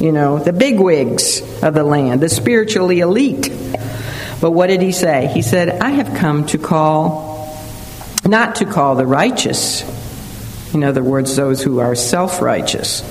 you 0.00 0.12
know, 0.12 0.38
the 0.38 0.52
bigwigs 0.52 1.40
of 1.62 1.74
the 1.74 1.84
land, 1.84 2.20
the 2.20 2.28
spiritually 2.28 3.00
elite. 3.00 3.50
But 4.40 4.52
what 4.52 4.68
did 4.68 4.82
he 4.82 4.92
say? 4.92 5.26
He 5.26 5.42
said, 5.42 5.68
I 5.80 5.90
have 5.90 6.16
come 6.16 6.46
to 6.46 6.58
call, 6.58 7.52
not 8.24 8.56
to 8.56 8.64
call 8.64 8.94
the 8.94 9.06
righteous, 9.06 9.82
in 10.74 10.84
other 10.84 11.02
words, 11.02 11.34
those 11.36 11.62
who 11.62 11.80
are 11.80 11.94
self 11.94 12.42
righteous, 12.42 13.02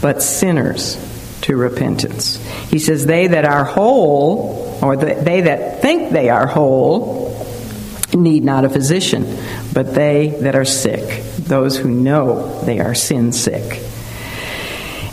but 0.00 0.22
sinners 0.22 0.96
to 1.42 1.56
repentance. 1.56 2.36
He 2.68 2.78
says, 2.78 3.06
They 3.06 3.28
that 3.28 3.44
are 3.44 3.64
whole, 3.64 4.78
or 4.82 4.96
they 4.96 5.42
that 5.42 5.82
think 5.82 6.12
they 6.12 6.30
are 6.30 6.46
whole, 6.46 7.28
need 8.12 8.44
not 8.44 8.64
a 8.64 8.68
physician, 8.68 9.38
but 9.72 9.94
they 9.94 10.28
that 10.40 10.54
are 10.54 10.64
sick, 10.64 11.24
those 11.36 11.76
who 11.76 11.90
know 11.90 12.60
they 12.64 12.80
are 12.80 12.94
sin 12.94 13.32
sick. 13.32 13.82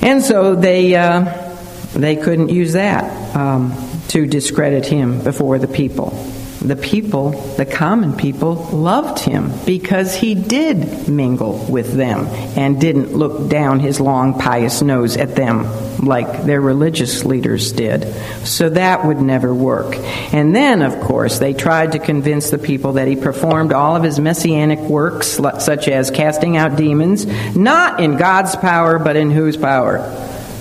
And 0.02 0.24
so 0.24 0.56
they, 0.56 0.96
uh, 0.96 1.54
they 1.94 2.16
couldn't 2.16 2.50
use 2.50 2.74
that 2.74 3.36
um, 3.36 3.74
to 4.10 4.26
discredit 4.26 4.86
him 4.86 5.24
before 5.24 5.60
the 5.60 5.68
people 5.68 6.12
the 6.60 6.76
people, 6.76 7.32
the 7.56 7.66
common 7.66 8.16
people, 8.16 8.56
loved 8.56 9.20
him 9.20 9.52
because 9.66 10.16
he 10.16 10.36
did 10.36 11.08
mingle 11.08 11.66
with 11.70 11.94
them 11.94 12.26
and 12.58 12.82
didn't 12.82 13.14
look 13.14 13.50
down 13.50 13.80
his 13.80 14.00
long, 14.00 14.40
pious 14.40 14.82
nose 14.82 15.18
at 15.18 15.36
them 15.36 15.66
like 16.00 16.44
their 16.44 16.62
religious 16.62 17.26
leaders 17.26 17.72
did. 17.72 18.04
So 18.46 18.70
that 18.70 19.06
would 19.06 19.22
never 19.22 19.54
work. 19.54 19.96
And 20.34 20.56
then, 20.56 20.82
of 20.82 21.00
course, 21.02 21.40
they 21.40 21.54
tried 21.54 21.94
to 21.94 22.00
convince 22.00 22.50
the 22.50 22.58
people 22.58 22.94
that 22.94 23.08
he 23.08 23.16
performed 23.16 23.74
all 23.74 23.96
of 23.96 24.04
his 24.04 24.20
messianic 24.20 24.80
works, 24.80 25.40
such 25.60 25.88
as 25.88 26.12
casting 26.12 26.58
out 26.58 26.76
demons, 26.76 27.26
not 27.56 28.00
in 28.00 28.18
God's 28.18 28.56
power, 28.56 29.00
but 29.00 29.16
in 29.16 29.32
whose 29.32 29.58
power? 29.58 30.00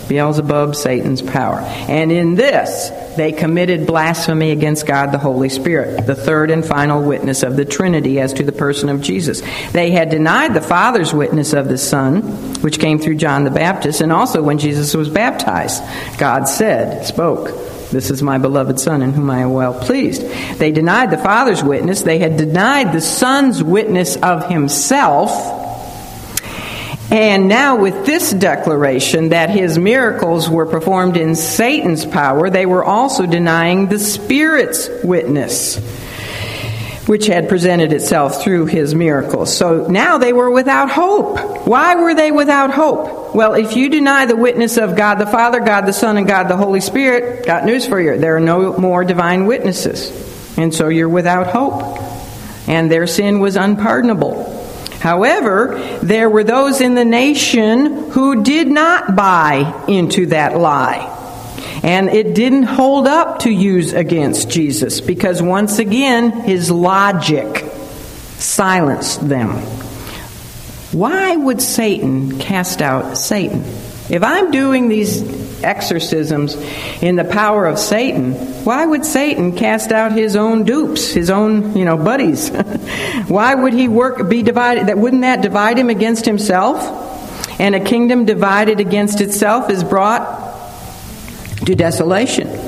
Beelzebub, 0.08 0.74
Satan's 0.74 1.22
power. 1.22 1.60
And 1.88 2.12
in 2.12 2.34
this, 2.34 2.90
they 3.16 3.32
committed 3.32 3.86
blasphemy 3.86 4.50
against 4.50 4.86
God 4.86 5.12
the 5.12 5.18
Holy 5.18 5.48
Spirit, 5.48 6.06
the 6.06 6.14
third 6.14 6.50
and 6.50 6.64
final 6.64 7.02
witness 7.02 7.42
of 7.42 7.56
the 7.56 7.64
Trinity 7.64 8.20
as 8.20 8.32
to 8.34 8.42
the 8.42 8.52
person 8.52 8.88
of 8.88 9.00
Jesus. 9.00 9.42
They 9.72 9.90
had 9.90 10.10
denied 10.10 10.54
the 10.54 10.60
Father's 10.60 11.12
witness 11.12 11.52
of 11.52 11.68
the 11.68 11.78
Son, 11.78 12.22
which 12.62 12.78
came 12.78 12.98
through 12.98 13.16
John 13.16 13.44
the 13.44 13.50
Baptist, 13.50 14.00
and 14.00 14.12
also 14.12 14.42
when 14.42 14.58
Jesus 14.58 14.94
was 14.94 15.08
baptized. 15.08 15.82
God 16.18 16.48
said, 16.48 17.06
spoke, 17.06 17.48
this 17.90 18.10
is 18.10 18.22
my 18.22 18.38
beloved 18.38 18.80
Son 18.80 19.02
in 19.02 19.12
whom 19.12 19.30
I 19.30 19.40
am 19.40 19.52
well 19.52 19.78
pleased. 19.78 20.22
They 20.58 20.72
denied 20.72 21.10
the 21.10 21.18
Father's 21.18 21.62
witness. 21.62 22.02
They 22.02 22.18
had 22.18 22.36
denied 22.36 22.92
the 22.92 23.00
Son's 23.00 23.62
witness 23.62 24.16
of 24.16 24.48
himself 24.48 25.30
and 27.10 27.48
now, 27.48 27.76
with 27.76 28.04
this 28.04 28.32
declaration 28.32 29.28
that 29.28 29.50
his 29.50 29.78
miracles 29.78 30.50
were 30.50 30.66
performed 30.66 31.16
in 31.16 31.36
Satan's 31.36 32.04
power, 32.04 32.50
they 32.50 32.66
were 32.66 32.84
also 32.84 33.26
denying 33.26 33.86
the 33.86 33.98
Spirit's 33.98 34.88
witness. 35.04 35.78
which 37.06 37.26
had 37.28 37.48
presented 37.48 37.92
itself 37.92 38.42
through 38.42 38.66
his 38.66 38.94
miracles. 38.94 39.56
So 39.56 39.86
now 39.86 40.18
they 40.18 40.32
were 40.32 40.50
without 40.50 40.90
hope. 40.90 41.66
Why 41.66 41.94
were 41.94 42.14
they 42.14 42.32
without 42.32 42.72
hope? 42.72 43.34
Well, 43.34 43.54
if 43.54 43.76
you 43.76 43.88
deny 43.88 44.26
the 44.26 44.36
witness 44.36 44.76
of 44.76 44.96
God 44.96 45.16
the 45.16 45.26
Father, 45.26 45.60
God 45.60 45.82
the 45.82 45.92
Son, 45.92 46.16
and 46.16 46.26
God 46.26 46.48
the 46.48 46.56
Holy 46.56 46.80
Spirit, 46.80 47.46
got 47.46 47.64
news 47.64 47.86
for 47.86 48.00
you. 48.00 48.18
There 48.18 48.36
are 48.36 48.40
no 48.40 48.76
more 48.76 49.04
divine 49.04 49.46
witnesses. 49.46 50.10
And 50.58 50.74
so 50.74 50.88
you're 50.88 51.08
without 51.08 51.46
hope. 51.46 52.02
And 52.68 52.90
their 52.90 53.06
sin 53.06 53.38
was 53.38 53.54
unpardonable. 53.54 54.65
However, 55.00 55.78
there 56.02 56.28
were 56.28 56.44
those 56.44 56.80
in 56.80 56.94
the 56.94 57.04
nation 57.04 58.10
who 58.10 58.42
did 58.42 58.68
not 58.68 59.14
buy 59.14 59.84
into 59.88 60.26
that 60.26 60.56
lie. 60.56 61.12
And 61.82 62.08
it 62.08 62.34
didn't 62.34 62.64
hold 62.64 63.06
up 63.06 63.40
to 63.40 63.50
use 63.50 63.92
against 63.92 64.50
Jesus 64.50 65.00
because 65.00 65.42
once 65.42 65.78
again, 65.78 66.32
his 66.32 66.70
logic 66.70 67.64
silenced 68.38 69.28
them. 69.28 69.50
Why 70.92 71.36
would 71.36 71.60
Satan 71.60 72.38
cast 72.38 72.80
out 72.80 73.18
Satan? 73.18 73.62
If 74.08 74.22
I'm 74.22 74.50
doing 74.50 74.88
these 74.88 75.45
exorcisms 75.66 76.54
in 77.02 77.16
the 77.16 77.24
power 77.24 77.66
of 77.66 77.78
Satan, 77.78 78.32
why 78.64 78.86
would 78.86 79.04
Satan 79.04 79.54
cast 79.56 79.92
out 79.92 80.12
his 80.12 80.36
own 80.36 80.64
dupes, 80.64 81.10
his 81.12 81.28
own, 81.28 81.76
you 81.76 81.84
know, 81.84 81.96
buddies? 81.96 82.48
why 83.28 83.54
would 83.54 83.72
he 83.72 83.88
work 83.88 84.28
be 84.28 84.42
divided 84.42 84.86
that 84.86 84.96
wouldn't 84.96 85.22
that 85.22 85.42
divide 85.42 85.78
him 85.78 85.90
against 85.90 86.24
himself? 86.24 87.04
And 87.60 87.74
a 87.74 87.80
kingdom 87.80 88.24
divided 88.24 88.80
against 88.80 89.20
itself 89.20 89.70
is 89.70 89.82
brought 89.82 90.44
to 91.64 91.74
desolation. 91.74 92.65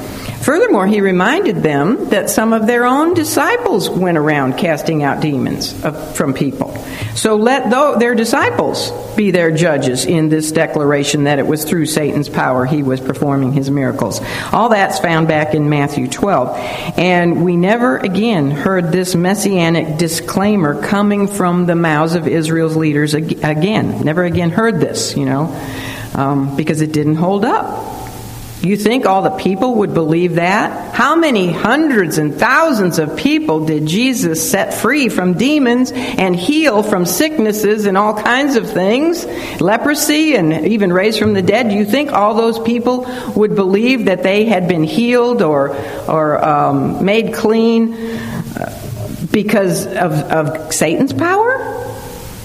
Furthermore, 0.49 0.86
he 0.86 1.03
reminded 1.03 1.57
them 1.57 2.09
that 2.09 2.30
some 2.30 2.55
of 2.55 2.66
their 2.66 2.86
own 2.86 3.12
disciples 3.12 3.90
went 3.90 4.16
around 4.16 4.57
casting 4.57 5.03
out 5.03 5.20
demons 5.20 5.74
from 6.16 6.32
people. 6.32 6.74
So 7.14 7.36
let 7.36 7.68
their 8.01 8.14
disciples 8.14 8.90
be 9.14 9.30
their 9.30 9.51
judges 9.51 10.07
in 10.07 10.30
this 10.30 10.51
declaration 10.51 11.24
that 11.24 11.38
it 11.38 11.46
was 11.46 11.64
through 11.64 11.84
Satan's 11.84 12.30
power 12.30 12.64
he 12.64 12.82
was 12.82 12.99
performing 12.99 13.53
his 13.53 13.70
miracles. 13.70 14.22
All 14.51 14.70
that's 14.70 14.99
found 14.99 15.28
back 15.28 15.53
in 15.53 15.68
Matthew 15.68 16.09
12. 16.09 16.57
And 16.96 17.44
we 17.44 17.55
never 17.55 17.99
again 17.99 18.51
heard 18.51 18.90
this 18.90 19.14
messianic 19.14 19.99
disclaimer 19.99 20.80
coming 20.80 21.28
from 21.28 21.66
the 21.66 21.74
mouths 21.74 22.14
of 22.14 22.26
Israel's 22.26 22.74
leaders 22.74 23.12
again. 23.12 24.03
Never 24.03 24.24
again 24.24 24.49
heard 24.49 24.80
this, 24.80 25.14
you 25.14 25.26
know, 25.26 25.55
um, 26.14 26.57
because 26.57 26.80
it 26.80 26.94
didn't 26.94 27.16
hold 27.16 27.44
up. 27.44 27.97
You 28.62 28.76
think 28.76 29.06
all 29.06 29.22
the 29.22 29.30
people 29.30 29.76
would 29.76 29.94
believe 29.94 30.34
that? 30.34 30.92
How 30.92 31.14
many 31.14 31.52
hundreds 31.52 32.18
and 32.18 32.34
thousands 32.34 32.98
of 32.98 33.16
people 33.16 33.66
did 33.66 33.86
Jesus 33.86 34.50
set 34.50 34.74
free 34.74 35.09
from 35.09 35.34
demons 35.34 35.92
and 35.92 36.34
heal 36.34 36.82
from 36.82 37.06
sicknesses 37.06 37.86
and 37.86 37.96
all 37.96 38.14
kinds 38.14 38.56
of 38.56 38.68
things? 38.68 39.24
Leprosy 39.61 40.34
and 40.34 40.52
even 40.66 40.92
raised 40.92 41.20
from 41.20 41.34
the 41.34 41.42
dead. 41.42 41.70
You 41.70 41.84
think 41.84 42.12
all 42.12 42.34
those 42.34 42.59
people 42.59 43.06
would 43.36 43.54
believe 43.54 44.06
that 44.06 44.24
they 44.24 44.46
had 44.46 44.66
been 44.66 44.82
healed 44.82 45.40
or, 45.40 45.76
or 46.09 46.44
um, 46.44 47.04
made 47.04 47.34
clean 47.34 47.94
uh, 47.94 49.26
because 49.30 49.86
of, 49.86 50.12
of 50.14 50.74
Satan's 50.74 51.12
power? 51.12 51.78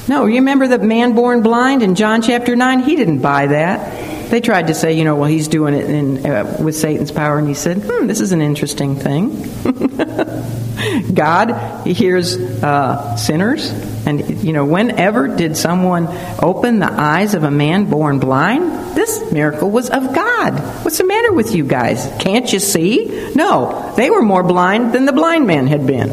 No, 0.08 0.26
you 0.28 0.36
remember 0.36 0.68
the 0.68 0.78
man 0.78 1.16
born 1.16 1.42
blind 1.42 1.82
in 1.82 1.96
John 1.96 2.22
chapter 2.22 2.56
9? 2.56 2.80
He 2.82 2.96
didn't 2.96 3.20
buy 3.20 3.48
that. 3.48 4.13
They 4.34 4.42
tried 4.42 4.66
to 4.66 4.74
say, 4.74 4.94
you 4.94 5.04
know, 5.04 5.16
well, 5.16 5.30
he's 5.30 5.48
doing 5.48 5.76
it 5.76 5.88
in, 5.88 6.26
uh, 6.26 6.58
with 6.60 6.76
Satan's 6.76 7.12
power, 7.12 7.38
and 7.38 7.48
he 7.48 7.54
said, 7.54 7.84
hmm, 7.86 8.08
this 8.08 8.20
is 8.20 8.32
an 8.32 8.42
interesting 8.42 8.96
thing. 8.96 9.30
God 11.14 11.86
hears 11.86 12.36
uh, 12.36 13.16
sinners, 13.16 13.70
and 14.08 14.44
you 14.44 14.52
know, 14.52 14.66
whenever 14.66 15.28
did 15.28 15.56
someone 15.56 16.08
open 16.42 16.80
the 16.80 16.92
eyes 16.92 17.36
of 17.36 17.44
a 17.44 17.52
man 17.52 17.92
born 17.92 18.18
blind? 18.18 18.96
This 18.96 19.32
miracle 19.32 19.70
was 19.70 19.92
of 19.92 20.16
God. 20.16 20.58
What's 20.84 20.98
the 20.98 21.06
matter 21.06 21.32
with 21.32 21.54
you 21.54 21.64
guys? 21.64 22.12
Can't 22.18 22.52
you 22.52 22.60
see? 22.60 23.34
No, 23.36 23.94
they 23.96 24.10
were 24.10 24.24
more 24.24 24.42
blind 24.42 24.94
than 24.94 25.06
the 25.06 25.14
blind 25.14 25.46
man 25.46 25.68
had 25.68 25.86
been. 25.86 26.10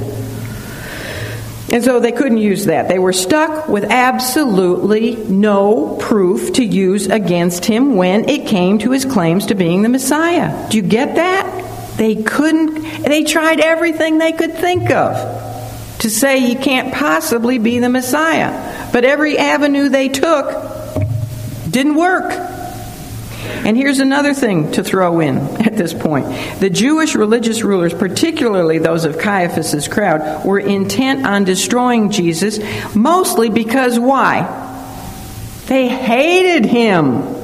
And 1.73 1.85
so 1.85 2.01
they 2.01 2.11
couldn't 2.11 2.39
use 2.39 2.67
that. 2.67 2.89
They 2.89 2.99
were 2.99 3.13
stuck 3.13 3.69
with 3.69 3.85
absolutely 3.85 5.15
no 5.15 5.97
proof 6.01 6.55
to 6.55 6.65
use 6.65 7.07
against 7.07 7.65
him 7.65 7.97
when 7.97 8.29
it 8.29 8.49
came 8.49 8.79
to 8.81 8.91
his 8.91 9.05
claims 9.05 9.47
to 9.47 9.55
being 9.55 9.83
the 9.83 9.89
Messiah. 9.89 10.69
Do 10.69 10.77
you 10.77 10.83
get 10.83 11.15
that? 11.15 11.97
They 11.97 12.17
couldn't, 12.23 13.05
they 13.05 13.25
tried 13.25 13.61
everything 13.61 14.19
they 14.19 14.33
could 14.33 14.55
think 14.55 14.91
of 14.91 15.15
to 16.01 16.11
say 16.11 16.39
you 16.39 16.59
can't 16.59 16.93
possibly 16.93 17.59
be 17.59 17.79
the 17.79 17.89
Messiah. 17.89 18.91
But 18.93 19.05
every 19.05 19.39
avenue 19.39 19.89
they 19.91 20.09
took 20.09 20.47
didn't 21.71 21.95
work. 21.95 22.31
And 23.65 23.77
here's 23.77 23.99
another 23.99 24.35
thing 24.35 24.73
to 24.73 24.83
throw 24.83 25.21
in 25.21 25.39
at 25.61 25.77
this 25.77 25.93
point. 25.93 26.27
The 26.61 26.71
Jewish 26.71 27.15
religious 27.15 27.63
rulers, 27.63 27.95
particularly 27.95 28.79
those 28.79 29.05
of 29.05 29.19
Caiaphas's 29.19 29.89
crowd, 29.89 30.45
were 30.45 30.59
intent 30.59 31.27
on 31.27 31.45
destroying 31.45 32.11
Jesus 32.11 32.59
mostly 32.95 33.51
because 33.51 33.99
why? 33.99 34.57
They 35.67 35.89
hated 35.89 36.65
him. 36.65 37.40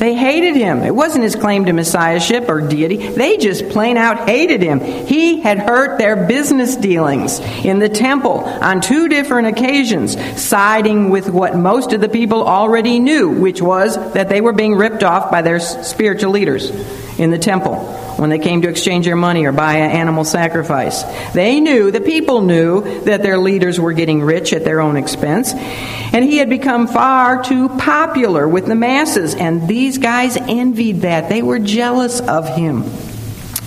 They 0.00 0.14
hated 0.14 0.56
him. 0.56 0.82
It 0.82 0.94
wasn't 0.94 1.24
his 1.24 1.36
claim 1.36 1.66
to 1.66 1.74
messiahship 1.74 2.48
or 2.48 2.62
deity. 2.62 2.96
They 2.96 3.36
just 3.36 3.68
plain 3.68 3.98
out 3.98 4.26
hated 4.26 4.62
him. 4.62 4.80
He 4.80 5.40
had 5.40 5.58
hurt 5.58 5.98
their 5.98 6.26
business 6.26 6.74
dealings 6.74 7.38
in 7.38 7.80
the 7.80 7.90
temple 7.90 8.38
on 8.40 8.80
two 8.80 9.08
different 9.08 9.48
occasions, 9.48 10.16
siding 10.42 11.10
with 11.10 11.28
what 11.28 11.54
most 11.54 11.92
of 11.92 12.00
the 12.00 12.08
people 12.08 12.48
already 12.48 12.98
knew, 12.98 13.28
which 13.28 13.60
was 13.60 13.94
that 14.14 14.30
they 14.30 14.40
were 14.40 14.54
being 14.54 14.74
ripped 14.74 15.02
off 15.02 15.30
by 15.30 15.42
their 15.42 15.60
spiritual 15.60 16.30
leaders 16.30 16.70
in 17.18 17.30
the 17.30 17.38
temple 17.38 17.99
when 18.18 18.30
they 18.30 18.38
came 18.38 18.62
to 18.62 18.68
exchange 18.68 19.06
their 19.06 19.16
money 19.16 19.44
or 19.44 19.52
buy 19.52 19.76
an 19.76 19.90
animal 19.90 20.24
sacrifice. 20.24 21.02
They 21.32 21.60
knew, 21.60 21.90
the 21.90 22.00
people 22.00 22.40
knew, 22.42 23.02
that 23.04 23.22
their 23.22 23.38
leaders 23.38 23.80
were 23.80 23.92
getting 23.92 24.22
rich 24.22 24.52
at 24.52 24.64
their 24.64 24.80
own 24.80 24.96
expense. 24.96 25.52
And 25.52 26.24
he 26.24 26.38
had 26.38 26.48
become 26.48 26.86
far 26.86 27.42
too 27.42 27.68
popular 27.68 28.48
with 28.48 28.66
the 28.66 28.74
masses. 28.74 29.34
And 29.34 29.68
these 29.68 29.98
guys 29.98 30.36
envied 30.36 31.02
that. 31.02 31.28
They 31.28 31.42
were 31.42 31.58
jealous 31.58 32.20
of 32.20 32.48
him. 32.48 32.84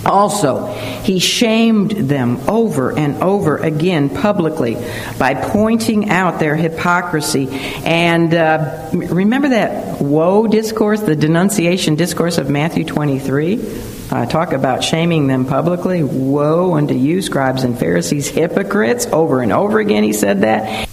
Also, 0.06 0.66
he 1.02 1.18
shamed 1.18 1.92
them 1.92 2.38
over 2.48 2.96
and 2.96 3.22
over 3.22 3.56
again 3.56 4.10
publicly 4.10 4.76
by 5.18 5.34
pointing 5.34 6.10
out 6.10 6.38
their 6.38 6.56
hypocrisy. 6.56 7.48
And 7.84 8.34
uh, 8.34 8.90
remember 8.92 9.50
that 9.50 10.00
woe 10.02 10.46
discourse, 10.46 11.00
the 11.00 11.16
denunciation 11.16 11.94
discourse 11.94 12.38
of 12.38 12.50
Matthew 12.50 12.84
23? 12.84 13.93
Uh, 14.10 14.26
talk 14.26 14.52
about 14.52 14.84
shaming 14.84 15.26
them 15.26 15.46
publicly. 15.46 16.02
Woe 16.02 16.74
unto 16.74 16.94
you, 16.94 17.22
scribes 17.22 17.64
and 17.64 17.78
Pharisees, 17.78 18.28
hypocrites. 18.28 19.06
Over 19.06 19.40
and 19.40 19.52
over 19.52 19.78
again, 19.78 20.02
he 20.02 20.12
said 20.12 20.42
that. 20.42 20.88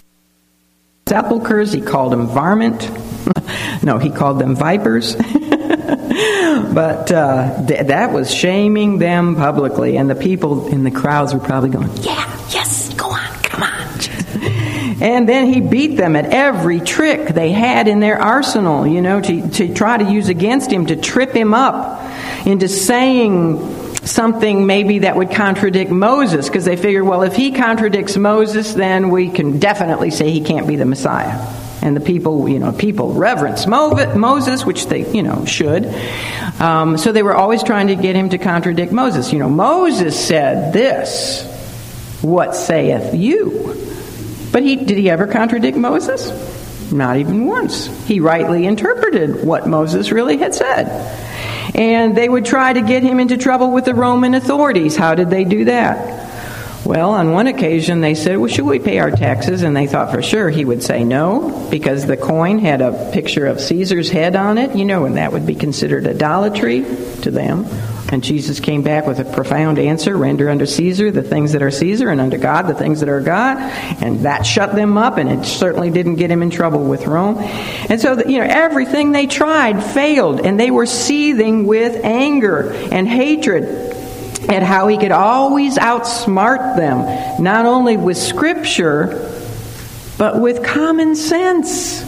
Sepulchres, 1.07 1.73
he 1.73 1.81
called 1.81 2.13
them 2.13 2.27
varmint. 2.27 2.89
no, 3.83 3.97
he 3.97 4.09
called 4.09 4.39
them 4.39 4.55
vipers. 4.55 5.15
but 6.73 7.11
uh, 7.11 7.65
th- 7.67 7.87
that 7.87 8.11
was 8.13 8.33
shaming 8.33 8.97
them 8.97 9.35
publicly, 9.35 9.97
and 9.97 10.09
the 10.09 10.15
people 10.15 10.67
in 10.67 10.83
the 10.83 10.91
crowds 10.91 11.33
were 11.33 11.39
probably 11.39 11.69
going, 11.69 11.89
"Yeah, 11.97 12.47
yes, 12.49 12.93
go 12.93 13.07
on, 13.07 13.27
come 13.43 13.63
on." 13.63 13.71
and 15.01 15.27
then 15.27 15.51
he 15.51 15.59
beat 15.59 15.97
them 15.97 16.15
at 16.15 16.27
every 16.27 16.79
trick 16.79 17.29
they 17.29 17.51
had 17.51 17.89
in 17.89 17.99
their 17.99 18.21
arsenal, 18.21 18.87
you 18.87 19.01
know, 19.01 19.19
to, 19.19 19.49
to 19.49 19.73
try 19.73 19.97
to 19.97 20.09
use 20.09 20.29
against 20.29 20.71
him 20.71 20.85
to 20.85 20.95
trip 20.95 21.31
him 21.33 21.53
up 21.53 22.10
into 22.45 22.67
saying 22.67 23.95
something 24.05 24.65
maybe 24.65 24.99
that 24.99 25.15
would 25.15 25.31
contradict 25.31 25.91
Moses 25.91 26.47
because 26.47 26.65
they 26.65 26.75
figured, 26.75 27.03
well, 27.03 27.21
if 27.21 27.35
he 27.35 27.51
contradicts 27.51 28.17
Moses, 28.17 28.73
then 28.73 29.09
we 29.09 29.29
can 29.29 29.59
definitely 29.59 30.11
say 30.11 30.31
he 30.31 30.41
can't 30.41 30.67
be 30.67 30.75
the 30.75 30.85
Messiah. 30.85 31.39
And 31.83 31.95
the 31.95 32.01
people, 32.01 32.47
you 32.47 32.59
know, 32.59 32.71
people 32.71 33.13
reverence 33.13 33.65
Moses, 33.65 34.65
which 34.65 34.85
they, 34.85 35.11
you 35.11 35.23
know, 35.23 35.45
should. 35.45 35.87
Um, 36.59 36.97
so 36.97 37.11
they 37.11 37.23
were 37.23 37.35
always 37.35 37.63
trying 37.63 37.87
to 37.87 37.95
get 37.95 38.15
him 38.15 38.29
to 38.29 38.37
contradict 38.37 38.91
Moses. 38.91 39.33
You 39.33 39.39
know, 39.39 39.49
Moses 39.49 40.19
said 40.19 40.73
this. 40.73 41.47
What 42.21 42.55
saith 42.55 43.15
you? 43.15 43.75
But 44.51 44.61
he 44.61 44.75
did 44.75 44.97
he 44.97 45.09
ever 45.09 45.25
contradict 45.25 45.75
Moses? 45.75 46.29
Not 46.91 47.17
even 47.17 47.47
once. 47.47 47.87
He 48.05 48.19
rightly 48.19 48.67
interpreted 48.67 49.43
what 49.43 49.65
Moses 49.65 50.11
really 50.11 50.37
had 50.37 50.53
said. 50.53 50.87
And 51.75 52.15
they 52.15 52.27
would 52.27 52.45
try 52.45 52.73
to 52.73 52.81
get 52.81 53.03
him 53.03 53.19
into 53.19 53.37
trouble 53.37 53.71
with 53.71 53.85
the 53.85 53.95
Roman 53.95 54.33
authorities. 54.33 54.95
How 54.95 55.15
did 55.15 55.29
they 55.29 55.43
do 55.43 55.65
that? 55.65 56.21
Well, 56.85 57.11
on 57.11 57.31
one 57.31 57.47
occasion 57.47 58.01
they 58.01 58.15
said, 58.15 58.37
Well, 58.37 58.47
should 58.47 58.65
we 58.65 58.79
pay 58.79 58.99
our 58.99 59.11
taxes? 59.11 59.61
And 59.61 59.77
they 59.77 59.85
thought 59.87 60.11
for 60.11 60.21
sure 60.21 60.49
he 60.49 60.65
would 60.65 60.81
say 60.81 61.03
no, 61.03 61.67
because 61.69 62.07
the 62.07 62.17
coin 62.17 62.59
had 62.59 62.81
a 62.81 63.11
picture 63.11 63.45
of 63.45 63.61
Caesar's 63.61 64.09
head 64.09 64.35
on 64.35 64.57
it, 64.57 64.75
you 64.75 64.83
know, 64.83 65.05
and 65.05 65.17
that 65.17 65.31
would 65.31 65.45
be 65.45 65.55
considered 65.55 66.07
idolatry 66.07 66.81
to 67.21 67.31
them. 67.31 67.65
And 68.11 68.23
Jesus 68.23 68.59
came 68.59 68.81
back 68.81 69.07
with 69.07 69.19
a 69.19 69.25
profound 69.25 69.79
answer 69.79 70.17
render 70.17 70.49
unto 70.49 70.65
Caesar 70.65 71.11
the 71.11 71.23
things 71.23 71.53
that 71.53 71.61
are 71.61 71.71
Caesar, 71.71 72.09
and 72.09 72.19
unto 72.19 72.37
God 72.37 72.67
the 72.67 72.73
things 72.73 72.99
that 72.99 73.09
are 73.09 73.21
God. 73.21 73.57
And 73.57 74.25
that 74.25 74.45
shut 74.45 74.75
them 74.75 74.97
up, 74.97 75.17
and 75.17 75.29
it 75.29 75.45
certainly 75.45 75.89
didn't 75.89 76.15
get 76.15 76.29
him 76.29 76.43
in 76.43 76.49
trouble 76.49 76.83
with 76.83 77.07
Rome. 77.07 77.37
And 77.39 78.01
so, 78.01 78.19
you 78.19 78.39
know, 78.39 78.47
everything 78.47 79.13
they 79.13 79.27
tried 79.27 79.81
failed, 79.81 80.41
and 80.41 80.59
they 80.59 80.71
were 80.71 80.85
seething 80.85 81.65
with 81.65 82.03
anger 82.03 82.71
and 82.73 83.07
hatred 83.07 83.63
at 84.49 84.63
how 84.63 84.87
he 84.87 84.97
could 84.97 85.11
always 85.11 85.77
outsmart 85.77 86.75
them, 86.75 87.41
not 87.41 87.65
only 87.65 87.95
with 87.95 88.17
Scripture, 88.17 89.29
but 90.17 90.39
with 90.39 90.63
common 90.63 91.15
sense. 91.15 92.01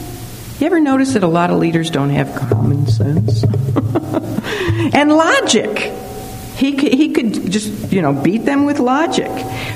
You 0.60 0.66
ever 0.66 0.80
notice 0.80 1.14
that 1.14 1.22
a 1.22 1.28
lot 1.28 1.50
of 1.50 1.58
leaders 1.58 1.90
don't 1.90 2.10
have 2.10 2.34
common 2.36 2.86
sense? 2.86 3.44
and 4.94 5.12
logic. 5.12 5.92
He 6.56 6.72
could, 6.72 6.92
he 6.92 7.12
could 7.12 7.50
just, 7.50 7.92
you 7.92 8.02
know, 8.02 8.12
beat 8.12 8.44
them 8.44 8.64
with 8.64 8.78
logic. 8.78 9.30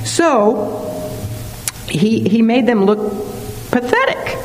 So, 0.05 0.85
he, 1.89 2.29
he 2.29 2.43
made 2.43 2.67
them 2.67 2.85
look 2.85 2.99
pathetic. 3.71 4.39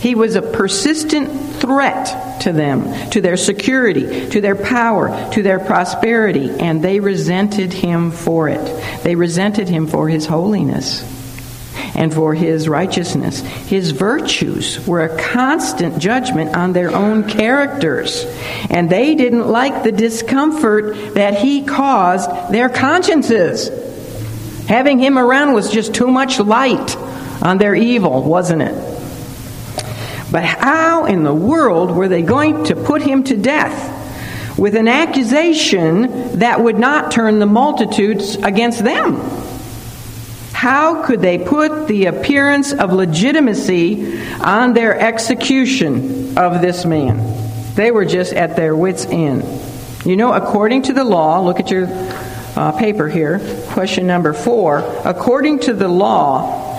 He 0.00 0.14
was 0.14 0.34
a 0.34 0.42
persistent 0.42 1.56
threat 1.56 2.40
to 2.42 2.52
them, 2.52 3.10
to 3.10 3.20
their 3.20 3.36
security, 3.36 4.28
to 4.30 4.40
their 4.40 4.56
power, 4.56 5.30
to 5.32 5.42
their 5.42 5.60
prosperity, 5.60 6.50
and 6.50 6.82
they 6.82 7.00
resented 7.00 7.72
him 7.72 8.10
for 8.10 8.48
it. 8.48 9.02
They 9.04 9.14
resented 9.14 9.68
him 9.68 9.86
for 9.86 10.08
his 10.08 10.26
holiness 10.26 11.21
and 11.94 12.12
for 12.12 12.34
his 12.34 12.68
righteousness. 12.68 13.40
His 13.40 13.90
virtues 13.90 14.86
were 14.86 15.02
a 15.02 15.18
constant 15.18 15.98
judgment 15.98 16.56
on 16.56 16.72
their 16.72 16.94
own 16.94 17.28
characters, 17.28 18.24
and 18.70 18.88
they 18.88 19.14
didn't 19.14 19.48
like 19.48 19.82
the 19.82 19.92
discomfort 19.92 21.14
that 21.14 21.38
he 21.38 21.62
caused 21.62 22.30
their 22.52 22.68
consciences. 22.68 23.70
Having 24.68 25.00
him 25.00 25.18
around 25.18 25.52
was 25.52 25.70
just 25.70 25.94
too 25.94 26.08
much 26.08 26.38
light 26.38 26.96
on 27.42 27.58
their 27.58 27.74
evil, 27.74 28.22
wasn't 28.22 28.62
it? 28.62 28.92
But 30.30 30.44
how 30.44 31.04
in 31.04 31.24
the 31.24 31.34
world 31.34 31.90
were 31.90 32.08
they 32.08 32.22
going 32.22 32.64
to 32.64 32.76
put 32.76 33.02
him 33.02 33.24
to 33.24 33.36
death 33.36 34.58
with 34.58 34.74
an 34.76 34.88
accusation 34.88 36.38
that 36.38 36.62
would 36.62 36.78
not 36.78 37.12
turn 37.12 37.38
the 37.38 37.46
multitudes 37.46 38.36
against 38.36 38.82
them? 38.82 39.16
How 40.62 41.02
could 41.02 41.20
they 41.20 41.38
put 41.38 41.88
the 41.88 42.06
appearance 42.06 42.72
of 42.72 42.92
legitimacy 42.92 44.20
on 44.38 44.74
their 44.74 44.96
execution 44.96 46.38
of 46.38 46.62
this 46.62 46.84
man? 46.84 47.74
They 47.74 47.90
were 47.90 48.04
just 48.04 48.32
at 48.32 48.54
their 48.54 48.76
wits' 48.76 49.04
end. 49.06 49.42
You 50.06 50.14
know, 50.14 50.32
according 50.32 50.82
to 50.82 50.92
the 50.92 51.02
law, 51.02 51.40
look 51.40 51.58
at 51.58 51.72
your 51.72 51.88
uh, 51.90 52.70
paper 52.78 53.08
here, 53.08 53.40
question 53.70 54.06
number 54.06 54.32
four. 54.32 54.78
According 55.04 55.58
to 55.62 55.72
the 55.72 55.88
law, 55.88 56.78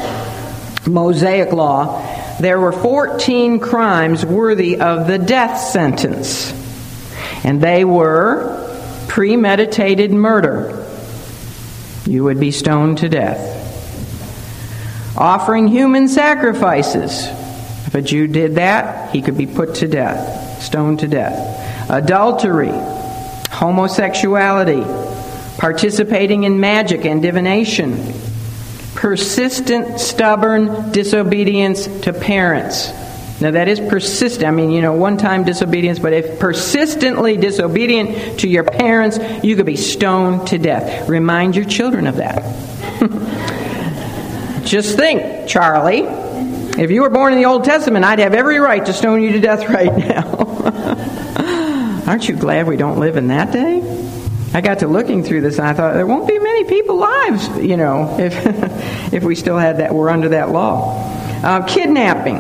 Mosaic 0.88 1.52
law, 1.52 2.38
there 2.40 2.62
were 2.62 2.72
14 2.72 3.60
crimes 3.60 4.26
worthy 4.26 4.80
of 4.80 5.08
the 5.08 5.18
death 5.18 5.60
sentence. 5.60 6.54
And 7.44 7.60
they 7.60 7.84
were 7.84 9.06
premeditated 9.10 10.12
murder. 10.12 10.88
You 12.06 12.24
would 12.24 12.40
be 12.40 12.52
stoned 12.52 13.00
to 13.00 13.10
death 13.10 13.63
offering 15.18 15.68
human 15.68 16.08
sacrifices. 16.08 17.28
If 17.88 17.96
a 17.96 18.02
Jew 18.02 18.28
did 18.28 18.56
that, 18.56 19.12
he 19.12 19.22
could 19.22 19.38
be 19.38 19.46
put 19.46 19.76
to 19.76 19.88
death, 19.88 20.62
stoned 20.62 21.00
to 21.02 21.08
death. 21.08 21.90
Adultery, 21.90 22.72
homosexuality, 23.52 24.84
participating 25.58 26.44
in 26.44 26.60
magic 26.60 27.06
and 27.06 27.22
divination, 27.22 28.14
persistent, 28.96 30.00
stubborn 30.00 30.92
disobedience 30.92 31.86
to 32.02 32.14
parents. 32.14 32.92
Now 33.42 33.52
that 33.52 33.68
is 33.68 33.80
persistent. 33.80 34.46
I 34.46 34.52
mean, 34.52 34.72
you 34.72 34.82
know, 34.82 34.94
one 34.94 35.18
time 35.18 35.44
disobedience, 35.44 36.00
but 36.00 36.14
if 36.14 36.40
persistently 36.40 37.36
disobedient 37.38 38.40
to 38.40 38.48
your 38.48 38.64
parents, 38.64 39.20
you 39.44 39.56
could 39.56 39.66
be 39.66 39.76
stoned 39.76 40.48
to 40.48 40.58
death. 40.58 41.10
Remind 41.10 41.56
your 41.56 41.66
children 41.66 42.08
of 42.08 42.16
that. 42.18 43.60
Just 44.66 44.98
think, 44.98 45.48
Charlie, 45.48 46.04
if 46.82 46.90
you 46.90 47.02
were 47.02 47.10
born 47.10 47.34
in 47.34 47.40
the 47.40 47.46
Old 47.46 47.64
Testament, 47.64 48.06
I'd 48.06 48.20
have 48.20 48.34
every 48.34 48.60
right 48.60 48.84
to 48.86 48.94
stone 48.94 49.22
you 49.22 49.34
to 49.34 49.40
death 49.40 49.70
right 49.70 49.96
now. 49.96 52.04
Aren't 52.08 52.28
you 52.28 52.36
glad 52.36 52.68
we 52.68 52.78
don't 52.78 53.00
live 53.00 53.18
in 53.18 53.28
that 53.28 53.52
day? 53.52 53.82
I 54.54 54.62
got 54.62 54.80
to 54.80 54.88
looking 54.88 55.24
through 55.24 55.42
this 55.42 55.58
and 55.58 55.68
I 55.68 55.74
thought 55.74 55.96
there 55.96 56.06
won't 56.06 56.28
be 56.28 56.38
many 56.38 56.66
people 56.66 56.98
lives, 56.98 57.48
you 57.58 57.76
know, 57.76 58.18
if 58.20 59.14
if 59.14 59.24
we 59.24 59.36
still 59.36 59.58
had 59.58 59.78
that, 59.78 59.94
we're 59.94 60.10
under 60.10 60.30
that 60.30 60.50
law. 60.50 61.10
Uh, 61.44 61.66
kidnapping, 61.66 62.38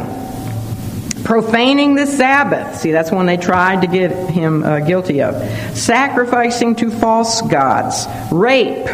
profaning 1.23 1.95
the 1.95 2.05
Sabbath. 2.05 2.79
See, 2.79 2.91
that's 2.91 3.11
one 3.11 3.25
they 3.25 3.37
tried 3.37 3.81
to 3.81 3.87
get 3.87 4.29
him 4.29 4.63
uh, 4.63 4.79
guilty 4.79 5.21
of. 5.21 5.35
Sacrificing 5.75 6.75
to 6.75 6.91
false 6.91 7.41
gods, 7.41 8.05
rape, 8.31 8.87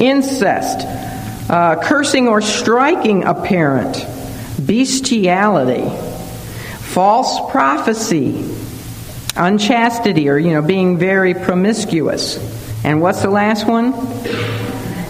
incest, 0.00 0.86
uh, 1.48 1.76
cursing 1.82 2.28
or 2.28 2.40
striking 2.40 3.24
a 3.24 3.34
parent, 3.34 4.04
bestiality, 4.64 5.88
false 6.78 7.50
prophecy, 7.50 8.54
unchastity, 9.36 10.28
or, 10.28 10.38
you 10.38 10.52
know, 10.52 10.62
being 10.62 10.98
very 10.98 11.34
promiscuous. 11.34 12.36
And 12.84 13.00
what's 13.00 13.22
the 13.22 13.30
last 13.30 13.66
one? 13.66 13.92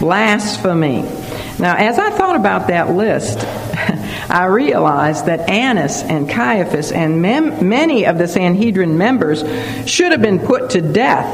Blasphemy. 0.01 1.03
Now, 1.59 1.75
as 1.77 1.99
I 1.99 2.11
thought 2.11 2.37
about 2.37 2.69
that 2.69 2.91
list, 2.91 3.39
I 4.31 4.45
realized 4.45 5.27
that 5.27 5.49
Annas 5.49 6.03
and 6.03 6.29
Caiaphas 6.29 6.93
and 6.93 7.21
mem- 7.21 7.69
many 7.69 8.07
of 8.07 8.19
the 8.19 8.29
Sanhedrin 8.29 8.97
members 8.97 9.41
should 9.91 10.13
have 10.13 10.23
been 10.23 10.39
put 10.39 10.71
to 10.71 10.81
death, 10.81 11.27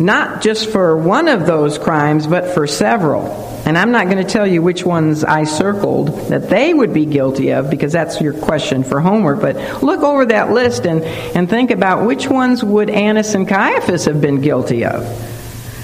not 0.00 0.40
just 0.40 0.70
for 0.70 0.96
one 0.96 1.28
of 1.28 1.46
those 1.46 1.78
crimes, 1.78 2.26
but 2.26 2.54
for 2.54 2.66
several. 2.66 3.26
And 3.66 3.76
I'm 3.76 3.92
not 3.92 4.06
going 4.06 4.16
to 4.16 4.24
tell 4.24 4.46
you 4.46 4.62
which 4.62 4.84
ones 4.84 5.22
I 5.22 5.44
circled 5.44 6.08
that 6.30 6.48
they 6.48 6.72
would 6.72 6.94
be 6.94 7.04
guilty 7.04 7.50
of 7.50 7.68
because 7.68 7.92
that's 7.92 8.20
your 8.20 8.32
question 8.32 8.82
for 8.82 9.00
homework. 9.00 9.40
But 9.40 9.82
look 9.82 10.00
over 10.00 10.24
that 10.26 10.50
list 10.50 10.86
and, 10.86 11.04
and 11.04 11.48
think 11.48 11.70
about 11.70 12.06
which 12.06 12.26
ones 12.26 12.64
would 12.64 12.88
Annas 12.88 13.34
and 13.34 13.46
Caiaphas 13.46 14.06
have 14.06 14.20
been 14.20 14.40
guilty 14.40 14.86
of. 14.86 15.04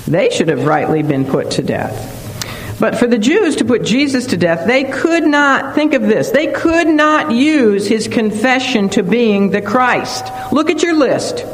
They 0.06 0.30
should 0.30 0.48
have 0.48 0.64
rightly 0.64 1.02
been 1.02 1.26
put 1.26 1.52
to 1.52 1.62
death. 1.62 2.14
But 2.80 2.96
for 2.96 3.06
the 3.06 3.18
Jews 3.18 3.56
to 3.56 3.64
put 3.64 3.84
Jesus 3.84 4.26
to 4.28 4.36
death, 4.36 4.66
they 4.66 4.84
could 4.84 5.24
not, 5.24 5.74
think 5.74 5.94
of 5.94 6.02
this, 6.02 6.30
they 6.30 6.52
could 6.52 6.88
not 6.88 7.32
use 7.32 7.86
his 7.86 8.08
confession 8.08 8.88
to 8.90 9.02
being 9.02 9.50
the 9.50 9.62
Christ. 9.62 10.26
Look 10.52 10.70
at 10.70 10.82
your 10.82 10.94
list. 10.94 11.44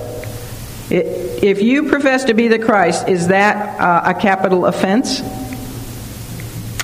If 0.91 1.62
you 1.62 1.89
profess 1.89 2.24
to 2.24 2.35
be 2.35 2.49
the 2.49 2.59
Christ, 2.59 3.09
is 3.09 3.28
that 3.28 3.80
uh, 3.80 4.14
a 4.14 4.20
capital 4.20 4.66
offense? 4.66 5.20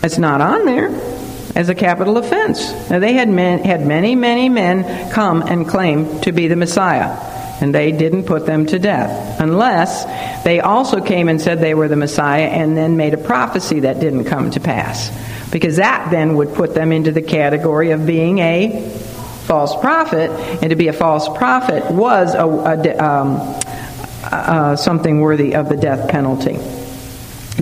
It's 0.02 0.18
not 0.18 0.40
on 0.40 0.64
there 0.64 0.88
as 1.54 1.68
a 1.68 1.74
capital 1.74 2.16
offense. 2.16 2.70
Now, 2.88 3.00
they 3.00 3.14
had, 3.14 3.28
men, 3.28 3.64
had 3.64 3.84
many, 3.84 4.14
many 4.14 4.48
men 4.48 5.10
come 5.10 5.42
and 5.42 5.68
claim 5.68 6.20
to 6.20 6.32
be 6.32 6.46
the 6.46 6.56
Messiah, 6.56 7.18
and 7.60 7.74
they 7.74 7.90
didn't 7.90 8.24
put 8.24 8.46
them 8.46 8.66
to 8.66 8.78
death, 8.78 9.40
unless 9.40 10.04
they 10.44 10.60
also 10.60 11.00
came 11.00 11.28
and 11.28 11.40
said 11.40 11.58
they 11.58 11.74
were 11.74 11.88
the 11.88 11.96
Messiah 11.96 12.44
and 12.44 12.76
then 12.76 12.96
made 12.96 13.12
a 13.12 13.18
prophecy 13.18 13.80
that 13.80 13.98
didn't 13.98 14.26
come 14.26 14.52
to 14.52 14.60
pass. 14.60 15.10
Because 15.50 15.76
that 15.76 16.10
then 16.10 16.36
would 16.36 16.54
put 16.54 16.74
them 16.74 16.92
into 16.92 17.10
the 17.10 17.22
category 17.22 17.90
of 17.90 18.06
being 18.06 18.38
a 18.38 18.88
false 19.46 19.74
prophet, 19.80 20.30
and 20.62 20.70
to 20.70 20.76
be 20.76 20.88
a 20.88 20.92
false 20.92 21.28
prophet 21.36 21.90
was 21.90 22.34
a, 22.34 22.44
a, 22.44 22.98
um, 22.98 23.58
uh, 24.30 24.76
something 24.76 25.20
worthy 25.20 25.54
of 25.54 25.68
the 25.68 25.76
death 25.76 26.08
penalty. 26.08 26.58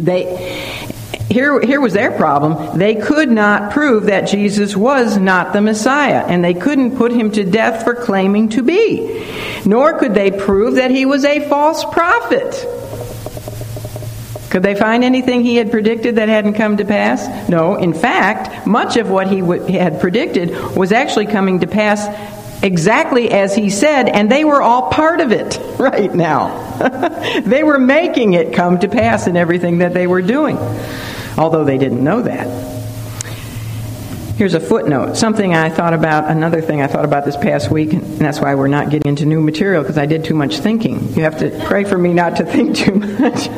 They 0.01 0.85
here, 1.29 1.61
here 1.61 1.81
was 1.81 1.93
their 1.93 2.13
problem. 2.13 2.79
They 2.79 2.95
could 2.95 3.29
not 3.29 3.73
prove 3.73 4.07
that 4.07 4.29
Jesus 4.29 4.77
was 4.77 5.19
not 5.19 5.53
the 5.53 5.61
Messiah, 5.61 6.25
and 6.27 6.43
they 6.43 6.55
couldn't 6.55 6.97
put 6.97 7.11
him 7.13 7.33
to 7.33 7.45
death 7.45 7.83
for 7.83 7.95
claiming 7.95 8.51
to 8.51 8.63
be. 8.63 9.27
Nor 9.65 9.99
could 9.99 10.15
they 10.15 10.31
prove 10.31 10.77
that 10.77 10.93
he 10.93 11.05
was 11.05 11.25
a 11.25 11.49
false 11.49 11.85
prophet. 11.85 12.53
Could 14.51 14.63
they 14.63 14.77
find 14.77 15.03
anything 15.03 15.43
he 15.43 15.57
had 15.57 15.73
predicted 15.73 16.17
that 16.17 16.29
hadn't 16.29 16.55
come 16.55 16.77
to 16.77 16.85
pass? 16.85 17.49
No. 17.49 17.75
In 17.75 17.93
fact, 17.93 18.67
much 18.67 18.97
of 18.97 19.11
what 19.11 19.27
he 19.27 19.41
w- 19.41 19.65
had 19.65 20.01
predicted 20.01 20.51
was 20.77 20.93
actually 20.93 21.27
coming 21.27 21.61
to 21.61 21.67
pass 21.67 22.07
exactly 22.63 23.31
as 23.31 23.55
he 23.55 23.71
said, 23.71 24.09
and 24.09 24.31
they 24.31 24.45
were 24.45 24.63
all 24.63 24.91
part 24.91 25.21
of 25.21 25.33
it 25.33 25.59
right 25.79 26.15
now. 26.15 26.65
they 27.45 27.63
were 27.63 27.79
making 27.79 28.35
it 28.35 28.53
come 28.53 28.79
to 28.79 28.89
pass 28.89 29.27
in 29.27 29.37
everything 29.37 29.79
that 29.79 29.95
they 29.95 30.07
were 30.07 30.23
doing 30.23 30.59
although 31.39 31.65
they 31.65 31.79
didn't 31.79 32.03
know 32.03 32.23
that. 32.23 32.65
Here's 34.37 34.53
a 34.53 34.61
footnote. 34.61 35.17
Something 35.17 35.55
I 35.55 35.71
thought 35.71 35.95
about, 35.95 36.31
another 36.31 36.61
thing 36.61 36.83
I 36.83 36.89
thought 36.89 37.07
about 37.07 37.25
this 37.25 37.39
past 37.39 37.71
week, 37.71 37.95
and 37.95 38.03
that's 38.19 38.39
why 38.39 38.55
we're 38.55 38.69
not 38.69 38.91
getting 38.91 39.09
into 39.09 39.25
new 39.25 39.41
material 39.41 39.83
because 39.83 39.97
I 39.97 40.05
did 40.05 40.25
too 40.25 40.35
much 40.35 40.59
thinking. 40.59 41.15
You 41.15 41.23
have 41.23 41.39
to 41.39 41.65
pray 41.67 41.85
for 41.85 41.97
me 41.97 42.13
not 42.13 42.37
to 42.37 42.45
think 42.53 42.77
too 42.77 42.95
much. 42.97 43.49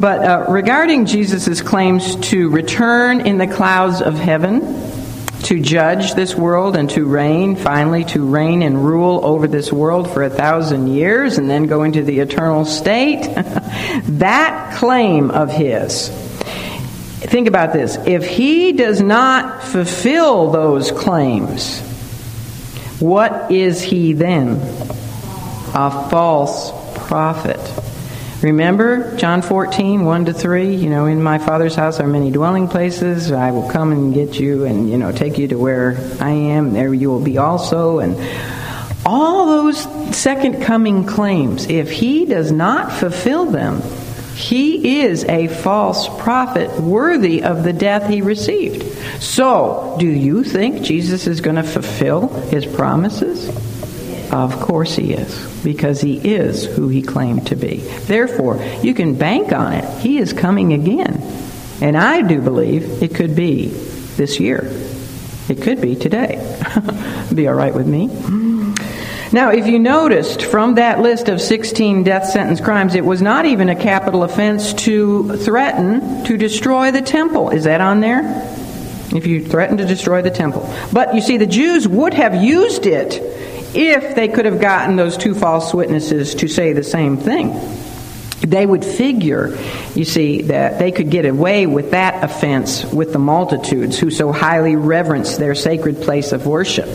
but 0.00 0.24
uh, 0.24 0.46
regarding 0.48 1.06
Jesus' 1.06 1.60
claims 1.60 2.16
to 2.30 2.48
return 2.50 3.20
in 3.20 3.38
the 3.38 3.46
clouds 3.46 4.02
of 4.02 4.14
heaven, 4.14 4.62
to 5.46 5.60
judge 5.60 6.14
this 6.14 6.34
world 6.34 6.76
and 6.76 6.88
to 6.90 7.04
reign, 7.04 7.56
finally, 7.56 8.04
to 8.04 8.24
reign 8.24 8.62
and 8.62 8.84
rule 8.84 9.24
over 9.24 9.48
this 9.48 9.72
world 9.72 10.10
for 10.10 10.22
a 10.22 10.30
thousand 10.30 10.88
years 10.88 11.38
and 11.38 11.50
then 11.50 11.66
go 11.66 11.82
into 11.82 12.02
the 12.02 12.20
eternal 12.20 12.64
state, 12.64 13.22
that 14.04 14.74
claim 14.76 15.30
of 15.30 15.50
his 15.50 16.10
Think 17.26 17.48
about 17.48 17.72
this. 17.72 17.96
If 18.06 18.24
he 18.24 18.72
does 18.72 19.00
not 19.00 19.64
fulfill 19.64 20.52
those 20.52 20.92
claims, 20.92 21.80
what 23.00 23.50
is 23.50 23.82
he 23.82 24.12
then? 24.12 24.60
A 25.74 26.08
false 26.08 26.70
prophet. 27.08 27.58
Remember 28.42 29.16
John 29.16 29.40
14, 29.40 30.04
1 30.04 30.24
to 30.26 30.32
3? 30.34 30.74
You 30.74 30.90
know, 30.90 31.06
in 31.06 31.22
my 31.22 31.38
Father's 31.38 31.74
house 31.74 32.00
are 32.00 32.06
many 32.06 32.30
dwelling 32.30 32.68
places. 32.68 33.32
I 33.32 33.50
will 33.50 33.68
come 33.70 33.92
and 33.92 34.12
get 34.12 34.38
you 34.38 34.64
and, 34.64 34.90
you 34.90 34.98
know, 34.98 35.10
take 35.10 35.38
you 35.38 35.48
to 35.48 35.56
where 35.56 35.96
I 36.20 36.30
am. 36.30 36.74
There 36.74 36.92
you 36.92 37.08
will 37.08 37.22
be 37.22 37.38
also. 37.38 38.00
And 38.00 38.14
all 39.06 39.46
those 39.46 39.80
second 40.14 40.62
coming 40.62 41.06
claims, 41.06 41.66
if 41.66 41.90
he 41.90 42.26
does 42.26 42.52
not 42.52 42.92
fulfill 42.92 43.46
them, 43.46 43.80
he 44.34 45.00
is 45.00 45.24
a 45.24 45.48
false 45.48 46.06
prophet 46.20 46.78
worthy 46.78 47.42
of 47.42 47.64
the 47.64 47.72
death 47.72 48.10
he 48.10 48.20
received. 48.20 48.82
So, 49.22 49.96
do 49.98 50.06
you 50.06 50.44
think 50.44 50.82
Jesus 50.82 51.26
is 51.26 51.40
going 51.40 51.56
to 51.56 51.62
fulfill 51.62 52.28
his 52.48 52.66
promises? 52.66 53.48
Of 54.30 54.60
course 54.60 54.96
he 54.96 55.12
is, 55.12 55.62
because 55.62 56.00
he 56.00 56.16
is 56.18 56.64
who 56.64 56.88
he 56.88 57.02
claimed 57.02 57.46
to 57.48 57.56
be. 57.56 57.76
Therefore, 57.76 58.62
you 58.82 58.94
can 58.94 59.16
bank 59.16 59.52
on 59.52 59.72
it. 59.72 60.00
He 60.00 60.18
is 60.18 60.32
coming 60.32 60.72
again. 60.72 61.22
And 61.80 61.96
I 61.96 62.22
do 62.22 62.40
believe 62.40 63.02
it 63.02 63.14
could 63.14 63.36
be 63.36 63.66
this 64.16 64.40
year. 64.40 64.70
It 65.48 65.62
could 65.62 65.80
be 65.80 65.94
today. 65.94 66.42
be 67.34 67.46
all 67.46 67.54
right 67.54 67.74
with 67.74 67.86
me. 67.86 68.08
Now, 69.32 69.50
if 69.50 69.66
you 69.66 69.78
noticed 69.78 70.42
from 70.42 70.76
that 70.76 71.00
list 71.00 71.28
of 71.28 71.40
16 71.40 72.04
death 72.04 72.26
sentence 72.26 72.60
crimes, 72.60 72.94
it 72.94 73.04
was 73.04 73.20
not 73.20 73.44
even 73.44 73.68
a 73.68 73.76
capital 73.76 74.22
offense 74.22 74.72
to 74.84 75.36
threaten 75.38 76.24
to 76.24 76.36
destroy 76.36 76.90
the 76.90 77.02
temple. 77.02 77.50
Is 77.50 77.64
that 77.64 77.80
on 77.80 78.00
there? 78.00 78.22
If 79.14 79.26
you 79.26 79.44
threaten 79.44 79.76
to 79.78 79.84
destroy 79.84 80.22
the 80.22 80.30
temple. 80.30 80.72
But 80.92 81.14
you 81.14 81.20
see, 81.20 81.36
the 81.36 81.46
Jews 81.46 81.86
would 81.86 82.14
have 82.14 82.34
used 82.34 82.86
it 82.86 83.20
if 83.76 84.16
they 84.16 84.28
could 84.28 84.46
have 84.46 84.60
gotten 84.60 84.96
those 84.96 85.16
two 85.16 85.34
false 85.34 85.74
witnesses 85.74 86.34
to 86.36 86.48
say 86.48 86.72
the 86.72 86.82
same 86.82 87.16
thing. 87.16 87.54
They 88.40 88.66
would 88.66 88.84
figure, 88.84 89.58
you 89.94 90.04
see, 90.04 90.42
that 90.42 90.78
they 90.78 90.92
could 90.92 91.10
get 91.10 91.24
away 91.24 91.66
with 91.66 91.92
that 91.92 92.22
offense 92.22 92.84
with 92.84 93.12
the 93.12 93.18
multitudes 93.18 93.98
who 93.98 94.10
so 94.10 94.30
highly 94.30 94.76
reverence 94.76 95.36
their 95.36 95.54
sacred 95.54 96.02
place 96.02 96.32
of 96.32 96.46
worship. 96.46 96.88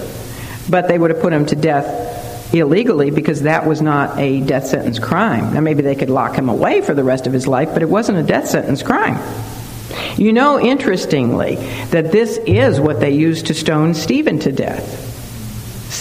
But 0.70 0.88
they 0.88 0.98
would 0.98 1.10
have 1.10 1.20
put 1.20 1.34
him 1.34 1.46
to 1.48 1.56
death 1.56 2.54
illegally 2.54 3.12
because 3.12 3.42
that 3.42 3.66
was 3.66 3.82
not 3.82 4.18
a 4.20 4.42
death 4.42 4.68
sentence 4.68 5.00
crime. 5.00 5.54
Now, 5.54 5.62
maybe 5.62 5.82
they 5.82 5.96
could 5.96 6.10
lock 6.10 6.36
him 6.36 6.50
away 6.50 6.82
for 6.82 6.94
the 6.94 7.04
rest 7.04 7.28
of 7.28 7.34
his 7.34 7.48
life, 7.48 7.70
but 7.74 7.82
it 7.82 7.90
wasn't 7.90 8.18
a 8.20 8.24
death 8.24 8.48
sentence 8.48 8.84
crime. 8.84 9.20
You 10.18 10.34
know, 10.34 10.60
interestingly, 10.60 11.56
that 11.90 12.12
this 12.12 12.38
is 12.46 12.80
what 12.80 13.00
they 13.00 13.12
used 13.12 13.48
to 13.48 13.54
stone 13.54 13.94
Stephen 13.94 14.40
to 14.40 14.52
death. 14.52 15.11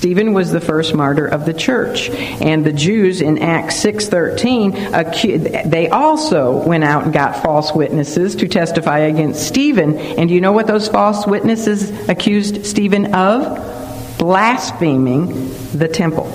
Stephen 0.01 0.33
was 0.33 0.51
the 0.51 0.63
first 0.63 0.95
martyr 0.95 1.27
of 1.27 1.45
the 1.45 1.53
church, 1.53 2.09
and 2.09 2.65
the 2.65 2.73
Jews 2.73 3.21
in 3.21 3.37
Acts 3.37 3.77
6:13 3.77 5.71
they 5.71 5.91
also 5.91 6.67
went 6.67 6.85
out 6.85 7.05
and 7.05 7.13
got 7.13 7.43
false 7.43 7.75
witnesses 7.75 8.35
to 8.37 8.49
testify 8.49 9.01
against 9.01 9.47
Stephen. 9.47 9.99
And 9.99 10.31
do 10.31 10.35
you 10.35 10.41
know 10.41 10.53
what 10.53 10.67
those 10.67 10.89
false 10.89 11.27
witnesses 11.27 11.93
accused 12.09 12.65
Stephen 12.65 13.15
of? 13.15 13.77
blaspheming 14.17 15.49
the 15.73 15.89
temple. 15.89 16.27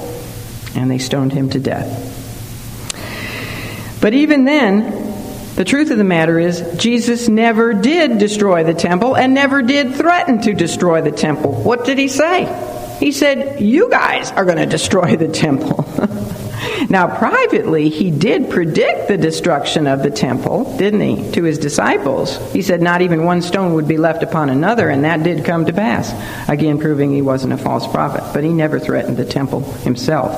And 0.76 0.92
they 0.92 0.98
stoned 0.98 1.34
him 1.34 1.52
to 1.52 1.60
death. 1.60 2.12
But 4.02 4.14
even 4.14 4.46
then, 4.46 5.54
the 5.56 5.64
truth 5.64 5.92
of 5.92 5.98
the 6.00 6.04
matter 6.04 6.40
is, 6.40 6.64
Jesus 6.78 7.30
never 7.30 7.74
did 7.74 8.18
destroy 8.18 8.64
the 8.64 8.74
temple 8.74 9.16
and 9.16 9.34
never 9.34 9.62
did 9.62 9.96
threaten 9.96 10.42
to 10.42 10.54
destroy 10.54 11.02
the 11.02 11.12
temple. 11.12 11.54
What 11.54 11.86
did 11.86 11.98
he 11.98 12.08
say? 12.08 12.46
He 13.06 13.12
said, 13.12 13.62
You 13.62 13.88
guys 13.92 14.32
are 14.32 14.46
going 14.46 14.58
to 14.58 14.66
destroy 14.66 15.16
the 15.16 15.28
temple. 15.28 15.86
Now, 16.90 17.16
privately, 17.18 17.90
he 17.90 18.12
did 18.12 18.50
predict 18.50 19.08
the 19.08 19.18
destruction 19.18 19.88
of 19.88 20.04
the 20.04 20.12
temple, 20.12 20.78
didn't 20.78 21.02
he, 21.02 21.32
to 21.32 21.44
his 21.44 21.58
disciples? 21.58 22.38
He 22.54 22.62
said 22.62 22.82
not 22.82 23.02
even 23.02 23.24
one 23.24 23.42
stone 23.42 23.74
would 23.74 23.88
be 23.88 23.98
left 23.98 24.24
upon 24.24 24.50
another, 24.50 24.90
and 24.90 25.04
that 25.04 25.24
did 25.24 25.46
come 25.46 25.66
to 25.66 25.74
pass. 25.74 26.14
Again, 26.48 26.80
proving 26.80 27.12
he 27.12 27.22
wasn't 27.22 27.54
a 27.54 27.58
false 27.58 27.88
prophet, 27.88 28.24
but 28.34 28.44
he 28.44 28.52
never 28.52 28.80
threatened 28.80 29.18
the 29.18 29.26
temple 29.26 29.62
himself. 29.62 30.32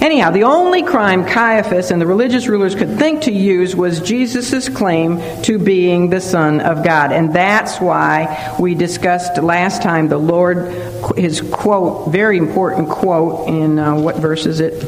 Anyhow, 0.00 0.30
the 0.30 0.44
only 0.44 0.82
crime 0.82 1.26
Caiaphas 1.26 1.90
and 1.90 2.00
the 2.00 2.06
religious 2.06 2.46
rulers 2.46 2.74
could 2.74 2.96
think 2.98 3.22
to 3.22 3.32
use 3.32 3.76
was 3.76 4.00
Jesus' 4.00 4.70
claim 4.70 5.20
to 5.42 5.58
being 5.58 6.08
the 6.08 6.22
Son 6.22 6.60
of 6.60 6.82
God. 6.82 7.12
And 7.12 7.34
that's 7.34 7.78
why 7.78 8.56
we 8.58 8.74
discussed 8.74 9.36
last 9.36 9.82
time 9.82 10.08
the 10.08 10.16
Lord, 10.16 10.72
his 11.18 11.42
quote, 11.42 12.10
very 12.10 12.38
important 12.38 12.88
quote 12.88 13.50
in 13.50 13.78
uh, 13.78 13.94
what 13.94 14.16
verse 14.16 14.46
is 14.46 14.60
it? 14.60 14.80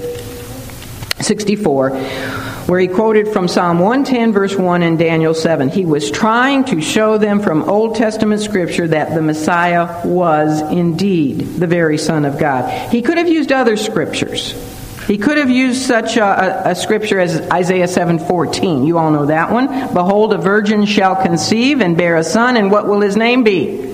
64, 1.23 1.91
where 1.91 2.81
he 2.81 2.89
quoted 2.89 3.29
from 3.29 3.49
Psalm 3.49 3.81
110, 3.81 4.33
verse 4.33 4.57
1, 4.57 4.83
and 4.83 4.99
Daniel 4.99 5.35
7. 5.35 5.69
He 5.69 5.85
was 5.85 6.11
trying 6.11 6.65
to 6.65 6.81
show 6.81 7.19
them 7.19 7.41
from 7.41 7.69
Old 7.69 7.97
Testament 7.97 8.41
scripture 8.41 8.89
that 8.89 9.15
the 9.15 9.21
Messiah 9.21 10.07
was 10.07 10.63
indeed 10.63 11.41
the 11.41 11.67
very 11.67 11.99
Son 11.99 12.25
of 12.25 12.39
God. 12.39 12.91
He 12.91 13.03
could 13.03 13.19
have 13.19 13.29
used 13.29 13.53
other 13.53 13.77
scriptures. 13.77 14.55
He 15.07 15.19
could 15.19 15.37
have 15.37 15.51
used 15.51 15.83
such 15.83 16.17
a, 16.17 16.71
a, 16.71 16.75
scripture 16.75 17.19
as 17.19 17.41
Isaiah 17.51 17.87
7:14. 17.87 18.87
You 18.87 18.99
all 18.99 19.11
know 19.11 19.27
that 19.27 19.51
one. 19.51 19.67
Behold, 19.93 20.33
a 20.33 20.39
virgin 20.39 20.87
shall 20.87 21.17
conceive 21.17 21.81
and 21.81 21.97
bear 21.97 22.17
a 22.17 22.25
son, 22.25 22.57
and 22.57 22.71
what 22.71 22.87
will 22.87 23.01
his 23.01 23.17
name 23.17 23.43
be? 23.43 23.93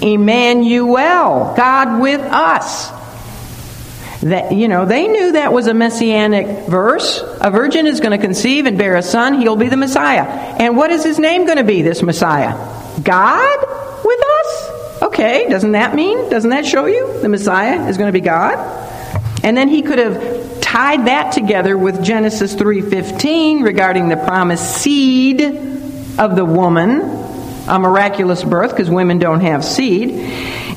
Emmanuel, 0.00 1.54
God 1.56 2.00
with 2.00 2.20
us. 2.20 2.90
That, 4.22 4.52
you 4.52 4.66
know, 4.66 4.84
they 4.84 5.06
knew 5.06 5.32
that 5.32 5.52
was 5.52 5.68
a 5.68 5.74
messianic 5.74 6.68
verse. 6.68 7.22
A 7.40 7.50
virgin 7.50 7.86
is 7.86 8.00
going 8.00 8.18
to 8.18 8.24
conceive 8.24 8.66
and 8.66 8.76
bear 8.76 8.96
a 8.96 9.02
son. 9.02 9.40
He'll 9.40 9.56
be 9.56 9.68
the 9.68 9.76
Messiah. 9.76 10.22
And 10.22 10.76
what 10.76 10.90
is 10.90 11.04
his 11.04 11.20
name 11.20 11.46
going 11.46 11.58
to 11.58 11.64
be, 11.64 11.82
this 11.82 12.02
Messiah? 12.02 12.54
God 13.00 13.58
with 14.04 14.20
us? 14.20 15.02
Okay, 15.02 15.48
doesn't 15.48 15.72
that 15.72 15.94
mean? 15.94 16.30
Doesn't 16.30 16.50
that 16.50 16.66
show 16.66 16.86
you 16.86 17.20
the 17.20 17.28
Messiah 17.28 17.86
is 17.86 17.96
going 17.96 18.08
to 18.08 18.12
be 18.12 18.20
God? 18.20 18.56
And 19.42 19.56
then 19.56 19.68
he 19.68 19.82
could 19.82 19.98
have 19.98 20.60
tied 20.60 21.06
that 21.06 21.32
together 21.32 21.76
with 21.78 22.02
Genesis 22.02 22.54
3:15 22.54 23.62
regarding 23.62 24.08
the 24.08 24.16
promised 24.16 24.78
seed 24.78 25.40
of 26.18 26.36
the 26.36 26.44
woman, 26.44 27.00
a 27.68 27.78
miraculous 27.78 28.42
birth 28.42 28.70
because 28.70 28.90
women 28.90 29.18
don't 29.18 29.40
have 29.40 29.64
seed. 29.64 30.10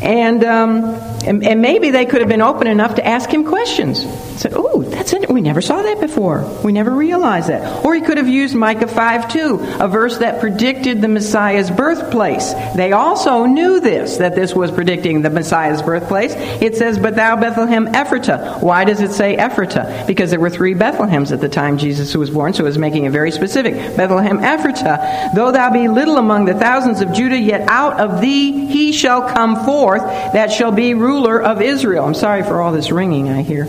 And 0.01 0.43
um, 0.43 1.11
and, 1.24 1.45
and, 1.45 1.61
maybe 1.61 1.91
they 1.91 2.05
could 2.05 2.22
have 2.22 2.30
been 2.30 2.41
open 2.41 2.67
enough 2.67 2.95
to 2.95 3.05
ask 3.05 3.30
him 3.30 3.45
questions. 3.45 4.05
Said, 4.41 4.53
"Oh, 4.55 4.82
that's 4.82 5.13
it. 5.13 5.30
We 5.30 5.41
never 5.41 5.61
saw 5.61 5.82
that 5.82 5.99
before. 5.99 6.43
We 6.63 6.72
never 6.72 6.89
realized 6.91 7.49
that." 7.49 7.86
Or 7.86 7.93
he 7.93 8.01
could 8.01 8.17
have 8.17 8.28
used 8.28 8.55
Micah 8.55 8.88
5:2, 8.88 9.80
a 9.80 9.88
verse 9.88 10.17
that 10.17 10.39
predicted 10.39 11.01
the 11.01 11.07
Messiah's 11.07 11.69
birthplace. 11.69 12.53
They 12.76 12.91
also 12.91 13.45
knew 13.45 13.80
this, 13.80 14.17
that 14.17 14.36
this 14.36 14.55
was 14.55 14.72
predicting 14.72 15.22
the 15.22 15.30
Messiah's 15.30 15.82
birthplace. 15.82 16.34
It 16.59 16.76
says, 16.76 16.97
"But 16.97 17.15
thou 17.15 17.36
Bethlehem 17.36 17.88
Ephratah." 17.88 18.61
Why 18.61 18.84
does 18.84 19.01
it 19.01 19.11
say 19.11 19.38
Ephratah? 19.38 20.07
Because 20.07 20.32
there 20.32 20.39
were 20.39 20.49
three 20.49 20.74
Bethlehems 20.74 21.32
at 21.32 21.41
the 21.41 21.49
time 21.49 21.78
Jesus 21.78 22.15
was 22.15 22.32
born, 22.32 22.53
so 22.53 22.63
it 22.63 22.67
was 22.67 22.78
making 22.78 23.05
it 23.05 23.11
very 23.11 23.32
specific. 23.32 23.76
Bethlehem 23.95 24.39
Ephratah, 24.39 25.36
though 25.36 25.51
thou 25.51 25.72
be 25.72 25.88
little 25.88 26.17
among 26.17 26.45
the 26.45 26.55
thousands 26.55 27.01
of 27.01 27.13
Judah, 27.13 27.38
yet 27.38 27.67
out 27.67 27.99
of 27.99 28.22
thee 28.22 28.65
he 28.65 28.91
shall 28.91 29.22
come 29.22 29.63
forth 29.65 30.01
that 30.34 30.51
shall 30.51 30.72
be 30.72 30.93
ruler 30.93 31.11
of 31.12 31.62
Israel. 31.62 32.05
I'm 32.05 32.14
sorry 32.14 32.43
for 32.43 32.62
all 32.62 32.72
this 32.72 32.89
ringing 32.89 33.30
I 33.30 33.41
hear. 33.41 33.68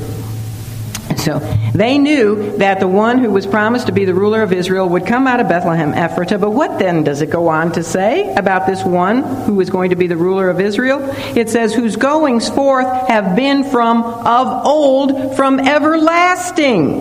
So 1.17 1.39
they 1.75 1.99
knew 1.99 2.57
that 2.59 2.81
the 2.81 2.89
one 2.89 3.19
who 3.19 3.31
was 3.31 3.47
promised 3.47 3.87
to 3.87 3.93
be 3.93 4.05
the 4.05 4.15
ruler 4.15 4.43
of 4.43 4.53
Israel 4.53 4.89
would 4.89 5.07
come 5.07 5.27
out 5.27 5.41
of 5.41 5.49
Bethlehem 5.49 5.93
Ephratah. 5.93 6.41
But 6.41 6.51
what 6.51 6.79
then 6.79 7.05
does 7.05 7.21
it 7.21 7.31
go 7.31 7.49
on 7.49 7.73
to 7.73 7.83
say 7.83 8.33
about 8.35 8.67
this 8.67 8.83
one 8.85 9.23
who 9.23 9.61
is 9.61 9.71
going 9.71 9.91
to 9.91 9.97
be 9.97 10.07
the 10.07 10.17
ruler 10.17 10.49
of 10.49 10.61
Israel? 10.61 11.01
It 11.37 11.51
says, 11.51 11.75
whose 11.75 11.97
goings 11.97 12.49
forth 12.49 12.87
have 13.09 13.37
been 13.37 13.65
from 13.65 14.03
of 14.03 14.67
old, 14.67 15.37
from 15.37 15.61
everlasting. 15.61 17.01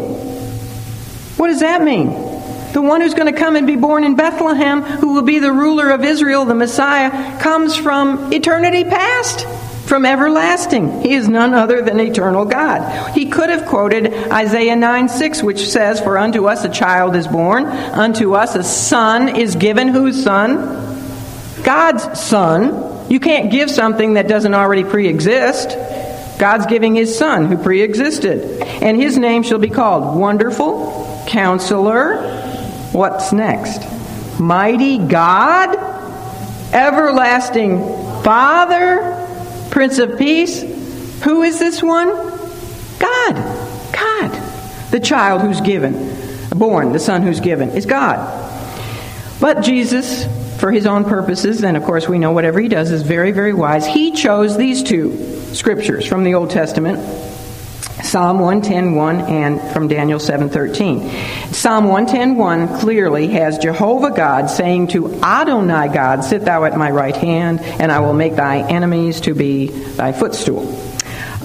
What 1.38 1.48
does 1.48 1.62
that 1.62 1.82
mean? 1.82 2.10
The 2.74 2.82
one 2.82 3.02
who's 3.02 3.14
going 3.14 3.32
to 3.32 3.39
come 3.39 3.56
and 3.56 3.68
be 3.68 3.76
born 3.76 4.04
in 4.04 4.16
Bethlehem, 4.16 4.82
who 4.82 5.14
will 5.14 5.24
be 5.24 5.39
the 5.39 5.52
ruler 5.52 5.89
of 5.89 6.04
Israel, 6.04 6.46
the 6.46 6.56
Messiah, 6.56 7.39
comes 7.39 7.76
from 7.76 8.32
eternity 8.32 8.84
past, 8.84 9.46
from 9.92 10.06
everlasting. 10.06 11.02
He 11.02 11.16
is 11.16 11.28
none 11.28 11.54
other 11.54 11.82
than 11.82 12.00
eternal 12.00 12.46
God. 12.46 13.14
He 13.14 13.26
could 13.26 13.50
have 13.50 13.66
quoted 13.66 14.14
Isaiah 14.32 14.78
9 14.78 15.10
6, 15.10 15.44
which 15.44 15.68
says, 15.68 16.00
For 16.00 16.18
unto 16.18 16.48
us 16.48 16.64
a 16.64 16.70
child 16.70 17.14
is 17.14 17.28
born, 17.28 17.66
unto 17.66 18.34
us 18.34 18.56
a 18.56 18.64
son 18.64 19.36
is 19.36 19.58
given. 19.58 19.89
Whose 19.89 20.24
son? 20.24 20.56
God's 21.64 22.18
son. 22.18 23.12
You 23.12 23.20
can't 23.20 23.52
give 23.52 23.70
something 23.70 24.14
that 24.14 24.30
doesn't 24.30 24.54
already 24.54 24.86
pre 24.86 25.10
exist. 25.10 25.72
God's 26.39 26.68
giving 26.68 26.96
his 26.96 27.18
son 27.18 27.48
who 27.48 27.58
pre 27.58 27.82
existed. 27.82 28.62
And 28.82 28.96
his 28.96 29.18
name 29.18 29.44
shall 29.44 29.60
be 29.60 29.70
called 29.70 30.18
Wonderful, 30.18 31.26
Counselor. 31.28 32.22
What's 32.94 33.34
next? 33.34 33.82
Mighty 34.39 35.00
God, 35.00 35.76
Everlasting 36.74 37.82
Father, 38.24 39.20
Prince 39.72 39.97
of 39.97 40.17
Peace. 40.19 40.61
Who 41.24 41.41
is 41.43 41.57
this 41.57 41.82
one? 41.82 42.09
God. 42.99 43.36
God. 43.91 44.91
The 44.91 44.99
child 44.99 45.41
who's 45.41 45.61
given, 45.61 46.49
born, 46.49 46.91
the 46.91 46.99
son 46.99 47.24
who's 47.24 47.39
given, 47.39 47.72
is 47.72 47.86
God. 47.86 48.38
But 49.39 49.61
Jesus 49.61 50.26
for 50.59 50.72
his 50.72 50.86
own 50.86 51.05
purposes, 51.05 51.63
and 51.63 51.76
of 51.76 51.84
course 51.84 52.07
we 52.07 52.19
know 52.19 52.32
whatever 52.32 52.59
he 52.59 52.67
does 52.67 52.91
is 52.91 53.01
very, 53.01 53.32
very 53.32 53.53
wise. 53.53 53.84
He 53.88 54.11
chose 54.11 54.57
these 54.57 54.84
two 54.84 55.17
scriptures 55.55 56.05
from 56.05 56.24
the 56.24 56.36
Old 56.36 56.51
Testament. 56.51 56.99
Psalm 58.04 58.39
110.1 58.39 59.30
and 59.30 59.74
from 59.74 59.88
Daniel 59.88 60.20
7.13. 60.20 61.54
Psalm 61.54 61.86
110.1 61.86 62.80
clearly 62.80 63.28
has 63.28 63.58
Jehovah 63.58 64.12
God 64.12 64.49
saying 64.49 64.88
to 64.89 65.14
Adonai 65.22 65.93
God, 65.93 66.24
Sit 66.24 66.45
thou 66.45 66.66
at 66.66 66.78
my 66.78 66.91
right 66.91 67.16
hand, 67.16 67.62
and 67.62 67.91
I 67.91 67.99
will 67.99 68.14
make 68.14 68.36
thy 68.36 68.60
enemies 68.60 69.22
to 69.22 69.34
be 69.34 69.68
thy 69.68 70.12
footstool. 70.12 70.68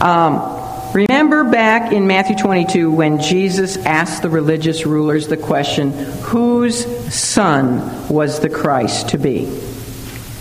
Um, 0.01 0.57
Remember 0.97 1.45
back 1.45 1.93
in 1.93 2.07
Matthew 2.07 2.37
22 2.37 2.91
when 2.91 3.21
Jesus 3.21 3.77
asked 3.77 4.23
the 4.23 4.31
religious 4.31 4.87
rulers 4.87 5.29
the 5.29 5.37
question, 5.37 5.91
whose 6.23 6.87
son 7.15 8.09
was 8.09 8.41
the 8.41 8.49
Christ 8.49 9.11
to 9.11 9.19
be? 9.19 9.45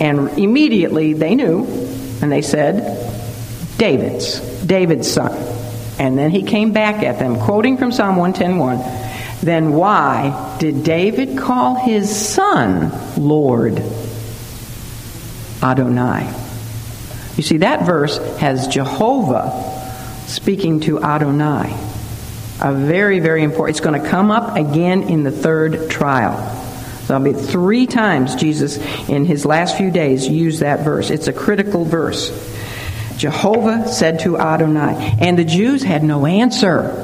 And 0.00 0.30
immediately 0.38 1.12
they 1.12 1.34
knew, 1.34 1.66
and 2.22 2.32
they 2.32 2.40
said, 2.40 3.76
David's, 3.76 4.40
David's 4.64 5.12
son. 5.12 5.55
And 5.98 6.18
then 6.18 6.30
he 6.30 6.42
came 6.42 6.72
back 6.72 7.02
at 7.02 7.18
them, 7.18 7.38
quoting 7.38 7.78
from 7.78 7.92
Psalm 7.92 8.16
110:1. 8.16 9.42
Then 9.42 9.72
why 9.72 10.56
did 10.58 10.82
David 10.82 11.38
call 11.38 11.76
his 11.76 12.14
son 12.14 12.92
Lord 13.16 13.82
Adonai? 15.62 16.26
You 17.36 17.42
see, 17.42 17.58
that 17.58 17.84
verse 17.84 18.18
has 18.38 18.66
Jehovah 18.66 19.74
speaking 20.26 20.80
to 20.80 21.02
Adonai. 21.02 21.74
A 22.60 22.72
very, 22.72 23.20
very 23.20 23.42
important. 23.42 23.76
It's 23.76 23.84
going 23.84 24.00
to 24.02 24.08
come 24.08 24.30
up 24.30 24.56
again 24.56 25.02
in 25.04 25.22
the 25.22 25.30
third 25.30 25.90
trial. 25.90 26.52
There'll 27.06 27.22
be 27.22 27.34
three 27.34 27.86
times 27.86 28.34
Jesus, 28.34 28.78
in 29.08 29.26
his 29.26 29.44
last 29.44 29.76
few 29.76 29.90
days, 29.90 30.26
used 30.26 30.60
that 30.60 30.80
verse. 30.80 31.10
It's 31.10 31.28
a 31.28 31.32
critical 31.32 31.84
verse. 31.84 32.30
Jehovah 33.16 33.88
said 33.88 34.20
to 34.20 34.38
Adonai, 34.38 35.16
and 35.20 35.38
the 35.38 35.44
Jews 35.44 35.82
had 35.82 36.04
no 36.04 36.26
answer. 36.26 37.02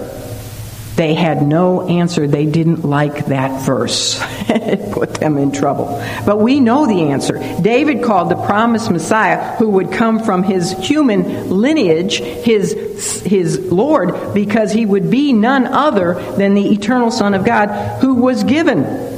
They 0.97 1.15
had 1.15 1.43
no 1.43 1.89
answer. 1.89 2.27
They 2.27 2.45
didn't 2.45 2.85
like 2.85 3.27
that 3.27 3.65
verse. 3.65 4.21
it 4.49 4.93
put 4.93 5.15
them 5.15 5.39
in 5.39 5.51
trouble. 5.51 5.87
But 6.27 6.39
we 6.39 6.61
know 6.61 6.87
the 6.87 7.11
answer. 7.11 7.39
David 7.63 8.05
called 8.05 8.29
the 8.29 8.37
promised 8.37 8.91
Messiah, 8.91 9.57
who 9.57 9.71
would 9.71 9.91
come 9.91 10.21
from 10.21 10.43
his 10.43 10.73
human 10.73 11.49
lineage, 11.49 12.19
his, 12.19 13.23
his 13.25 13.73
Lord, 13.73 14.35
because 14.35 14.71
he 14.73 14.85
would 14.85 15.11
be 15.11 15.33
none 15.33 15.67
other 15.67 16.15
than 16.37 16.55
the 16.55 16.73
eternal 16.73 17.11
Son 17.11 17.33
of 17.33 17.45
God, 17.47 18.01
who 18.03 18.15
was 18.15 18.45
given 18.45 19.12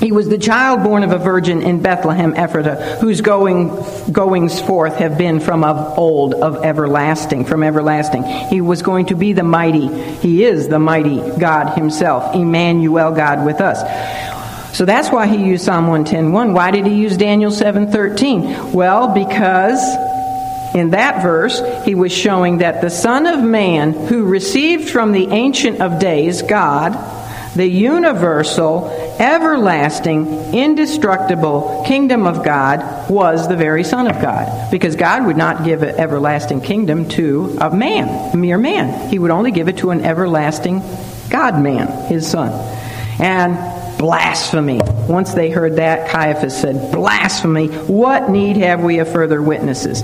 he 0.00 0.10
was 0.10 0.28
the 0.28 0.38
child 0.38 0.82
born 0.82 1.04
of 1.04 1.12
a 1.12 1.18
virgin 1.18 1.62
in 1.62 1.80
Bethlehem 1.80 2.34
Ephratah, 2.34 2.98
whose 2.98 3.20
going, 3.20 3.68
goings 4.10 4.60
forth 4.60 4.96
have 4.96 5.16
been 5.16 5.40
from 5.40 5.62
of 5.62 5.98
old, 5.98 6.34
of 6.34 6.64
everlasting, 6.64 7.44
from 7.44 7.62
everlasting. 7.62 8.24
He 8.24 8.60
was 8.60 8.82
going 8.82 9.06
to 9.06 9.14
be 9.14 9.32
the 9.32 9.44
mighty, 9.44 9.86
he 10.16 10.44
is 10.44 10.68
the 10.68 10.80
mighty 10.80 11.20
God 11.38 11.74
himself, 11.76 12.34
Emmanuel, 12.34 13.12
God 13.12 13.46
with 13.46 13.60
us. 13.60 13.80
So 14.76 14.84
that's 14.84 15.10
why 15.10 15.28
he 15.28 15.36
used 15.36 15.64
Psalm 15.64 15.86
110.1. 15.86 16.52
Why 16.52 16.72
did 16.72 16.84
he 16.84 16.96
use 16.96 17.16
Daniel 17.16 17.52
7.13? 17.52 18.72
Well, 18.72 19.14
because 19.14 19.80
in 20.74 20.90
that 20.90 21.22
verse, 21.22 21.62
he 21.84 21.94
was 21.94 22.10
showing 22.10 22.58
that 22.58 22.80
the 22.80 22.90
Son 22.90 23.26
of 23.26 23.40
Man, 23.40 23.92
who 23.92 24.24
received 24.24 24.90
from 24.90 25.12
the 25.12 25.28
Ancient 25.28 25.80
of 25.80 26.00
Days, 26.00 26.42
God, 26.42 26.94
the 27.54 27.66
universal, 27.66 28.88
everlasting, 29.18 30.54
indestructible 30.54 31.84
kingdom 31.86 32.26
of 32.26 32.44
God 32.44 33.08
was 33.08 33.48
the 33.48 33.56
very 33.56 33.84
Son 33.84 34.06
of 34.06 34.20
God. 34.20 34.70
Because 34.70 34.96
God 34.96 35.26
would 35.26 35.36
not 35.36 35.64
give 35.64 35.82
an 35.82 35.94
everlasting 35.96 36.60
kingdom 36.60 37.08
to 37.10 37.56
a 37.60 37.74
man, 37.74 38.34
a 38.34 38.36
mere 38.36 38.58
man. 38.58 39.08
He 39.08 39.18
would 39.18 39.30
only 39.30 39.52
give 39.52 39.68
it 39.68 39.78
to 39.78 39.90
an 39.90 40.04
everlasting 40.04 40.82
God 41.30 41.60
man, 41.60 42.08
his 42.08 42.28
Son. 42.28 42.50
And 43.20 43.98
blasphemy. 43.98 44.80
Once 45.08 45.34
they 45.34 45.50
heard 45.50 45.76
that, 45.76 46.10
Caiaphas 46.10 46.60
said, 46.60 46.92
Blasphemy! 46.92 47.68
What 47.68 48.28
need 48.28 48.56
have 48.56 48.82
we 48.82 48.98
of 48.98 49.10
further 49.10 49.40
witnesses? 49.40 50.02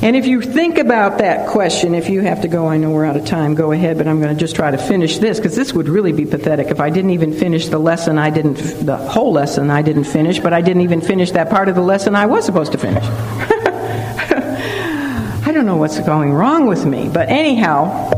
And 0.00 0.14
if 0.14 0.26
you 0.26 0.40
think 0.40 0.78
about 0.78 1.18
that 1.18 1.48
question, 1.48 1.92
if 1.96 2.08
you 2.08 2.20
have 2.20 2.42
to 2.42 2.48
go, 2.48 2.68
I 2.68 2.76
know 2.76 2.90
we're 2.90 3.04
out 3.04 3.16
of 3.16 3.26
time, 3.26 3.56
go 3.56 3.72
ahead, 3.72 3.98
but 3.98 4.06
I'm 4.06 4.20
going 4.20 4.32
to 4.32 4.38
just 4.38 4.54
try 4.54 4.70
to 4.70 4.78
finish 4.78 5.18
this 5.18 5.38
because 5.38 5.56
this 5.56 5.72
would 5.72 5.88
really 5.88 6.12
be 6.12 6.24
pathetic 6.24 6.68
if 6.68 6.78
I 6.78 6.88
didn't 6.90 7.10
even 7.10 7.32
finish 7.32 7.66
the 7.66 7.80
lesson 7.80 8.16
I 8.16 8.30
didn't, 8.30 8.58
the 8.86 8.96
whole 8.96 9.32
lesson 9.32 9.70
I 9.70 9.82
didn't 9.82 10.04
finish, 10.04 10.38
but 10.38 10.52
I 10.52 10.60
didn't 10.60 10.82
even 10.82 11.00
finish 11.00 11.32
that 11.32 11.50
part 11.50 11.68
of 11.68 11.74
the 11.74 11.82
lesson 11.82 12.14
I 12.14 12.26
was 12.26 12.46
supposed 12.46 12.70
to 12.72 12.78
finish. 12.78 13.02
I 15.48 15.50
don't 15.52 15.66
know 15.66 15.78
what's 15.78 15.98
going 15.98 16.32
wrong 16.32 16.68
with 16.68 16.86
me, 16.86 17.10
but 17.12 17.28
anyhow, 17.28 18.12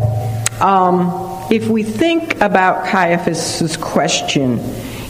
um, 0.61 1.49
if 1.51 1.67
we 1.69 1.83
think 1.83 2.43
about 2.43 2.89
Caiaphas's 2.89 3.79
question, 3.79 4.59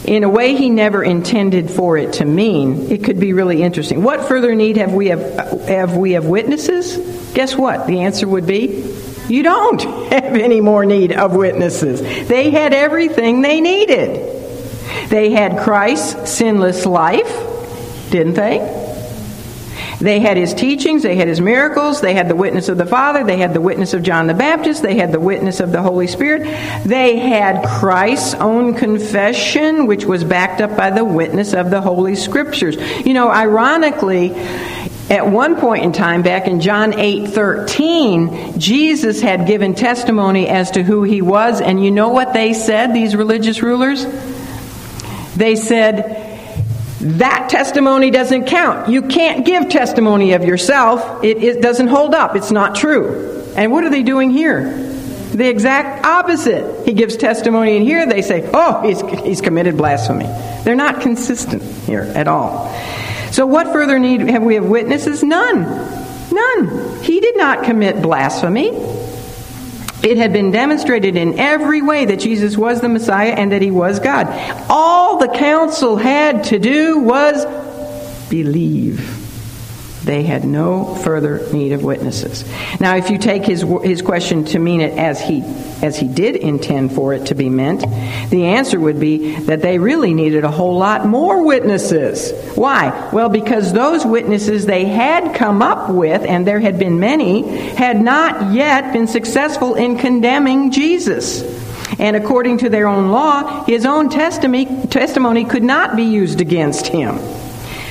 in 0.05 0.23
a 0.23 0.29
way 0.29 0.55
he 0.55 0.69
never 0.69 1.03
intended 1.03 1.69
for 1.69 1.97
it 1.97 2.13
to 2.13 2.25
mean, 2.25 2.91
it 2.91 3.03
could 3.03 3.19
be 3.19 3.33
really 3.33 3.61
interesting. 3.61 4.03
What 4.03 4.27
further 4.27 4.55
need 4.55 4.77
have 4.77 4.93
we 4.93 5.11
of, 5.11 5.21
have 5.67 5.95
we 5.95 6.15
of 6.15 6.25
witnesses? 6.25 6.97
Guess 7.33 7.55
what? 7.55 7.87
The 7.87 8.01
answer 8.01 8.27
would 8.27 8.47
be 8.47 8.97
you 9.27 9.43
don't 9.43 9.81
have 10.11 10.35
any 10.35 10.61
more 10.61 10.85
need 10.85 11.13
of 11.13 11.35
witnesses. 11.35 12.01
They 12.01 12.49
had 12.49 12.73
everything 12.73 13.41
they 13.41 13.61
needed. 13.61 14.39
They 15.09 15.31
had 15.31 15.59
Christ's 15.59 16.31
sinless 16.31 16.85
life, 16.85 17.31
didn't 18.09 18.33
they? 18.33 18.90
They 20.01 20.19
had 20.19 20.35
his 20.35 20.55
teachings, 20.55 21.03
they 21.03 21.15
had 21.15 21.27
his 21.27 21.39
miracles, 21.39 22.01
they 22.01 22.15
had 22.15 22.27
the 22.27 22.35
witness 22.35 22.69
of 22.69 22.77
the 22.79 22.87
Father, 22.87 23.23
they 23.23 23.37
had 23.37 23.53
the 23.53 23.61
witness 23.61 23.93
of 23.93 24.01
John 24.01 24.25
the 24.25 24.33
Baptist, 24.33 24.81
they 24.81 24.95
had 24.95 25.11
the 25.11 25.19
witness 25.19 25.59
of 25.59 25.71
the 25.71 25.81
Holy 25.81 26.07
Spirit, 26.07 26.41
they 26.83 27.19
had 27.19 27.63
Christ's 27.63 28.33
own 28.33 28.73
confession, 28.73 29.85
which 29.85 30.05
was 30.05 30.23
backed 30.23 30.59
up 30.59 30.75
by 30.75 30.89
the 30.89 31.05
witness 31.05 31.53
of 31.53 31.69
the 31.69 31.81
Holy 31.81 32.15
Scriptures. 32.15 32.77
You 33.05 33.13
know, 33.13 33.29
ironically, 33.29 34.33
at 35.11 35.27
one 35.27 35.57
point 35.57 35.83
in 35.83 35.91
time, 35.91 36.23
back 36.23 36.47
in 36.47 36.61
John 36.61 36.99
8 36.99 37.27
13, 37.27 38.59
Jesus 38.59 39.21
had 39.21 39.45
given 39.45 39.75
testimony 39.75 40.47
as 40.47 40.71
to 40.71 40.81
who 40.81 41.03
he 41.03 41.21
was, 41.21 41.61
and 41.61 41.83
you 41.83 41.91
know 41.91 42.09
what 42.09 42.33
they 42.33 42.53
said, 42.53 42.93
these 42.93 43.15
religious 43.15 43.61
rulers? 43.61 44.03
They 45.35 45.55
said, 45.55 46.20
that 47.01 47.49
testimony 47.49 48.11
doesn't 48.11 48.45
count. 48.45 48.89
You 48.89 49.01
can't 49.01 49.43
give 49.43 49.69
testimony 49.69 50.33
of 50.33 50.43
yourself. 50.43 51.23
It, 51.23 51.43
it, 51.43 51.61
doesn't 51.61 51.87
hold 51.87 52.13
up. 52.13 52.35
It's 52.35 52.51
not 52.51 52.75
true. 52.75 53.51
And 53.55 53.71
what 53.71 53.83
are 53.83 53.89
they 53.89 54.03
doing 54.03 54.29
here? 54.29 54.71
The 55.33 55.49
exact 55.49 56.05
opposite. 56.05 56.85
He 56.85 56.93
gives 56.93 57.17
testimony 57.17 57.75
in 57.77 57.83
here, 57.83 58.05
they 58.05 58.21
say, 58.21 58.47
oh, 58.53 58.81
he's, 58.81 59.01
he's 59.23 59.41
committed 59.41 59.77
blasphemy. 59.77 60.25
They're 60.63 60.75
not 60.75 61.01
consistent 61.01 61.63
here 61.63 62.03
at 62.03 62.27
all. 62.27 62.71
So, 63.31 63.47
what 63.47 63.67
further 63.67 63.97
need 63.97 64.21
have 64.21 64.43
we 64.43 64.57
of 64.57 64.65
witnesses? 64.65 65.23
None. 65.23 65.61
None. 66.31 67.01
He 67.01 67.19
did 67.19 67.37
not 67.37 67.63
commit 67.63 68.01
blasphemy. 68.01 68.71
It 70.03 70.17
had 70.17 70.33
been 70.33 70.51
demonstrated 70.51 71.15
in 71.15 71.37
every 71.37 71.81
way 71.81 72.05
that 72.05 72.19
Jesus 72.19 72.57
was 72.57 72.81
the 72.81 72.89
Messiah 72.89 73.31
and 73.31 73.51
that 73.51 73.61
he 73.61 73.69
was 73.69 73.99
God. 73.99 74.27
All 74.69 75.17
the 75.19 75.27
council 75.27 75.95
had 75.95 76.45
to 76.45 76.57
do 76.57 76.99
was 76.99 77.45
believe. 78.29 79.20
They 80.03 80.23
had 80.23 80.43
no 80.43 80.95
further 80.95 81.47
need 81.53 81.73
of 81.73 81.83
witnesses. 81.83 82.43
Now, 82.79 82.95
if 82.95 83.11
you 83.11 83.19
take 83.19 83.45
his, 83.45 83.63
his 83.83 84.01
question 84.01 84.45
to 84.45 84.57
mean 84.57 84.81
it 84.81 84.97
as 84.97 85.21
he, 85.21 85.43
as 85.83 85.95
he 85.95 86.07
did 86.07 86.35
intend 86.35 86.93
for 86.93 87.13
it 87.13 87.27
to 87.27 87.35
be 87.35 87.49
meant, 87.49 87.81
the 88.31 88.45
answer 88.45 88.79
would 88.79 88.99
be 88.99 89.35
that 89.41 89.61
they 89.61 89.77
really 89.77 90.15
needed 90.15 90.43
a 90.43 90.49
whole 90.49 90.77
lot 90.77 91.05
more 91.05 91.45
witnesses. 91.45 92.31
Why? 92.55 93.09
Well, 93.13 93.29
because 93.29 93.73
those 93.73 94.03
witnesses 94.03 94.65
they 94.65 94.85
had 94.85 95.35
come 95.35 95.61
up 95.61 95.89
with, 95.91 96.23
and 96.23 96.47
there 96.47 96.59
had 96.59 96.79
been 96.79 96.99
many, 96.99 97.43
had 97.75 98.01
not 98.01 98.53
yet 98.53 98.93
been 98.93 99.07
successful 99.07 99.75
in 99.75 99.99
condemning 99.99 100.71
Jesus. 100.71 101.43
And 101.99 102.15
according 102.15 102.59
to 102.59 102.69
their 102.69 102.87
own 102.87 103.11
law, 103.11 103.65
his 103.65 103.85
own 103.85 104.09
testimony, 104.09 104.87
testimony 104.87 105.45
could 105.45 105.63
not 105.63 105.95
be 105.95 106.03
used 106.03 106.41
against 106.41 106.87
him. 106.87 107.19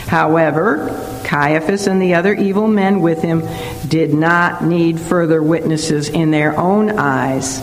However, 0.09 1.07
Caiaphas 1.31 1.87
and 1.87 2.03
the 2.03 2.15
other 2.15 2.35
evil 2.35 2.67
men 2.67 3.01
with 3.01 3.23
him 3.23 3.47
did 3.87 4.13
not 4.13 4.65
need 4.65 4.99
further 4.99 5.41
witnesses 5.41 6.09
in 6.09 6.33
their 6.33 6.59
own 6.59 6.91
eyes 6.99 7.61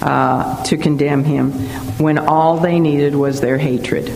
uh, 0.00 0.64
to 0.64 0.78
condemn 0.78 1.22
him 1.22 1.52
when 1.98 2.16
all 2.16 2.60
they 2.60 2.80
needed 2.80 3.14
was 3.14 3.42
their 3.42 3.58
hatred. 3.58 4.08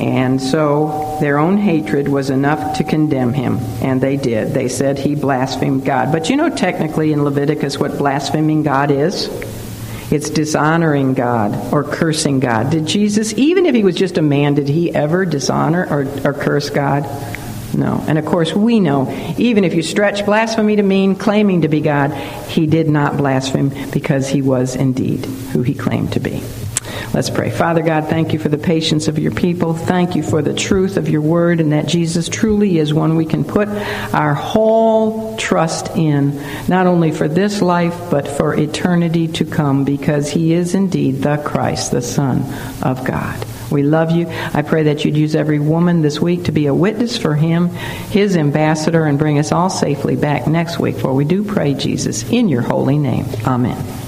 And 0.00 0.40
so 0.40 1.18
their 1.20 1.38
own 1.38 1.58
hatred 1.58 2.08
was 2.08 2.30
enough 2.30 2.78
to 2.78 2.84
condemn 2.84 3.34
him, 3.34 3.58
and 3.82 4.00
they 4.00 4.16
did. 4.16 4.54
They 4.54 4.70
said 4.70 4.98
he 4.98 5.14
blasphemed 5.14 5.84
God. 5.84 6.10
But 6.10 6.30
you 6.30 6.36
know, 6.36 6.48
technically 6.48 7.12
in 7.12 7.24
Leviticus, 7.24 7.78
what 7.78 7.98
blaspheming 7.98 8.62
God 8.62 8.90
is? 8.90 9.28
It's 10.10 10.30
dishonoring 10.30 11.14
God 11.14 11.72
or 11.72 11.84
cursing 11.84 12.40
God. 12.40 12.70
Did 12.70 12.86
Jesus, 12.86 13.34
even 13.34 13.66
if 13.66 13.74
he 13.74 13.84
was 13.84 13.94
just 13.94 14.16
a 14.16 14.22
man, 14.22 14.54
did 14.54 14.68
he 14.68 14.94
ever 14.94 15.26
dishonor 15.26 15.86
or, 15.90 16.06
or 16.26 16.32
curse 16.32 16.70
God? 16.70 17.04
No. 17.74 18.02
And 18.08 18.18
of 18.18 18.24
course, 18.24 18.54
we 18.54 18.80
know, 18.80 19.10
even 19.36 19.64
if 19.64 19.74
you 19.74 19.82
stretch 19.82 20.24
blasphemy 20.24 20.76
to 20.76 20.82
mean 20.82 21.14
claiming 21.14 21.62
to 21.62 21.68
be 21.68 21.80
God, 21.80 22.12
he 22.48 22.66
did 22.66 22.88
not 22.88 23.16
blaspheme 23.16 23.90
because 23.90 24.28
he 24.28 24.40
was 24.40 24.74
indeed 24.74 25.26
who 25.26 25.62
he 25.62 25.74
claimed 25.74 26.12
to 26.14 26.20
be. 26.20 26.42
Let's 27.14 27.30
pray. 27.30 27.50
Father 27.50 27.82
God, 27.82 28.08
thank 28.08 28.32
you 28.32 28.38
for 28.38 28.48
the 28.48 28.58
patience 28.58 29.08
of 29.08 29.18
your 29.18 29.32
people. 29.32 29.74
Thank 29.74 30.14
you 30.14 30.22
for 30.22 30.42
the 30.42 30.54
truth 30.54 30.96
of 30.96 31.08
your 31.08 31.20
word 31.20 31.60
and 31.60 31.72
that 31.72 31.86
Jesus 31.86 32.28
truly 32.28 32.78
is 32.78 32.92
one 32.92 33.16
we 33.16 33.26
can 33.26 33.44
put 33.44 33.68
our 33.68 34.34
whole 34.34 35.36
trust 35.36 35.88
in, 35.96 36.40
not 36.68 36.86
only 36.86 37.10
for 37.10 37.28
this 37.28 37.62
life, 37.62 38.10
but 38.10 38.28
for 38.28 38.54
eternity 38.54 39.28
to 39.28 39.44
come, 39.44 39.84
because 39.84 40.28
he 40.30 40.52
is 40.52 40.74
indeed 40.74 41.22
the 41.22 41.36
Christ, 41.38 41.90
the 41.90 42.02
Son 42.02 42.44
of 42.82 43.04
God. 43.04 43.44
We 43.70 43.82
love 43.82 44.10
you. 44.10 44.26
I 44.28 44.62
pray 44.62 44.84
that 44.84 45.04
you'd 45.04 45.16
use 45.16 45.34
every 45.34 45.58
woman 45.58 46.02
this 46.02 46.20
week 46.20 46.44
to 46.44 46.52
be 46.52 46.66
a 46.66 46.74
witness 46.74 47.18
for 47.18 47.34
him, 47.34 47.68
his 47.68 48.36
ambassador, 48.36 49.04
and 49.04 49.18
bring 49.18 49.38
us 49.38 49.52
all 49.52 49.70
safely 49.70 50.16
back 50.16 50.46
next 50.46 50.78
week. 50.78 50.96
For 50.96 51.12
we 51.12 51.24
do 51.24 51.44
pray, 51.44 51.74
Jesus, 51.74 52.28
in 52.30 52.48
your 52.48 52.62
holy 52.62 52.98
name. 52.98 53.26
Amen. 53.46 53.98